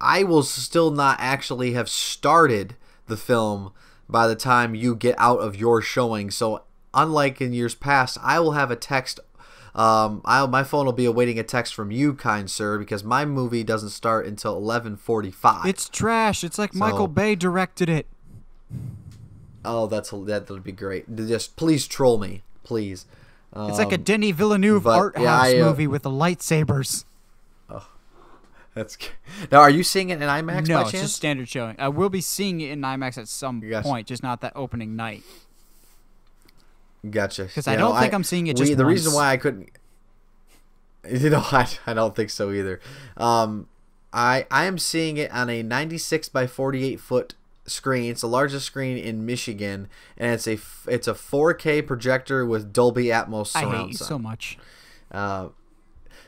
[0.00, 3.72] I will still not actually have started the film
[4.08, 6.30] by the time you get out of your showing.
[6.30, 6.62] So
[6.94, 9.20] unlike in years past, I will have a text.
[9.74, 13.24] Um, I my phone will be awaiting a text from you, kind sir, because my
[13.24, 15.66] movie doesn't start until eleven forty-five.
[15.66, 16.44] It's trash.
[16.44, 18.06] It's like So- Michael Bay directed it.
[19.64, 21.14] oh, that's that would be great.
[21.16, 23.06] Just please troll me, please.
[23.54, 27.04] It's like a Denis Villeneuve but, art yeah, house I, uh, movie with the lightsabers.
[28.74, 28.96] That's
[29.50, 29.60] now.
[29.60, 31.76] Are you seeing it in IMAX no, it's just standard showing.
[31.78, 33.82] I will be seeing it in IMAX at some Gotcha.
[33.86, 35.22] point, just not that opening night.
[37.08, 37.46] Gotcha.
[37.46, 39.70] 'Cause I know, don't think I'm seeing it just the reason why I couldn't,
[41.10, 42.80] you know, I, I don't think so either.
[43.16, 43.68] Um,
[44.12, 47.34] I I am seeing it on a 96 by 48 foot
[47.66, 48.10] screen.
[48.10, 53.06] It's the largest screen in Michigan, and it's a it's a 4K projector with Dolby
[53.06, 54.58] Atmos I surround hate you so much.
[55.10, 55.48] Uh,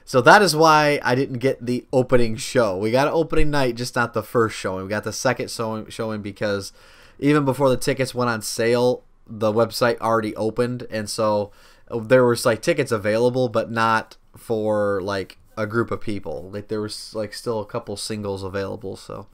[0.05, 2.77] so that is why I didn't get the opening show.
[2.77, 4.85] We got an opening night, just not the first showing.
[4.85, 6.73] We got the second showing, showing because
[7.19, 11.53] even before the tickets went on sale, the website already opened, and so
[11.91, 16.51] uh, there was like tickets available, but not for like a group of people.
[16.53, 18.97] Like there was like still a couple singles available.
[18.97, 19.27] So,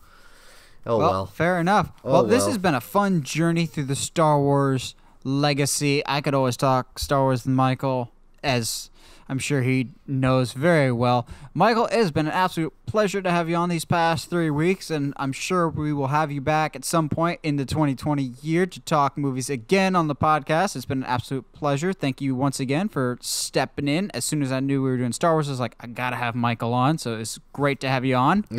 [0.87, 1.11] oh well.
[1.11, 1.27] well.
[1.27, 1.91] Fair enough.
[2.05, 2.49] Oh, well, this well.
[2.49, 4.95] has been a fun journey through the Star Wars
[5.25, 6.03] legacy.
[6.07, 8.13] I could always talk Star Wars with Michael,
[8.45, 8.91] as
[9.31, 11.24] I'm sure he knows very well.
[11.55, 14.90] Michael, it has been an absolute pleasure to have you on these past three weeks,
[14.90, 18.66] and I'm sure we will have you back at some point in the 2020 year
[18.66, 20.74] to talk movies again on the podcast.
[20.74, 21.93] It's been an absolute pleasure.
[21.93, 24.11] Thank you once again for stepping in.
[24.11, 26.16] As soon as I knew we were doing Star Wars, I was like, I gotta
[26.16, 28.44] have Michael on, so it's great to have you on.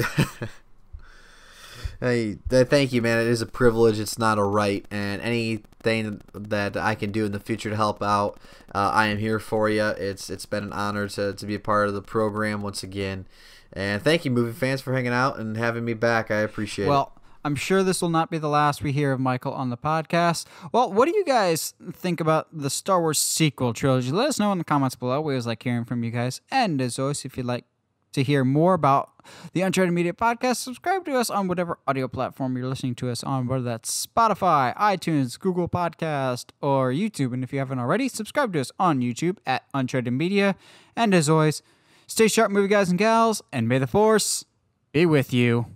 [2.02, 3.20] Hey, th- thank you, man.
[3.20, 4.00] It is a privilege.
[4.00, 8.02] It's not a right, and anything that I can do in the future to help
[8.02, 8.40] out,
[8.74, 9.86] uh, I am here for you.
[9.86, 13.28] It's it's been an honor to, to be a part of the program once again,
[13.72, 16.32] and thank you, movie fans, for hanging out and having me back.
[16.32, 16.90] I appreciate it.
[16.90, 17.14] Well,
[17.46, 20.46] I'm sure this will not be the last we hear of Michael on the podcast.
[20.72, 24.12] Well, what do you guys think about the Star Wars sequel trilogy?
[24.12, 25.22] Let us know in the comments below.
[25.22, 26.42] We always like hearing from you guys.
[26.52, 27.66] And as always, if you'd like
[28.14, 29.10] to hear more about
[29.54, 33.24] the Uncharted Media podcast, subscribe to us on whatever audio platform you're listening to us
[33.24, 37.34] on, whether that's Spotify, iTunes, Google Podcast, or YouTube.
[37.34, 40.56] And if you haven't already, subscribe to us on YouTube at Uncharted Media.
[40.96, 41.62] And as always,
[42.08, 44.46] stay sharp, movie guys and gals, and may the Force
[44.92, 45.68] be with you.